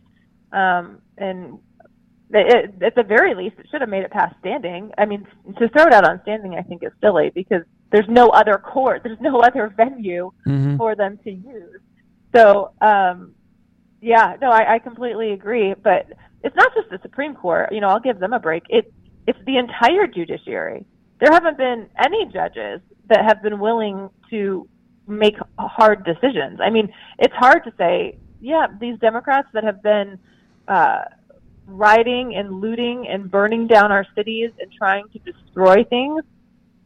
um, 0.55 0.99
and 1.19 1.59
it, 2.31 2.83
at 2.83 2.95
the 2.95 3.03
very 3.03 3.35
least, 3.35 3.57
it 3.59 3.67
should 3.71 3.81
have 3.81 3.91
made 3.91 4.03
it 4.05 4.11
past 4.11 4.35
standing. 4.41 4.93
I 4.99 5.05
mean, 5.05 5.27
to 5.59 5.69
throw 5.69 5.85
it 5.87 5.93
out 5.93 6.09
on 6.09 6.21
standing, 6.23 6.55
I 6.55 6.63
think 6.63 6.83
is 6.83 6.93
silly 7.01 7.31
because 7.35 7.63
there's 7.93 8.09
no 8.09 8.29
other 8.29 8.55
court, 8.59 9.03
there's 9.05 9.21
no 9.21 9.41
other 9.49 9.73
venue 9.77 10.31
Mhm. 10.47 10.77
for 10.77 10.95
them 10.97 11.19
to 11.25 11.31
use. 11.31 11.81
So, 12.35 12.73
um, 12.81 13.35
yeah, 14.01 14.37
no, 14.41 14.51
I, 14.51 14.75
I 14.75 14.79
completely 14.81 15.33
agree. 15.33 15.75
But 15.75 16.07
it's 16.43 16.57
not 16.57 16.73
just 16.75 16.91
the 16.91 16.99
Supreme 17.03 17.35
Court. 17.35 17.73
You 17.73 17.81
know, 17.81 17.89
I'll 17.89 18.01
give 18.01 18.19
them 18.19 18.33
a 18.33 18.41
break. 18.41 18.65
It 18.69 18.93
it's 19.27 19.39
the 19.47 19.57
entire 19.57 20.07
judiciary. 20.07 20.85
There 21.21 21.33
haven't 21.33 21.57
been 21.57 21.89
any 22.05 22.27
judges 22.27 22.81
that 23.09 23.25
have 23.25 23.43
been 23.43 23.59
willing 23.59 24.11
to 24.31 24.69
make 25.07 25.37
hard 25.59 26.05
decisions. 26.05 26.61
I 26.61 26.69
mean, 26.71 26.93
it's 27.19 27.35
hard 27.35 27.65
to 27.65 27.73
say, 27.79 28.19
yeah, 28.41 28.67
these 28.79 28.99
Democrats 28.99 29.49
that 29.55 29.65
have 29.65 29.83
been 29.83 30.19
uh, 30.69 31.03
rioting 31.67 32.35
and 32.35 32.61
looting 32.61 33.07
and 33.09 33.31
burning 33.31 33.67
down 33.67 33.91
our 33.93 34.07
cities 34.15 34.51
and 34.61 34.71
trying 34.73 35.09
to 35.09 35.19
destroy 35.21 35.85
things, 35.85 36.23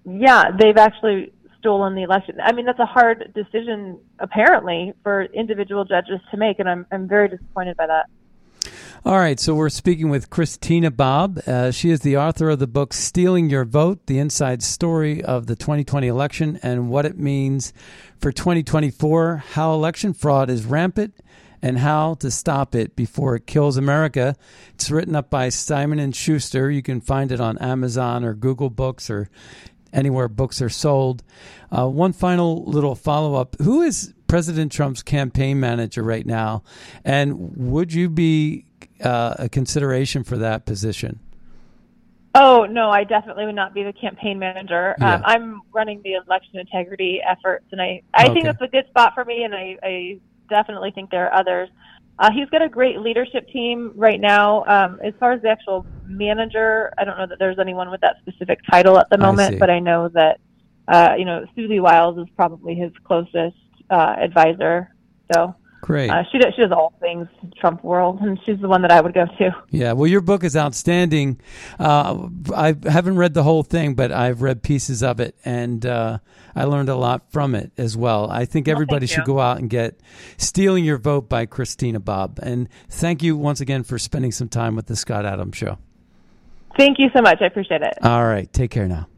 yeah, 0.05 0.51
they've 0.59 0.77
actually 0.77 1.33
stolen 1.59 1.95
the 1.95 2.03
election. 2.03 2.39
I 2.43 2.53
mean, 2.53 2.67
that's 2.67 2.79
a 2.79 2.87
hard 2.87 3.33
decision, 3.35 3.99
apparently, 4.19 4.95
for 5.03 5.25
individual 5.25 5.85
judges 5.85 6.21
to 6.31 6.37
make, 6.37 6.59
and 6.59 6.69
I'm 6.69 6.87
I'm 6.91 7.09
very 7.09 7.29
disappointed 7.29 7.77
by 7.77 7.87
that. 7.87 8.07
All 9.05 9.17
right, 9.17 9.39
so 9.39 9.55
we're 9.55 9.69
speaking 9.69 10.11
with 10.11 10.29
Christina 10.29 10.91
Bobb. 10.91 11.41
Uh, 11.47 11.71
she 11.71 11.91
is 11.91 12.01
the 12.01 12.17
author 12.17 12.51
of 12.51 12.59
the 12.59 12.67
book 12.67 12.93
Stealing 12.93 13.49
Your 13.49 13.65
Vote 13.65 14.07
The 14.07 14.19
Inside 14.19 14.61
Story 14.63 15.23
of 15.23 15.47
the 15.47 15.55
2020 15.55 16.09
Election 16.09 16.59
and 16.65 16.91
What 16.91 17.07
It 17.07 17.17
Means 17.17 17.73
for 18.19 18.33
2024, 18.33 19.45
How 19.53 19.73
Election 19.73 20.15
Fraud 20.15 20.51
is 20.51 20.65
Rampant, 20.65 21.15
and 21.63 21.79
How 21.79 22.15
to 22.15 22.31
Stop 22.31 22.75
It 22.75 22.95
Before 22.97 23.37
It 23.37 23.47
Kills 23.47 23.77
America. 23.77 24.37
It's 24.75 24.91
written 24.91 25.17
up 25.17 25.31
by 25.31 25.49
Simon 25.49 25.99
and 25.99 26.15
Schuster. 26.15 26.71
You 26.71 26.83
can 26.83 27.01
find 27.01 27.33
it 27.33 27.41
on 27.41 27.59
Amazon 27.59 28.25
or 28.25 28.35
Google 28.35 28.71
Books 28.71 29.11
or 29.11 29.29
anywhere 29.93 30.29
books 30.29 30.61
are 30.63 30.69
sold. 30.69 31.23
Uh, 31.71 31.89
one 31.89 32.13
final 32.13 32.65
little 32.65 32.95
follow 32.95 33.35
up 33.35 33.57
Who 33.63 33.83
is 33.83 34.15
President 34.27 34.71
Trump's 34.71 35.03
campaign 35.03 35.59
manager 35.61 36.03
right 36.03 36.27
now? 36.27 36.63
And 37.05 37.57
would 37.57 37.93
you 37.93 38.09
be 38.11 38.65
uh, 39.03 39.35
a 39.39 39.49
consideration 39.49 40.25
for 40.25 40.37
that 40.39 40.67
position? 40.67 41.21
Oh 42.35 42.67
no, 42.67 42.91
I 42.91 43.05
definitely 43.05 43.47
would 43.47 43.55
not 43.55 43.73
be 43.75 43.83
the 43.83 43.93
campaign 43.93 44.39
manager. 44.39 44.95
Yeah. 45.01 45.15
Um, 45.15 45.23
I'm 45.25 45.61
running 45.73 46.03
the 46.05 46.13
election 46.15 46.59
integrity 46.59 47.21
efforts, 47.27 47.65
and 47.73 47.81
I 47.81 48.03
I 48.15 48.27
Okay. 48.27 48.35
think 48.35 48.45
that's 48.45 48.61
a 48.61 48.69
good 48.69 48.87
spot 48.89 49.15
for 49.15 49.25
me, 49.25 49.43
and 49.45 49.55
I, 49.55 49.77
I 49.83 50.21
definitely 50.49 50.91
think 50.91 51.11
there 51.11 51.27
are 51.27 51.35
others. 51.35 51.69
Uh, 52.19 52.31
he's 52.33 52.49
got 52.51 52.63
a 52.63 52.69
great 52.69 52.99
leadership 53.01 53.49
team 53.49 53.93
right 53.95 54.21
now. 54.21 54.65
Um, 54.65 54.99
as 55.05 55.15
far 55.21 55.33
as 55.33 55.43
the 55.43 55.49
actual 55.49 55.87
manager, 56.07 56.93
I 56.99 57.05
don't 57.05 57.17
know 57.17 57.27
that 57.27 57.39
there's 57.39 57.59
anyone 57.61 57.91
with 57.91 58.01
that 58.01 58.17
specific 58.21 58.59
title 58.69 58.99
at 58.99 59.09
the 59.11 59.19
moment, 59.19 59.55
see. 59.55 59.59
but 59.59 59.71
I 59.71 59.79
know 59.79 60.09
that 60.09 60.41
uh, 60.89 61.15
you 61.17 61.25
know 61.25 61.47
Susie 61.55 61.81
Wiles 61.81 62.19
is 62.19 62.27
probably 62.35 62.75
his 62.75 62.91
closest 63.05 63.57
uh, 63.91 64.17
advisor. 64.19 64.93
So 65.33 65.55
Great. 65.81 66.11
uh, 66.11 66.25
she 66.31 66.39
does 66.39 66.53
she 66.55 66.63
does 66.63 66.73
all 66.73 66.93
things 67.01 67.29
Trump 67.61 67.85
world, 67.85 68.21
and 68.21 68.39
she's 68.45 68.59
the 68.61 68.69
one 68.69 68.83
that 68.83 68.91
I 68.91 69.01
would 69.01 69.15
go 69.15 69.27
to. 69.27 69.51
Yeah, 69.71 69.93
well, 69.93 70.07
your 70.09 70.21
book 70.21 70.43
is 70.43 70.57
outstanding. 70.57 71.41
Uh, 71.79 72.29
I 72.55 72.77
haven't 72.85 73.17
read 73.17 73.33
the 73.35 73.45
whole 73.45 73.63
thing, 73.63 73.95
but 73.95 74.11
I've 74.11 74.43
read 74.43 74.63
pieces 74.63 75.03
of 75.03 75.21
it, 75.21 75.37
and 75.45 75.87
uh, 75.87 76.19
I 76.57 76.65
learned 76.65 76.89
a 76.89 76.97
lot 76.97 77.31
from 77.31 77.55
it 77.55 77.71
as 77.79 77.97
well. 77.97 78.29
I 78.31 78.45
think 78.45 78.67
everybody 78.67 79.07
thank 79.07 79.11
should 79.17 79.29
you. 79.29 79.35
go 79.35 79.41
out 79.41 79.59
and 79.59 79.71
get 79.71 80.01
"Stealing 80.37 80.85
Your 80.85 80.99
Vote" 80.99 81.29
by 81.29 81.47
Christina 81.47 82.01
Bobb. 82.01 82.41
And 82.43 82.69
thank 82.89 83.23
you 83.23 83.37
once 83.37 83.61
again 83.61 83.85
for 83.85 83.99
spending 83.99 84.33
some 84.33 84.49
time 84.49 84.75
with 84.75 84.87
the 84.87 84.97
Scott 84.97 85.25
Adams 85.25 85.57
Show. 85.57 85.79
Thank 86.77 86.99
you 86.99 87.09
so 87.15 87.23
much. 87.23 87.39
I 87.41 87.47
appreciate 87.47 87.83
it. 87.83 87.99
All 88.03 88.25
right, 88.25 88.53
take 88.53 88.71
care 88.73 88.89
now. 88.89 89.09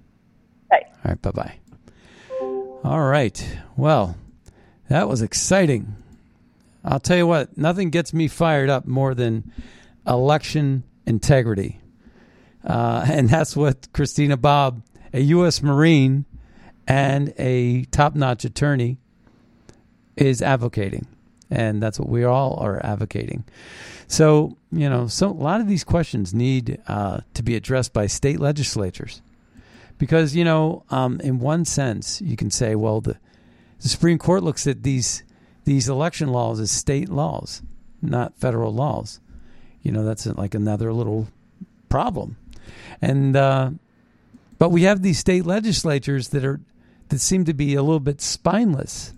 Bye. 0.71 0.83
All 0.87 0.99
right, 1.07 1.23
bye 1.23 1.31
bye. 1.31 1.59
All 2.85 3.01
right, 3.03 3.59
well, 3.77 4.17
that 4.89 5.09
was 5.09 5.21
exciting. 5.23 5.97
I'll 6.85 7.01
tell 7.01 7.17
you 7.17 7.27
what, 7.27 7.57
nothing 7.59 7.91
gets 7.91 8.15
me 8.15 8.29
fired 8.29 8.71
up 8.71 8.87
more 8.87 9.15
than 9.15 9.53
election 10.07 10.85
integrity. 11.07 11.81
Uh, 12.65 13.05
and 13.09 13.29
that's 13.29 13.57
what 13.57 13.93
Christina 13.93 14.37
Bobb, 14.37 14.83
a 15.13 15.21
U.S. 15.21 15.63
Marine 15.63 16.25
and 16.87 17.33
a 17.39 17.85
top 17.87 18.15
notch 18.15 18.45
attorney, 18.45 18.99
is 20.17 20.43
advocating. 20.43 21.07
And 21.51 21.83
that's 21.83 21.99
what 21.99 22.09
we 22.09 22.25
all 22.25 22.59
are 22.61 22.85
advocating. 22.85 23.45
So, 24.07 24.57
you 24.71 24.89
know, 24.89 25.09
so 25.09 25.29
a 25.29 25.33
lot 25.33 25.61
of 25.61 25.69
these 25.69 25.85
questions 25.85 26.33
need 26.33 26.81
uh, 26.87 27.21
to 27.35 27.43
be 27.43 27.57
addressed 27.57 27.93
by 27.93 28.07
state 28.07 28.41
legislatures. 28.41 29.23
Because, 29.99 30.35
you 30.35 30.45
know, 30.45 30.85
um, 30.91 31.21
in 31.21 31.39
one 31.41 31.65
sense, 31.65 32.21
you 32.21 32.37
can 32.37 32.51
say, 32.51 32.75
well, 32.75 33.01
the, 33.01 33.19
the 33.81 33.89
Supreme 33.89 34.19
Court 34.19 34.43
looks 34.43 34.67
at 34.67 34.83
these 34.83 35.25
these 35.71 35.89
election 35.89 36.31
laws 36.31 36.59
as 36.59 36.69
state 36.69 37.09
laws, 37.09 37.63
not 38.03 38.37
federal 38.37 38.75
laws. 38.75 39.21
You 39.83 39.93
know, 39.93 40.05
that's 40.05 40.27
like 40.27 40.53
another 40.53 40.93
little 40.93 41.29
problem. 41.89 42.37
And 43.01 43.37
uh, 43.37 43.71
but 44.59 44.71
we 44.71 44.83
have 44.83 45.03
these 45.03 45.21
state 45.21 45.47
legislatures 45.47 46.31
that 46.31 46.45
are 46.45 46.61
that 47.09 47.21
seem 47.21 47.45
to 47.45 47.55
be 47.55 47.77
a 47.77 47.83
little 47.85 48.01
bit 48.01 48.21
spineless, 48.21 49.13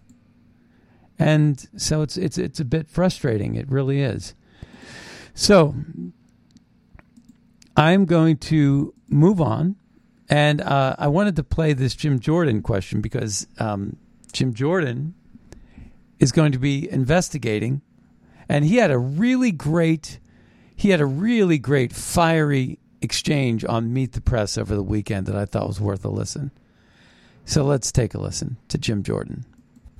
and 1.18 1.66
so 1.74 2.02
it's 2.02 2.18
it's 2.18 2.36
it's 2.36 2.60
a 2.60 2.66
bit 2.66 2.86
frustrating. 2.86 3.54
It 3.54 3.70
really 3.70 4.02
is. 4.02 4.34
So 5.32 5.74
I'm 7.78 8.04
going 8.04 8.36
to 8.52 8.92
move 9.08 9.40
on, 9.40 9.76
and 10.28 10.60
uh, 10.60 10.96
I 10.98 11.08
wanted 11.08 11.36
to 11.36 11.44
play 11.44 11.72
this 11.72 11.94
Jim 11.94 12.20
Jordan 12.20 12.60
question 12.60 13.00
because 13.00 13.46
um, 13.58 13.96
Jim 14.32 14.52
Jordan 14.52 15.14
is 16.22 16.30
going 16.30 16.52
to 16.52 16.58
be 16.58 16.88
investigating, 16.88 17.82
and 18.48 18.64
he 18.64 18.76
had 18.76 18.92
a 18.92 18.98
really 18.98 19.50
great, 19.50 20.20
he 20.76 20.90
had 20.90 21.00
a 21.00 21.06
really 21.06 21.58
great 21.58 21.92
fiery 21.92 22.78
exchange 23.00 23.64
on 23.64 23.92
Meet 23.92 24.12
the 24.12 24.20
Press 24.20 24.56
over 24.56 24.76
the 24.76 24.84
weekend 24.84 25.26
that 25.26 25.34
I 25.34 25.46
thought 25.46 25.66
was 25.66 25.80
worth 25.80 26.04
a 26.04 26.08
listen. 26.08 26.52
So 27.44 27.64
let's 27.64 27.90
take 27.90 28.14
a 28.14 28.20
listen 28.20 28.56
to 28.68 28.78
Jim 28.78 29.02
Jordan. 29.02 29.44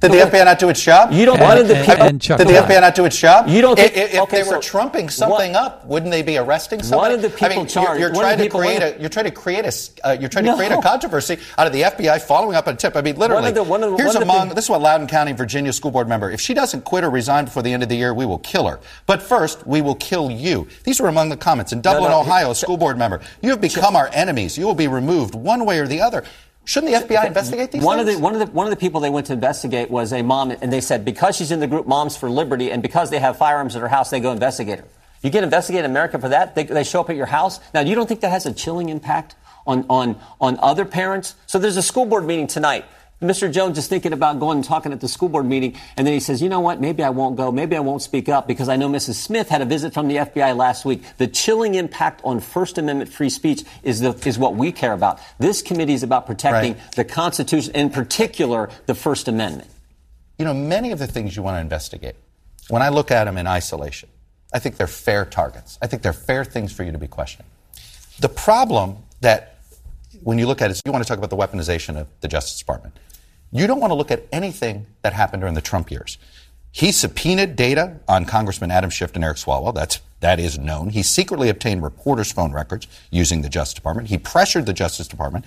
Did 0.03 0.13
the 0.13 0.19
FBI 0.31 0.45
not 0.45 0.59
do 0.59 0.69
its 0.69 0.83
job? 0.83 1.13
You 1.13 1.25
don't- 1.25 1.39
And- 1.39 1.49
One 1.49 1.59
of 1.59 1.69
the 1.69 1.77
and- 1.77 1.87
people- 1.87 2.07
and 2.07 2.21
Chuck 2.21 2.39
Did 2.39 2.49
the 2.49 2.55
FBI 2.59 2.81
not 2.81 2.95
do 2.95 3.05
its 3.05 3.17
job? 3.17 3.49
You 3.49 3.63
don't 3.63 3.77
think- 3.77 3.97
i- 3.97 4.01
if, 4.01 4.21
okay, 4.23 4.43
they 4.43 4.49
were 4.49 4.55
so 4.57 4.61
trumping 4.61 5.09
something 5.09 5.53
what- 5.53 5.63
up, 5.63 5.87
wouldn't 5.87 6.11
they 6.13 6.23
be 6.23 6.37
arresting 6.37 6.81
One 6.81 6.85
somebody? 6.85 7.15
of 7.15 7.23
the 7.23 7.31
people 7.31 7.47
I 7.47 7.57
mean, 7.57 7.67
charged- 7.67 7.89
You're, 7.91 7.99
you're 7.99 8.09
one 8.17 8.25
of 8.25 8.31
trying 8.37 8.39
to 8.39 8.49
create 8.57 8.83
a. 8.83 9.01
You're 9.01 9.09
trying 9.09 9.25
to 9.27 9.31
create 9.31 9.65
a. 9.65 9.69
s- 9.69 9.91
Uh, 10.05 10.17
you're 10.19 10.29
trying 10.29 10.45
to 10.47 10.55
create 10.57 10.73
a 10.73 10.83
controversy 10.83 11.39
out 11.57 11.67
of 11.67 11.73
the 11.73 11.85
FBI 11.85 12.19
following 12.19 12.57
up 12.57 12.67
on 12.69 12.75
a 12.75 12.77
tip. 12.77 12.97
I 12.97 13.01
mean, 13.01 13.17
literally. 13.17 13.43
One 13.43 13.49
of 13.49 13.55
the- 13.55 13.63
one 13.63 13.83
of 13.85 13.91
the- 13.93 13.97
here's 13.97 14.15
one 14.15 14.23
of 14.23 14.29
the 14.29 14.35
among. 14.35 14.47
peop- 14.49 14.57
this 14.57 14.65
is 14.65 14.71
what 14.71 14.81
Loudoun 14.83 15.07
County, 15.07 15.33
Virginia 15.33 15.73
school 15.73 15.91
board 15.91 16.09
member. 16.09 16.31
If 16.31 16.41
she 16.41 16.53
doesn't 16.53 16.85
quit 16.85 17.05
or 17.05 17.11
resign 17.11 17.45
before 17.45 17.63
the 17.63 17.73
end 17.73 17.83
of 17.83 17.89
the 17.89 17.97
year, 17.97 18.13
we 18.13 18.27
will 18.27 18.39
kill 18.39 18.67
her. 18.67 18.81
But 19.07 19.23
first, 19.23 19.67
we 19.67 19.81
will 19.83 19.95
kill 19.95 20.31
you. 20.31 20.67
These 20.85 21.01
were 21.01 21.09
among 21.09 21.29
the 21.29 21.37
comments. 21.37 21.73
In 21.73 21.81
Dublin, 21.81 22.11
no, 22.11 22.21
Ohio, 22.21 22.51
a 22.51 22.55
school 22.55 22.77
board 22.77 22.99
member. 22.99 23.21
You 23.41 23.51
have 23.51 23.61
become 23.61 23.95
our 23.97 24.11
enemies. 24.13 24.59
You 24.59 24.67
will 24.67 24.75
be 24.75 24.89
removed 24.89 25.35
one 25.35 25.65
way 25.65 25.79
or 25.79 25.87
the 25.87 26.01
other. 26.01 26.25
Shouldn't 26.65 26.93
the 26.93 27.17
FBI 27.17 27.27
investigate 27.27 27.73
these 27.73 27.83
one 27.83 27.99
things? 27.99 28.11
Of 28.11 28.17
the, 28.17 28.23
one, 28.23 28.35
of 28.35 28.41
the, 28.41 28.47
one 28.47 28.67
of 28.67 28.71
the 28.71 28.77
people 28.77 29.01
they 29.01 29.11
went 29.11 29.27
to 29.27 29.33
investigate 29.33 29.91
was 29.91 30.13
a 30.13 30.23
mom, 30.23 30.53
and 30.53 30.73
they 30.73 30.81
said 30.81 31.05
because 31.05 31.37
she's 31.37 31.51
in 31.51 31.61
the 31.61 31.67
group 31.67 31.87
Moms 31.87 32.17
for 32.17 32.31
Liberty 32.31 32.71
and 32.71 32.83
because 32.83 33.11
they 33.11 33.19
have 33.19 33.37
firearms 33.37 33.75
at 33.75 33.83
her 33.83 33.89
house, 33.89 34.11
they 34.11 34.21
go 34.21 34.31
investigate 34.31 34.79
her. 34.79 34.87
You 35.23 35.31
get 35.31 35.45
investigated 35.45 35.85
in 35.85 35.91
America 35.91 36.19
for 36.19 36.29
that? 36.29 36.55
They, 36.55 36.65
they 36.65 36.85
show 36.85 37.01
up 37.01 37.11
at 37.11 37.17
your 37.17 37.27
house? 37.27 37.61
Now, 37.75 37.81
you 37.81 37.95
don't 37.95 38.07
think 38.07 38.21
that 38.21 38.31
has 38.31 38.47
a 38.47 38.53
chilling 38.53 38.89
impact 38.89 39.37
on, 39.67 39.87
on, 39.89 40.21
on 40.41 40.59
other 40.61 40.85
parents? 40.85 41.35
So 41.47 41.59
there's 41.59 41.77
a 41.77 41.83
school 41.83 42.07
board 42.07 42.25
meeting 42.25 42.49
tonight. 42.49 42.85
Mr. 43.23 43.51
Jones 43.51 43.79
is 43.79 43.87
thinking 43.87 44.13
about 44.13 44.41
going 44.41 44.59
and 44.59 44.65
talking 44.65 44.93
at 44.93 45.01
the 45.01 45.09
school 45.09 45.29
board 45.29 45.47
meeting, 45.47 45.77
and 45.97 46.07
then 46.07 46.13
he 46.13 46.21
says, 46.21 46.43
you 46.43 46.49
know 46.49 46.61
what, 46.61 46.81
maybe 46.81 47.03
I 47.03 47.11
won't 47.11 47.37
go, 47.37 47.53
maybe 47.53 47.77
I 47.77 47.81
won't 47.81 48.03
speak 48.03 48.29
up 48.29 48.47
because 48.49 48.69
I 48.69 48.77
know 48.77 48.89
Mrs. 48.89 49.15
Smith 49.15 49.49
had 49.49 49.63
a 49.63 49.65
visit 49.65 49.95
from 49.95 50.09
the 50.09 50.17
FBI 50.17 50.57
last 50.57 50.85
week. 50.85 51.03
The 51.19 51.29
chilling 51.29 51.75
impact 51.75 52.21
on 52.25 52.41
First 52.41 52.79
Amendment 52.79 53.13
free 53.13 53.31
speech 53.31 53.63
is, 53.83 54.01
the, 54.01 54.13
is 54.27 54.39
what 54.39 54.57
we 54.57 54.73
care 54.73 54.93
about. 54.93 55.21
This 55.39 55.63
committee 55.63 55.95
is 55.95 56.03
about 56.03 56.27
protecting 56.27 56.75
Right. 56.75 56.93
the 56.97 57.05
Constitution, 57.05 57.75
in 57.75 57.91
particular, 57.91 58.69
the 58.87 58.95
First 58.95 59.29
Amendment. 59.29 59.71
You 60.39 60.45
know, 60.45 60.55
many 60.55 60.91
of 60.91 60.99
the 60.99 61.07
things 61.07 61.37
you 61.37 61.43
want 61.43 61.57
to 61.57 61.61
investigate, 61.61 62.17
when 62.69 62.83
I 62.83 62.89
look 62.89 63.11
at 63.11 63.25
them 63.25 63.39
in 63.39 63.47
isolation, 63.47 64.09
I 64.53 64.59
think 64.59 64.77
they're 64.77 64.87
fair 64.87 65.25
targets. 65.25 65.79
I 65.81 65.87
think 65.87 66.03
they're 66.03 66.13
fair 66.13 66.45
things 66.45 66.73
for 66.73 66.83
you 66.83 66.93
to 66.93 66.99
be 66.99 67.09
questioning. 67.09 67.47
The 68.21 68.29
problem 68.29 68.99
that 69.21 69.59
when 70.23 70.39
you 70.39 70.47
look 70.47 70.61
at 70.61 70.71
it 70.71 70.73
is 70.73 70.83
you 70.85 70.93
want 70.93 71.05
to 71.05 71.09
talk 71.09 71.19
about 71.19 71.31
the 71.31 71.37
weaponization 71.37 71.99
of 71.99 72.07
the 72.21 72.29
Justice 72.29 72.59
Department. 72.59 72.95
You 73.53 73.67
don't 73.67 73.81
want 73.81 73.91
to 73.91 73.95
look 73.95 74.11
at 74.11 74.25
anything 74.33 74.87
that 75.03 75.13
happened 75.13 75.43
during 75.43 75.55
the 75.55 75.61
Trump 75.61 75.91
years. 75.91 76.19
He 76.73 76.91
subpoenaed 76.91 77.55
data 77.55 78.01
on 78.09 78.25
Congressman 78.25 78.71
Adam 78.71 78.89
Schiff 78.89 79.15
and 79.15 79.23
Eric 79.23 79.37
Swalwell. 79.37 79.75
That's 79.75 80.01
that 80.21 80.39
is 80.39 80.57
known. 80.57 80.91
He 80.91 81.03
secretly 81.03 81.49
obtained 81.49 81.83
reporters' 81.83 82.31
phone 82.31 82.53
records 82.53 82.87
using 83.11 83.43
the 83.43 83.49
Justice 83.49 83.75
Department. 83.75 84.09
He 84.09 84.19
pressured 84.19 84.67
the 84.67 84.73
Justice 84.73 85.09
Department, 85.09 85.45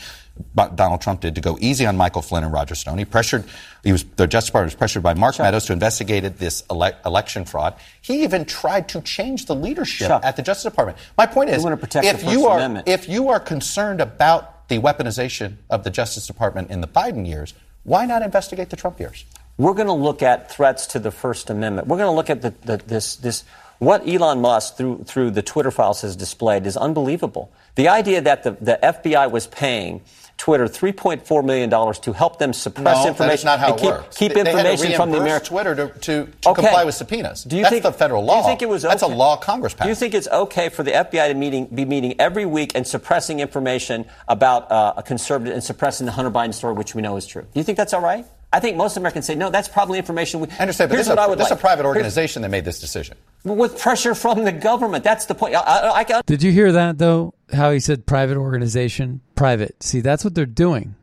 but 0.53 0.75
Donald 0.75 0.99
Trump 0.99 1.21
did, 1.21 1.33
to 1.35 1.41
go 1.41 1.57
easy 1.61 1.85
on 1.85 1.95
Michael 1.95 2.21
Flynn 2.21 2.43
and 2.43 2.51
Roger 2.51 2.75
Stone. 2.75 2.97
He 2.97 3.05
pressured. 3.05 3.45
He 3.83 3.91
was 3.93 4.03
the 4.03 4.27
Justice 4.27 4.49
Department 4.49 4.73
was 4.73 4.77
pressured 4.77 5.01
by 5.01 5.13
Mark 5.15 5.39
Meadows 5.39 5.65
to 5.65 5.73
investigate 5.73 6.37
this 6.37 6.63
ele- 6.69 6.91
election 7.05 7.45
fraud. 7.45 7.75
He 8.01 8.23
even 8.23 8.45
tried 8.45 8.89
to 8.89 9.01
change 9.01 9.45
the 9.45 9.55
leadership 9.55 10.09
Chuck. 10.09 10.23
at 10.25 10.35
the 10.35 10.43
Justice 10.43 10.69
Department. 10.69 10.99
My 11.17 11.25
point 11.25 11.49
is, 11.49 11.63
want 11.63 11.73
to 11.73 11.77
protect 11.77 12.05
if 12.05 12.29
you 12.29 12.45
are 12.45 12.57
Amendment. 12.57 12.87
if 12.87 13.09
you 13.09 13.29
are 13.29 13.39
concerned 13.39 14.01
about 14.01 14.67
the 14.67 14.79
weaponization 14.79 15.55
of 15.69 15.83
the 15.83 15.89
Justice 15.89 16.27
Department 16.27 16.69
in 16.69 16.81
the 16.81 16.87
Biden 16.87 17.25
years, 17.25 17.53
why 17.85 18.05
not 18.05 18.21
investigate 18.23 18.69
the 18.69 18.75
Trump 18.75 18.99
years? 18.99 19.25
We're 19.57 19.73
going 19.73 19.87
to 19.87 19.93
look 19.93 20.21
at 20.21 20.51
threats 20.51 20.85
to 20.87 20.99
the 20.99 21.11
First 21.11 21.49
Amendment. 21.49 21.87
We're 21.87 21.97
going 21.97 22.09
to 22.09 22.15
look 22.15 22.29
at 22.29 22.41
the, 22.41 22.53
the, 22.65 22.77
this, 22.77 23.15
this, 23.15 23.45
what 23.79 24.05
Elon 24.07 24.41
Musk 24.41 24.75
through, 24.75 25.03
through 25.05 25.31
the 25.31 25.41
Twitter 25.41 25.71
files 25.71 26.01
has 26.01 26.15
displayed 26.15 26.65
is 26.65 26.75
unbelievable. 26.75 27.51
The 27.75 27.87
idea 27.87 28.21
that 28.21 28.43
the, 28.43 28.51
the 28.51 28.79
FBI 28.83 29.31
was 29.31 29.47
paying 29.47 30.01
Twitter 30.45 30.65
$3.4 30.67 31.43
million 31.43 31.71
to 31.71 32.13
help 32.13 32.37
them 32.37 32.53
suppress 32.53 33.03
no, 33.03 33.07
information 33.07 33.27
that 33.27 33.33
is 33.33 33.43
not 33.45 33.59
how 33.59 33.69
and 33.71 33.77
keep, 33.79 33.89
works. 33.89 34.15
keep 34.15 34.31
They- 34.35 34.43
they 34.43 34.51
information 34.51 34.95
from 34.95 35.09
the 35.09 35.17
American 35.19 35.47
Twitter 35.47 35.73
to, 35.75 35.87
to, 35.87 35.99
to 36.43 36.49
Okay. 36.49 36.61
comply 36.61 36.83
with 36.83 36.93
subpoenas. 36.93 37.43
Do 37.43 37.55
you 37.57 37.63
That's 37.63 37.71
think, 37.73 37.81
the 37.83 37.91
federal 37.91 38.23
law. 38.23 38.35
Do 38.35 38.41
you 38.41 38.45
think 38.51 38.61
it 38.61 38.69
was 38.69 38.83
That's 38.83 39.01
a 39.01 39.07
law 39.07 39.37
Congress 39.37 39.73
passed. 39.73 39.85
Do 39.85 39.89
you 39.89 39.95
think 39.95 40.13
it's 40.13 40.27
okay 40.27 40.69
for 40.69 40.83
the 40.83 40.91
FBI 40.91 41.29
to 41.29 41.33
meeting, 41.33 41.65
be 41.73 41.83
meeting 41.83 42.13
every 42.21 42.45
week 42.45 42.73
and 42.75 42.85
suppressing 42.85 43.39
information 43.39 44.05
about 44.27 44.71
uh, 44.71 44.93
a 44.97 45.01
conservative 45.01 45.51
and 45.55 45.63
suppressing 45.63 46.05
the 46.05 46.11
Hunter 46.11 46.29
Biden 46.29 46.53
story, 46.53 46.75
which 46.75 46.93
we 46.93 47.01
know 47.01 47.15
is 47.15 47.25
true? 47.25 47.41
Do 47.41 47.59
you 47.59 47.63
think 47.63 47.79
that's 47.79 47.95
all 47.95 48.01
right? 48.01 48.23
I 48.53 48.59
think 48.59 48.77
most 48.77 48.97
Americans 48.97 49.25
say 49.25 49.33
no. 49.33 49.49
That's 49.49 49.67
probably 49.67 49.97
information. 49.97 50.41
We, 50.41 50.47
I 50.51 50.57
understand, 50.61 50.89
but 50.89 50.95
Here's 50.97 51.07
this, 51.07 51.17
a, 51.17 51.19
I 51.19 51.25
would 51.25 51.39
this 51.39 51.47
is 51.47 51.51
a 51.51 51.55
like. 51.55 51.61
private 51.61 51.81
Here's- 51.85 51.95
organization 51.97 52.43
that 52.43 52.49
made 52.49 52.65
this 52.65 52.79
decision. 52.79 53.17
With 53.45 53.79
pressure 53.79 54.15
from 54.15 54.43
the 54.43 54.51
government. 54.51 55.03
That's 55.03 55.25
the 55.25 55.35
point. 55.35 55.55
I, 55.55 55.59
I, 55.59 55.99
I 55.99 56.21
Did 56.25 56.41
you 56.41 56.51
hear 56.51 56.71
that 56.71 56.97
though? 56.97 57.33
How 57.53 57.71
he 57.71 57.79
said 57.79 58.05
private 58.05 58.37
organization, 58.37 59.21
private. 59.35 59.81
See, 59.83 60.01
that's 60.01 60.23
what 60.23 60.33
they're 60.33 60.45
doing. 60.45 60.95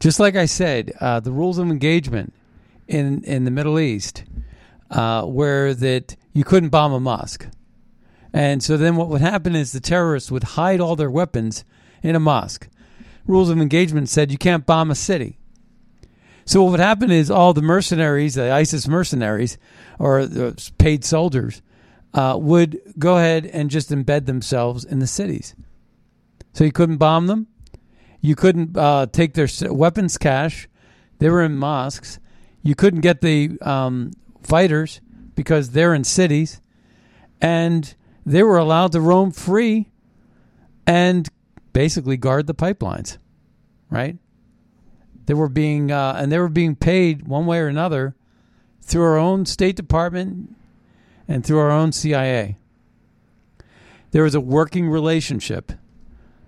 Just 0.00 0.18
like 0.18 0.36
I 0.36 0.46
said, 0.46 0.92
uh, 1.00 1.20
the 1.20 1.32
rules 1.32 1.58
of 1.58 1.68
engagement 1.68 2.32
in 2.88 3.22
in 3.24 3.44
the 3.44 3.50
Middle 3.50 3.78
East, 3.78 4.24
uh, 4.90 5.22
where 5.24 5.74
that 5.74 6.16
you 6.32 6.44
couldn't 6.44 6.70
bomb 6.70 6.92
a 6.92 7.00
mosque, 7.00 7.46
and 8.32 8.62
so 8.62 8.76
then 8.76 8.96
what 8.96 9.08
would 9.08 9.20
happen 9.20 9.54
is 9.54 9.72
the 9.72 9.80
terrorists 9.80 10.30
would 10.30 10.44
hide 10.44 10.80
all 10.80 10.96
their 10.96 11.10
weapons 11.10 11.64
in 12.02 12.16
a 12.16 12.20
mosque. 12.20 12.68
Rules 13.26 13.50
of 13.50 13.58
engagement 13.58 14.08
said 14.08 14.32
you 14.32 14.38
can't 14.38 14.66
bomb 14.66 14.90
a 14.90 14.94
city. 14.94 15.38
So 16.44 16.62
what 16.62 16.72
would 16.72 16.80
happen 16.80 17.10
is 17.10 17.30
all 17.30 17.54
the 17.54 17.62
mercenaries, 17.62 18.34
the 18.34 18.50
ISIS 18.50 18.86
mercenaries, 18.86 19.56
or 19.98 20.26
the 20.26 20.70
paid 20.78 21.04
soldiers, 21.04 21.62
uh, 22.12 22.36
would 22.38 22.80
go 22.98 23.16
ahead 23.16 23.46
and 23.46 23.70
just 23.70 23.90
embed 23.90 24.26
themselves 24.26 24.84
in 24.84 24.98
the 24.98 25.06
cities. 25.06 25.54
So 26.52 26.64
you 26.64 26.72
couldn't 26.72 26.98
bomb 26.98 27.26
them. 27.26 27.48
You 28.20 28.34
couldn't 28.34 28.76
uh, 28.76 29.06
take 29.06 29.34
their 29.34 29.48
weapons 29.72 30.16
cache. 30.16 30.68
They 31.18 31.28
were 31.28 31.42
in 31.42 31.56
mosques. 31.56 32.18
You 32.62 32.74
couldn't 32.74 33.00
get 33.00 33.20
the 33.20 33.58
um, 33.60 34.12
fighters 34.42 35.00
because 35.34 35.70
they're 35.70 35.94
in 35.94 36.04
cities, 36.04 36.60
and 37.40 37.94
they 38.24 38.42
were 38.42 38.56
allowed 38.56 38.92
to 38.92 39.00
roam 39.00 39.30
free 39.32 39.90
and 40.86 41.28
basically 41.72 42.16
guard 42.16 42.46
the 42.46 42.54
pipelines, 42.54 43.18
right? 43.90 44.16
They 45.26 45.34
were 45.34 45.48
being 45.48 45.90
uh, 45.90 46.16
and 46.18 46.30
they 46.30 46.38
were 46.38 46.48
being 46.48 46.76
paid 46.76 47.26
one 47.26 47.46
way 47.46 47.58
or 47.58 47.68
another 47.68 48.14
through 48.82 49.04
our 49.04 49.18
own 49.18 49.46
State 49.46 49.76
Department 49.76 50.54
and 51.26 51.44
through 51.44 51.58
our 51.58 51.70
own 51.70 51.92
CIA. 51.92 52.56
There 54.10 54.22
was 54.22 54.34
a 54.34 54.40
working 54.40 54.88
relationship 54.88 55.72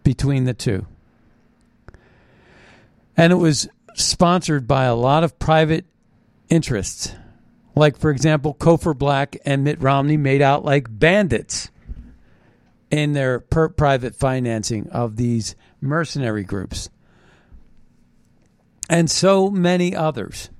between 0.05 0.45
the 0.45 0.55
two. 0.55 0.87
And 3.17 3.33
it 3.33 3.37
was 3.37 3.69
sponsored 3.95 4.69
by 4.69 4.85
a 4.85 4.95
lot 4.95 5.25
of 5.25 5.39
private 5.39 5.87
interests. 6.49 7.15
Like, 7.75 7.97
for 7.99 8.11
example, 8.11 8.55
Cofer 8.55 8.97
Black 8.97 9.37
and 9.45 9.65
Mitt 9.65 9.81
Romney 9.81 10.17
made 10.17 10.43
out 10.43 10.65
like 10.65 10.87
bandits 10.89 11.71
in 12.91 13.15
their 13.15 13.41
per- 13.41 13.69
private 13.69 14.15
financing 14.15 14.89
of 14.91 15.17
these 15.17 15.57
mercenary 15.81 16.45
groups. 16.45 16.89
And 18.89 19.11
so 19.11 19.51
many 19.51 19.95
others 19.95 20.51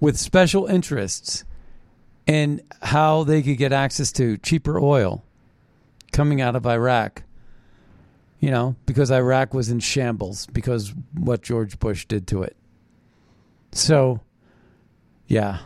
with 0.00 0.18
special 0.18 0.66
interests 0.66 1.44
in 2.26 2.62
how 2.82 3.24
they 3.24 3.42
could 3.42 3.58
get 3.58 3.72
access 3.72 4.12
to 4.12 4.36
cheaper 4.38 4.78
oil 4.78 5.24
coming 6.12 6.40
out 6.40 6.56
of 6.56 6.66
Iraq. 6.66 7.22
You 8.38 8.50
know, 8.52 8.76
because 8.86 9.10
Iraq 9.10 9.52
was 9.52 9.68
in 9.68 9.80
shambles 9.80 10.46
because 10.46 10.94
what 11.12 11.42
George 11.42 11.78
Bush 11.80 12.06
did 12.06 12.28
to 12.28 12.42
it. 12.42 12.56
So, 13.72 14.20
yeah. 15.26 15.58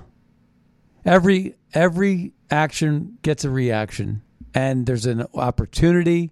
Every 1.05 1.57
every 1.75 2.33
action 2.51 3.19
gets 3.23 3.45
a 3.45 3.51
reaction 3.51 4.23
and 4.55 4.87
there's 4.87 5.07
an 5.07 5.27
opportunity 5.35 6.31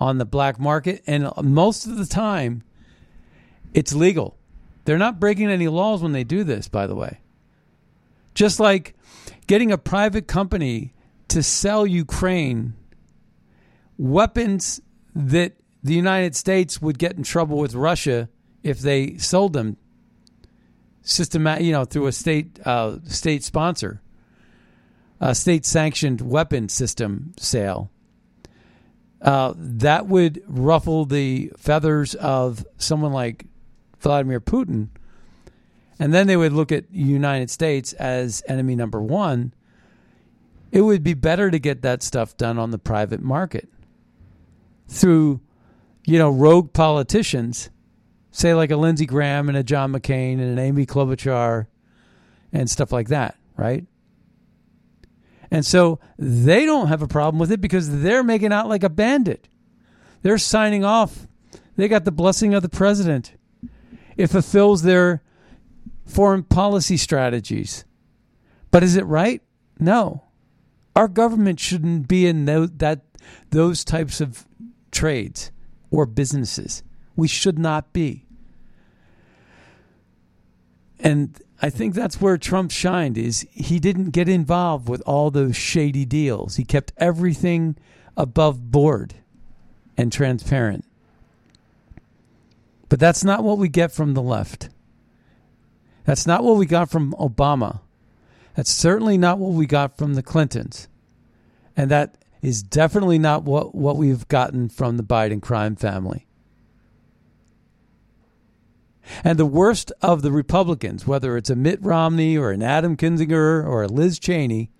on 0.00 0.18
the 0.18 0.24
black 0.24 0.58
market 0.58 1.02
and 1.06 1.30
most 1.42 1.86
of 1.86 1.96
the 1.96 2.06
time 2.06 2.62
it's 3.74 3.94
legal. 3.94 4.37
They're 4.88 4.96
not 4.96 5.20
breaking 5.20 5.50
any 5.50 5.68
laws 5.68 6.02
when 6.02 6.12
they 6.12 6.24
do 6.24 6.44
this, 6.44 6.66
by 6.66 6.86
the 6.86 6.94
way. 6.94 7.18
Just 8.32 8.58
like 8.58 8.94
getting 9.46 9.70
a 9.70 9.76
private 9.76 10.26
company 10.26 10.94
to 11.28 11.42
sell 11.42 11.86
Ukraine 11.86 12.72
weapons 13.98 14.80
that 15.14 15.56
the 15.82 15.92
United 15.92 16.34
States 16.34 16.80
would 16.80 16.98
get 16.98 17.18
in 17.18 17.22
trouble 17.22 17.58
with 17.58 17.74
Russia 17.74 18.30
if 18.62 18.78
they 18.78 19.18
sold 19.18 19.52
them 19.52 19.76
systemat 21.04 21.60
you 21.62 21.72
know 21.72 21.84
through 21.84 22.06
a 22.06 22.12
state 22.12 22.58
uh, 22.64 22.96
state 23.04 23.44
sponsor 23.44 24.00
a 25.20 25.34
state 25.34 25.66
sanctioned 25.66 26.22
weapon 26.22 26.66
system 26.66 27.34
sale 27.36 27.90
uh, 29.20 29.52
that 29.54 30.06
would 30.06 30.42
ruffle 30.46 31.04
the 31.04 31.52
feathers 31.58 32.14
of 32.14 32.66
someone 32.78 33.12
like 33.12 33.47
Vladimir 34.00 34.40
Putin 34.40 34.88
and 36.00 36.14
then 36.14 36.26
they 36.26 36.36
would 36.36 36.52
look 36.52 36.70
at 36.70 36.84
United 36.92 37.50
States 37.50 37.92
as 37.94 38.42
enemy 38.46 38.76
number 38.76 39.00
1 39.00 39.52
it 40.70 40.82
would 40.82 41.02
be 41.02 41.14
better 41.14 41.50
to 41.50 41.58
get 41.58 41.82
that 41.82 42.02
stuff 42.02 42.36
done 42.36 42.58
on 42.58 42.70
the 42.70 42.78
private 42.78 43.22
market 43.22 43.68
through 44.86 45.40
you 46.04 46.18
know 46.18 46.30
rogue 46.30 46.72
politicians 46.72 47.70
say 48.30 48.54
like 48.54 48.70
a 48.70 48.76
Lindsey 48.76 49.06
Graham 49.06 49.48
and 49.48 49.58
a 49.58 49.62
John 49.62 49.92
McCain 49.92 50.34
and 50.34 50.42
an 50.42 50.58
Amy 50.58 50.86
Klobuchar 50.86 51.66
and 52.52 52.70
stuff 52.70 52.92
like 52.92 53.08
that, 53.08 53.36
right? 53.56 53.84
And 55.50 55.64
so 55.64 55.98
they 56.18 56.66
don't 56.66 56.88
have 56.88 57.02
a 57.02 57.08
problem 57.08 57.38
with 57.38 57.50
it 57.50 57.60
because 57.60 58.02
they're 58.02 58.22
making 58.22 58.52
out 58.52 58.68
like 58.68 58.84
a 58.84 58.90
bandit. 58.90 59.48
They're 60.22 60.38
signing 60.38 60.84
off. 60.84 61.26
They 61.76 61.88
got 61.88 62.04
the 62.04 62.12
blessing 62.12 62.54
of 62.54 62.62
the 62.62 62.68
president. 62.68 63.32
It 64.18 64.26
fulfills 64.26 64.82
their 64.82 65.22
foreign 66.04 66.42
policy 66.42 66.98
strategies. 66.98 67.86
But 68.70 68.82
is 68.82 68.96
it 68.96 69.06
right? 69.06 69.40
No. 69.78 70.24
Our 70.94 71.08
government 71.08 71.60
shouldn't 71.60 72.08
be 72.08 72.26
in 72.26 72.44
that 72.44 73.00
those 73.50 73.84
types 73.84 74.20
of 74.20 74.46
trades 74.90 75.50
or 75.90 76.04
businesses. 76.04 76.82
We 77.16 77.28
should 77.28 77.58
not 77.58 77.92
be. 77.94 78.26
and 81.00 81.40
I 81.60 81.70
think 81.70 81.94
that's 81.94 82.20
where 82.20 82.38
Trump 82.38 82.70
shined 82.70 83.18
is 83.18 83.46
he 83.50 83.80
didn't 83.80 84.10
get 84.10 84.28
involved 84.28 84.88
with 84.88 85.02
all 85.06 85.30
those 85.30 85.56
shady 85.56 86.04
deals. 86.04 86.56
He 86.56 86.64
kept 86.64 86.92
everything 86.96 87.76
above 88.16 88.70
board 88.70 89.14
and 89.96 90.12
transparent. 90.12 90.84
But 92.88 93.00
that's 93.00 93.24
not 93.24 93.44
what 93.44 93.58
we 93.58 93.68
get 93.68 93.92
from 93.92 94.14
the 94.14 94.22
left. 94.22 94.70
That's 96.04 96.26
not 96.26 96.42
what 96.42 96.56
we 96.56 96.66
got 96.66 96.90
from 96.90 97.12
Obama. 97.14 97.80
That's 98.54 98.70
certainly 98.70 99.18
not 99.18 99.38
what 99.38 99.52
we 99.52 99.66
got 99.66 99.96
from 99.96 100.14
the 100.14 100.22
Clintons. 100.22 100.88
And 101.76 101.90
that 101.90 102.16
is 102.40 102.62
definitely 102.62 103.18
not 103.18 103.44
what, 103.44 103.74
what 103.74 103.96
we've 103.96 104.26
gotten 104.28 104.68
from 104.68 104.96
the 104.96 105.02
Biden 105.02 105.42
crime 105.42 105.76
family. 105.76 106.26
And 109.24 109.38
the 109.38 109.46
worst 109.46 109.92
of 110.02 110.22
the 110.22 110.32
Republicans, 110.32 111.06
whether 111.06 111.36
it's 111.36 111.50
a 111.50 111.56
Mitt 111.56 111.82
Romney 111.82 112.36
or 112.36 112.50
an 112.50 112.62
Adam 112.62 112.96
Kinzinger 112.96 113.64
or 113.64 113.82
a 113.82 113.88
Liz 113.88 114.18
Cheney, 114.18 114.70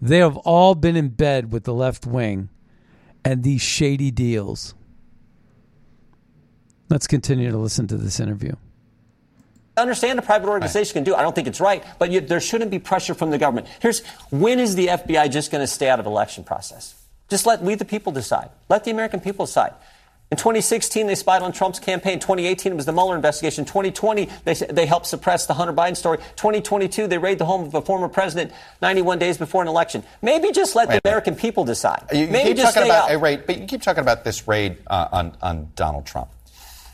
they 0.00 0.18
have 0.18 0.36
all 0.38 0.74
been 0.74 0.96
in 0.96 1.08
bed 1.08 1.52
with 1.52 1.64
the 1.64 1.74
left 1.74 2.06
wing 2.06 2.48
and 3.24 3.42
these 3.42 3.62
shady 3.62 4.10
deals. 4.10 4.74
Let's 6.88 7.06
continue 7.06 7.50
to 7.50 7.58
listen 7.58 7.86
to 7.88 7.96
this 7.96 8.20
interview. 8.20 8.52
I 9.76 9.82
understand 9.82 10.18
a 10.18 10.22
private 10.22 10.48
organization 10.48 10.94
can 10.94 11.04
do. 11.04 11.14
I 11.14 11.20
don't 11.20 11.34
think 11.34 11.48
it's 11.48 11.60
right, 11.60 11.84
but 11.98 12.10
you, 12.10 12.20
there 12.20 12.40
shouldn't 12.40 12.70
be 12.70 12.78
pressure 12.78 13.12
from 13.12 13.30
the 13.30 13.38
government. 13.38 13.66
Here's 13.80 14.04
when 14.30 14.58
is 14.58 14.74
the 14.74 14.86
FBI 14.86 15.30
just 15.30 15.50
going 15.50 15.62
to 15.62 15.66
stay 15.66 15.90
out 15.90 16.00
of 16.00 16.06
election 16.06 16.44
process? 16.44 16.94
Just 17.28 17.44
let 17.44 17.60
we 17.60 17.74
the 17.74 17.84
people 17.84 18.12
decide. 18.12 18.48
Let 18.70 18.84
the 18.84 18.90
American 18.90 19.20
people 19.20 19.44
decide. 19.44 19.74
In 20.30 20.36
2016, 20.36 21.06
they 21.06 21.14
spied 21.14 21.42
on 21.42 21.52
Trump's 21.52 21.78
campaign. 21.78 22.18
2018, 22.18 22.72
it 22.72 22.74
was 22.74 22.86
the 22.86 22.92
Mueller 22.92 23.14
investigation. 23.14 23.64
2020, 23.64 24.28
they, 24.44 24.54
they 24.54 24.86
helped 24.86 25.06
suppress 25.06 25.46
the 25.46 25.54
Hunter 25.54 25.72
Biden 25.72 25.96
story. 25.96 26.18
2022, 26.34 27.06
they 27.06 27.18
raided 27.18 27.38
the 27.38 27.44
home 27.44 27.62
of 27.64 27.74
a 27.74 27.82
former 27.82 28.08
president 28.08 28.52
91 28.82 29.20
days 29.20 29.38
before 29.38 29.62
an 29.62 29.68
election. 29.68 30.02
Maybe 30.22 30.50
just 30.50 30.74
let 30.74 30.88
Wait 30.88 31.00
the 31.02 31.08
American 31.08 31.36
people 31.36 31.64
decide. 31.64 32.06
You, 32.12 32.20
you 32.20 32.26
Maybe 32.28 32.48
keep 32.48 32.56
just 32.56 32.74
talking 32.74 32.88
stay 32.88 32.96
about 32.96 33.10
out. 33.10 33.14
a 33.14 33.18
raid, 33.18 33.44
but 33.46 33.58
you 33.60 33.66
keep 33.66 33.82
talking 33.82 34.02
about 34.02 34.24
this 34.24 34.48
raid 34.48 34.78
uh, 34.88 35.08
on 35.12 35.36
on 35.42 35.70
Donald 35.76 36.06
Trump. 36.06 36.30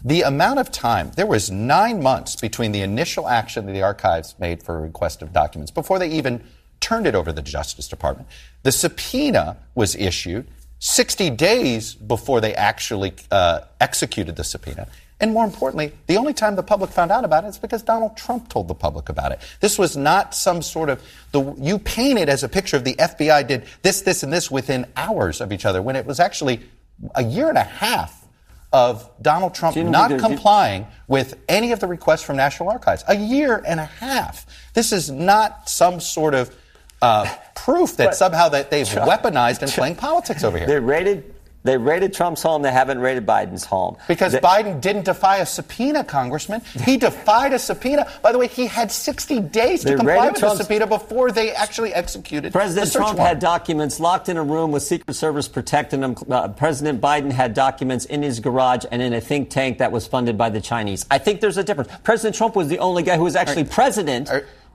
The 0.05 0.23
amount 0.23 0.59
of 0.59 0.71
time 0.73 1.13
there 1.17 1.27
was 1.27 1.51
nine 1.51 2.03
months 2.03 2.37
between 2.37 2.73
the 2.73 2.81
initial 2.81 3.29
action 3.29 3.67
that 3.67 3.73
the 3.73 3.83
archives 3.83 4.35
made 4.39 4.63
for 4.63 4.79
a 4.79 4.81
request 4.81 5.23
of 5.23 5.33
documents 5.33 5.71
before 5.71 5.99
they 5.99 6.09
even 6.09 6.43
turned 6.81 7.07
it 7.07 7.15
over 7.15 7.31
to 7.31 7.33
the 7.35 7.43
Justice 7.43 7.87
Department. 7.89 8.29
The 8.65 8.73
subpoena 8.73 9.57
was 9.75 9.95
issued 9.95 10.49
60 10.81 11.31
days 11.31 11.95
before 11.95 12.41
they 12.41 12.55
actually 12.55 13.15
uh, 13.31 13.61
executed 13.81 14.35
the 14.35 14.43
subpoena. 14.43 14.89
And 15.21 15.33
more 15.33 15.45
importantly, 15.45 15.93
the 16.09 16.17
only 16.17 16.35
time 16.35 16.57
the 16.57 16.65
public 16.65 16.91
found 16.91 17.13
out 17.13 17.25
about 17.25 17.45
it 17.45 17.49
is 17.49 17.59
because 17.59 17.85
Donald 17.85 18.17
Trump 18.17 18.49
told 18.49 18.67
the 18.67 18.75
public 18.75 19.09
about 19.09 19.31
it. 19.31 19.39
This 19.61 19.79
was 19.79 19.97
not 19.97 20.35
some 20.35 20.63
sort 20.63 20.91
of 20.91 21.01
the 21.31 21.55
you 21.59 21.79
paint 21.79 22.19
it 22.19 22.29
as 22.29 22.43
a 22.43 22.49
picture 22.49 22.77
of 22.77 22.83
the 22.83 22.95
FBI 22.95 23.47
did 23.47 23.67
this, 23.83 24.03
this, 24.03 24.25
and 24.25 24.33
this 24.33 24.51
within 24.51 24.85
hours 24.97 25.41
of 25.41 25.53
each 25.53 25.65
other 25.65 25.81
when 25.81 25.95
it 25.95 26.05
was 26.05 26.19
actually 26.19 26.61
a 27.15 27.23
year 27.23 27.49
and 27.49 27.57
a 27.57 27.63
half 27.63 28.22
of 28.73 29.09
Donald 29.20 29.55
Trump 29.55 29.77
not 29.77 30.18
complying 30.18 30.87
with 31.09 31.39
any 31.49 31.73
of 31.73 31.81
the 31.81 31.87
requests 31.87 32.23
from 32.23 32.37
National 32.37 32.70
Archives. 32.70 33.05
A 33.09 33.16
year 33.16 33.62
and 33.66 33.79
a 33.81 33.85
half. 33.85 34.47
This 34.75 34.93
is 34.93 35.11
not 35.11 35.68
some 35.68 36.01
sort 36.01 36.35
of 36.35 36.55
uh, 37.03 37.27
proof 37.55 37.97
that 37.97 38.07
But- 38.09 38.14
somehow 38.16 38.49
that 38.51 38.70
they've 38.70 38.87
Chuck- 38.89 39.09
weaponized 39.09 39.62
and 39.62 39.70
playing 39.70 39.97
politics 39.97 40.45
over 40.45 40.57
here. 40.57 40.66
They 40.66 40.79
raided. 40.79 41.32
They 41.65 41.77
raided 41.77 42.13
Trump's 42.13 42.43
home. 42.43 42.63
They 42.63 42.73
haven't 42.73 42.99
raided 42.99 43.25
Biden's 43.25 43.65
home. 43.65 43.97
Because 44.09 44.33
They- 44.33 44.41
Biden 44.41 44.81
didn't 44.81 45.05
defy 45.05 45.37
a 45.39 45.47
subpoena, 45.47 46.03
Congressman. 46.03 46.61
He 46.85 46.97
defied 46.97 47.53
a 47.53 47.59
subpoena. 47.59 48.07
By 48.21 48.33
the 48.33 48.39
way, 48.39 48.49
he 48.49 48.67
had 48.67 48.91
60 48.91 49.39
days 49.41 49.85
to 49.85 49.97
comply 49.97 50.29
with 50.31 50.39
Trump's- 50.41 50.59
the 50.59 50.65
subpoena 50.65 50.87
before 50.89 51.31
they 51.31 51.53
actually 51.53 51.95
executed 51.95 52.53
President 52.53 52.91
Trump 52.93 53.19
warrant. 53.19 53.29
had 53.29 53.39
documents 53.39 54.01
locked 54.01 54.29
in 54.29 54.37
a 54.37 54.43
room 54.43 54.73
with 54.73 54.83
Secret 54.83 55.15
Service 55.15 55.47
protecting 55.47 56.03
him. 56.03 56.17
Uh, 56.29 56.49
President 56.49 57.01
Biden 57.01 57.31
had 57.31 57.55
documents 57.55 58.05
in 58.07 58.23
his 58.23 58.41
garage 58.41 58.85
and 58.91 59.01
in 59.01 59.13
a 59.13 59.21
think 59.21 59.49
tank 59.51 59.79
that 59.79 59.93
was 59.93 60.07
funded 60.07 60.37
by 60.37 60.49
the 60.51 60.61
Chinese. 60.61 61.07
I 61.11 61.19
think 61.19 61.41
there's 61.41 61.59
a 61.59 61.65
difference. 61.65 61.91
President 62.03 62.35
Trump 62.35 62.57
was 62.57 62.69
the 62.69 62.79
only 62.81 63.03
guy 63.05 63.17
who 63.17 63.25
was 63.25 63.37
actually 63.37 63.65
president. 63.65 64.29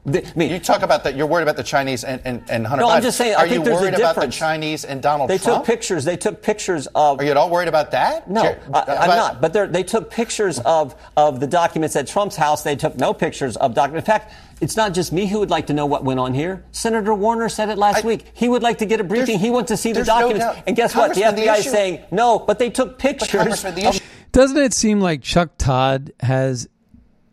The- 0.08 0.26
I 0.26 0.32
mean, 0.38 0.52
you 0.52 0.60
talk 0.60 0.84
about 0.84 1.04
that. 1.04 1.18
You're 1.18 1.28
worried 1.28 1.44
about 1.44 1.58
the 1.58 1.64
Chinese 1.64 2.06
and, 2.06 2.22
and, 2.24 2.42
and 2.50 2.66
Hunter 2.66 2.82
No, 2.84 2.88
Biden. 2.90 2.96
I'm 2.96 3.02
just 3.02 3.18
saying, 3.18 3.36
I 3.36 3.40
Are 3.40 3.48
think 3.48 3.60
you 3.60 3.64
there's 3.66 3.78
a 3.78 3.82
worried 3.84 3.94
about 3.94 4.16
the. 4.16 4.28
Chinese 4.30 4.86
and 4.86 5.02
Donald 5.02 5.30
they 5.30 5.38
Trump? 5.38 5.66
took 5.66 5.66
pictures. 5.66 6.06
They 6.06 6.16
took 6.16 6.42
pictures 6.42 6.88
of. 6.96 7.20
Are 7.20 7.24
you 7.26 7.32
at 7.32 7.36
all 7.38 7.50
worried 7.50 7.68
about 7.68 7.92
that? 7.92 8.30
No, 8.30 8.42
Jer- 8.44 8.60
I, 8.74 8.84
I'm 9.02 9.08
not. 9.10 9.42
But 9.42 9.52
they're- 9.54 9.68
took 9.84 10.10
pictures 10.10 10.60
of, 10.60 10.96
of 11.18 11.40
the 11.42 11.48
documents 11.48 11.96
at 11.98 12.08
Trump's 12.08 12.38
house. 12.38 12.64
They 12.64 12.76
took 12.78 12.96
no 12.96 13.14
pictures 13.14 13.58
of 13.58 13.74
documents. 13.74 14.08
In 14.08 14.12
fact, 14.14 14.34
it's 14.62 14.78
not 14.78 14.94
just 14.94 15.12
me 15.12 15.28
who 15.28 15.40
would 15.40 15.50
like 15.50 15.68
to 15.68 15.74
know 15.74 15.86
what 15.86 16.04
went 16.06 16.20
on 16.22 16.34
here. 16.34 16.64
Senator 16.72 17.14
Warner 17.14 17.50
said 17.50 17.68
it 17.70 17.78
last 17.78 18.04
week. 18.06 18.26
He 18.34 18.48
would 18.48 18.64
like 18.64 18.78
to 18.78 18.86
get 18.86 19.02
a 19.02 19.04
briefing. 19.04 19.40
He 19.40 19.50
wants 19.50 19.68
to 19.70 19.78
see 19.78 19.90
the 19.92 19.96
there's 20.04 20.08
no 20.08 20.22
documents. 20.34 20.62
and 20.68 20.76
guess 20.76 20.96
what? 20.96 21.14
The 21.16 21.22
Congressman, 21.22 21.36
the 21.46 21.52
FBI 21.52 21.60
is 21.60 21.70
saying 21.72 22.04
no, 22.12 22.40
but 22.40 22.60
they 22.60 22.70
took 22.70 22.98
pictures. 22.98 23.62
The 23.62 23.70
of- 23.70 23.78
issue- 23.96 24.06
Doesn't 24.32 24.58
it 24.58 24.74
seem 24.74 25.02
like 25.02 25.22
Chuck 25.22 25.52
Todd 25.58 26.12
has 26.22 26.68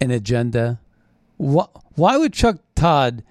an 0.01 0.11
agenda? 0.11 0.81
Why, 1.37 1.67
why 1.97 2.17
would 2.17 2.33
Chuck 2.33 2.59
Todd 2.75 3.23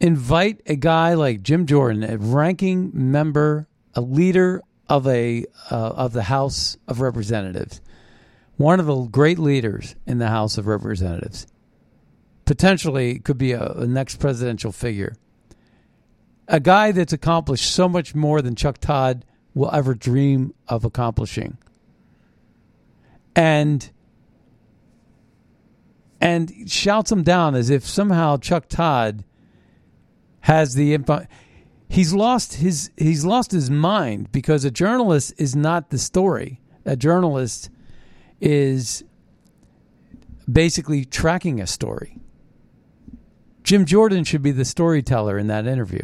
invite 0.00 0.60
a 0.66 0.76
guy 0.76 1.14
like 1.14 1.42
Jim 1.42 1.66
Jordan, 1.66 2.02
a 2.02 2.18
ranking 2.18 2.90
member, 2.92 3.68
a 3.94 4.00
leader 4.00 4.62
of 4.88 5.06
a 5.06 5.44
uh, 5.70 5.74
of 5.74 6.12
the 6.12 6.24
House 6.24 6.76
of 6.88 7.00
Representatives, 7.00 7.80
one 8.56 8.80
of 8.80 8.86
the 8.86 9.04
great 9.04 9.38
leaders 9.38 9.94
in 10.06 10.18
the 10.18 10.28
House 10.28 10.58
of 10.58 10.66
Representatives, 10.66 11.46
potentially 12.44 13.18
could 13.18 13.38
be 13.38 13.52
a, 13.52 13.62
a 13.62 13.86
next 13.86 14.16
presidential 14.16 14.72
figure, 14.72 15.14
a 16.48 16.60
guy 16.60 16.92
that's 16.92 17.12
accomplished 17.12 17.70
so 17.70 17.88
much 17.88 18.14
more 18.14 18.42
than 18.42 18.54
Chuck 18.54 18.78
Todd 18.78 19.24
will 19.54 19.70
ever 19.72 19.94
dream 19.94 20.52
of 20.68 20.84
accomplishing. 20.84 21.58
And 23.34 23.90
and 26.22 26.70
shouts 26.70 27.10
him 27.10 27.24
down 27.24 27.56
as 27.56 27.68
if 27.68 27.84
somehow 27.84 28.36
Chuck 28.36 28.68
Todd 28.68 29.24
has 30.42 30.74
the 30.74 30.94
info. 30.94 31.26
He's 31.88 32.14
lost 32.14 32.54
his 32.54 32.90
he's 32.96 33.24
lost 33.24 33.50
his 33.50 33.70
mind 33.70 34.30
because 34.30 34.64
a 34.64 34.70
journalist 34.70 35.34
is 35.36 35.56
not 35.56 35.90
the 35.90 35.98
story. 35.98 36.60
A 36.86 36.96
journalist 36.96 37.70
is 38.40 39.02
basically 40.50 41.04
tracking 41.04 41.60
a 41.60 41.66
story. 41.66 42.18
Jim 43.64 43.84
Jordan 43.84 44.24
should 44.24 44.42
be 44.42 44.52
the 44.52 44.64
storyteller 44.64 45.38
in 45.38 45.48
that 45.48 45.66
interview, 45.66 46.02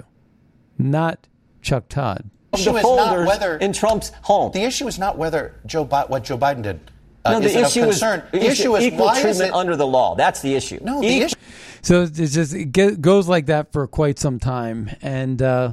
not 0.76 1.28
Chuck 1.62 1.88
Todd. 1.88 2.28
The 2.52 2.58
issue 2.58 2.72
the 2.72 2.78
is 2.78 2.84
not 2.84 3.08
folders 3.08 3.28
whether 3.28 3.56
in 3.56 3.72
Trump's 3.72 4.10
home. 4.22 4.50
The 4.52 4.62
issue 4.62 4.88
is 4.88 4.98
not 4.98 5.16
whether 5.16 5.60
Joe 5.64 5.84
Bi- 5.84 6.06
what 6.06 6.24
Joe 6.24 6.38
Biden 6.38 6.62
did. 6.62 6.80
Uh, 7.24 7.32
no, 7.32 7.46
is 7.46 7.52
the 7.52 7.58
it 7.60 7.66
issue 7.66 7.82
of 7.82 7.88
is 7.88 7.94
concern. 8.00 8.22
the 8.32 8.38
the 8.38 8.46
issue 8.46 8.76
is 8.76 8.84
equal 8.84 9.06
why 9.06 9.16
is 9.16 9.22
treatment 9.22 9.48
it 9.50 9.54
under 9.54 9.76
the 9.76 9.86
law. 9.86 10.14
That's 10.14 10.40
the 10.40 10.54
issue. 10.54 10.78
no? 10.82 11.00
The 11.00 11.06
Equal- 11.08 11.26
issue. 11.26 11.34
So 11.82 12.02
it's 12.02 12.34
just 12.34 12.54
it 12.54 12.72
ge- 12.72 13.00
goes 13.00 13.28
like 13.28 13.46
that 13.46 13.72
for 13.72 13.86
quite 13.86 14.18
some 14.18 14.38
time, 14.38 14.90
and 15.02 15.40
uh, 15.42 15.72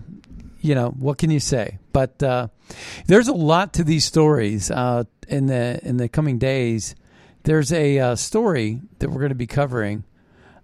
you 0.62 0.76
know 0.76 0.90
what 0.90 1.18
can 1.18 1.32
you 1.32 1.40
say? 1.40 1.78
But 1.94 2.22
uh, 2.22 2.48
there's 3.08 3.28
a 3.28 3.34
lot 3.34 3.74
to 3.74 3.84
these 3.84 4.06
stories 4.06 4.70
uh, 4.70 5.06
in 5.28 5.46
the 5.48 5.80
in 5.84 5.98
the 5.98 6.08
coming 6.10 6.38
days. 6.38 6.96
There's 7.44 7.72
a 7.72 8.00
uh, 8.00 8.16
story 8.16 8.82
that 9.00 9.10
we're 9.10 9.20
going 9.20 9.30
to 9.30 9.36
be 9.36 9.48
covering 9.48 10.04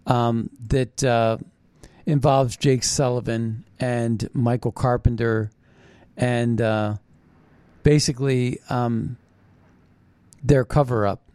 um, 0.08 0.50
that 0.68 1.04
uh, 1.04 1.38
involves 2.06 2.58
Jake 2.58 2.84
Sullivan 2.84 3.64
and 3.80 4.28
Michael 4.34 4.72
Carpenter, 4.72 5.52
and 6.18 6.60
uh, 6.62 6.96
basically 7.84 8.60
um, 8.70 9.18
their 10.44 10.66
cover 10.66 11.06
up 11.06 11.32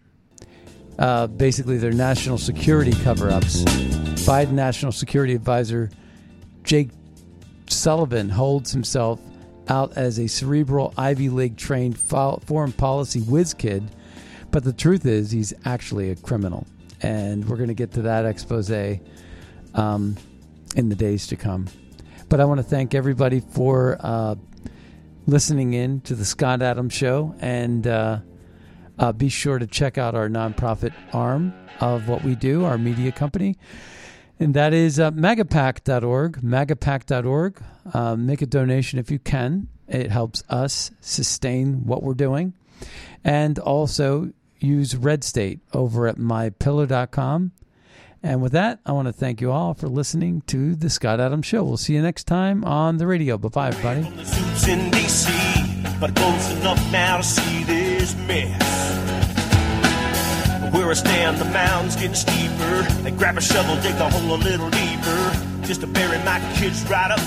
uh, 0.99 1.27
basically 1.27 1.79
their 1.79 1.93
national 1.93 2.39
security 2.39 2.93
cover 3.03 3.31
ups. 3.31 3.63
Biden 4.25 4.53
National 4.53 4.93
Security 4.93 5.35
Advisor 5.35 5.91
Jake 6.65 6.91
Sullivan 7.69 8.29
holds 8.29 8.73
himself 8.73 9.21
out 9.69 9.97
as 9.97 10.19
a 10.19 10.27
cerebral 10.27 10.95
Ivy 10.97 11.29
League 11.29 11.57
trained 11.57 11.99
foreign 11.99 12.73
policy 12.73 13.21
whiz 13.21 13.55
kid, 13.55 13.85
but 14.51 14.65
the 14.65 14.73
truth 14.73 15.07
is 15.07 15.31
he's 15.31 15.53
actually 15.65 16.11
a 16.11 16.17
criminal. 16.17 16.67
And 17.03 17.47
we're 17.49 17.57
going 17.57 17.69
to 17.69 17.75
get 17.75 17.93
to 17.93 18.03
that 18.03 18.25
expose 18.25 18.71
um, 19.75 20.17
in 20.77 20.89
the 20.89 20.95
days 20.95 21.27
to 21.29 21.37
come. 21.37 21.67
But 22.29 22.41
I 22.41 22.47
want 22.47 22.59
to 22.59 22.65
thank 22.65 22.95
everybody 22.95 23.41
for 23.41 23.99
uh, 24.01 24.37
listening 25.27 25.75
in 25.75 26.01
to 26.03 26.15
the 26.15 26.25
Scott 26.25 26.63
Adams 26.63 26.95
Show 26.95 27.35
and. 27.41 27.87
Uh, 27.87 28.21
uh, 28.99 29.13
be 29.13 29.29
sure 29.29 29.59
to 29.59 29.67
check 29.67 29.99
out 29.99 30.15
our 30.15 30.29
nonprofit 30.29 30.93
arm 31.13 31.53
of 31.81 32.09
what 32.09 32.25
we 32.25 32.35
do, 32.35 32.65
our 32.65 32.79
media 32.79 33.13
company. 33.13 33.57
And 34.39 34.53
that 34.55 34.73
is 34.75 35.01
uh, 35.01 35.11
magapack.org, 35.13 36.43
magapack.org. 36.43 37.63
Uh, 37.93 38.17
make 38.17 38.43
a 38.43 38.47
donation 38.47 38.99
if 38.99 39.11
you 39.11 39.19
can. 39.19 39.69
It 39.89 40.11
helps 40.11 40.43
us 40.49 40.91
sustain 41.01 41.87
what 41.87 42.03
we're 42.03 42.15
doing. 42.15 42.53
And 43.25 43.59
also 43.59 44.33
use 44.59 44.97
Red 44.97 45.25
State 45.25 45.61
over 45.73 46.07
at 46.07 46.17
mypillow.com 46.17 47.53
And 48.23 48.43
with 48.43 48.53
that, 48.53 48.81
I 48.85 48.93
want 48.93 49.07
to 49.07 49.13
thank 49.13 49.41
you 49.41 49.53
all 49.53 49.75
for 49.75 49.89
listening 49.89 50.43
to 50.49 50.75
The 50.75 50.91
Scott 50.91 51.21
Adams 51.21 51.47
Show. 51.47 51.63
We'll 51.65 51.77
see 51.77 51.95
you 51.95 52.03
next 52.03 52.25
time 52.25 52.65
on 52.65 52.97
the 52.99 53.07
radio. 53.07 53.39
Bye 53.39 53.49
bye, 53.49 53.69
everybody. 53.69 54.03
But 55.99 56.15
close 56.15 56.51
enough 56.53 56.93
now 56.93 57.17
to 57.19 57.23
see 57.23 57.65
this 57.65 58.15
mess. 58.27 58.63
Where 60.73 60.91
I 60.91 60.95
stand, 60.95 61.39
the 61.39 61.47
mound's 61.47 61.97
getting 61.97 62.15
steeper. 62.15 62.83
They 63.03 63.13
grab 63.13 63.39
a 63.39 63.41
shovel, 63.41 63.77
dig 63.77 63.97
the 63.97 64.09
hole 64.09 64.35
a 64.35 64.37
little 64.37 64.69
deeper, 64.69 65.33
just 65.63 65.81
to 65.81 65.87
bury 65.87 66.19
my 66.19 66.39
kids 66.57 66.85
right 66.91 67.11
up 67.11 67.21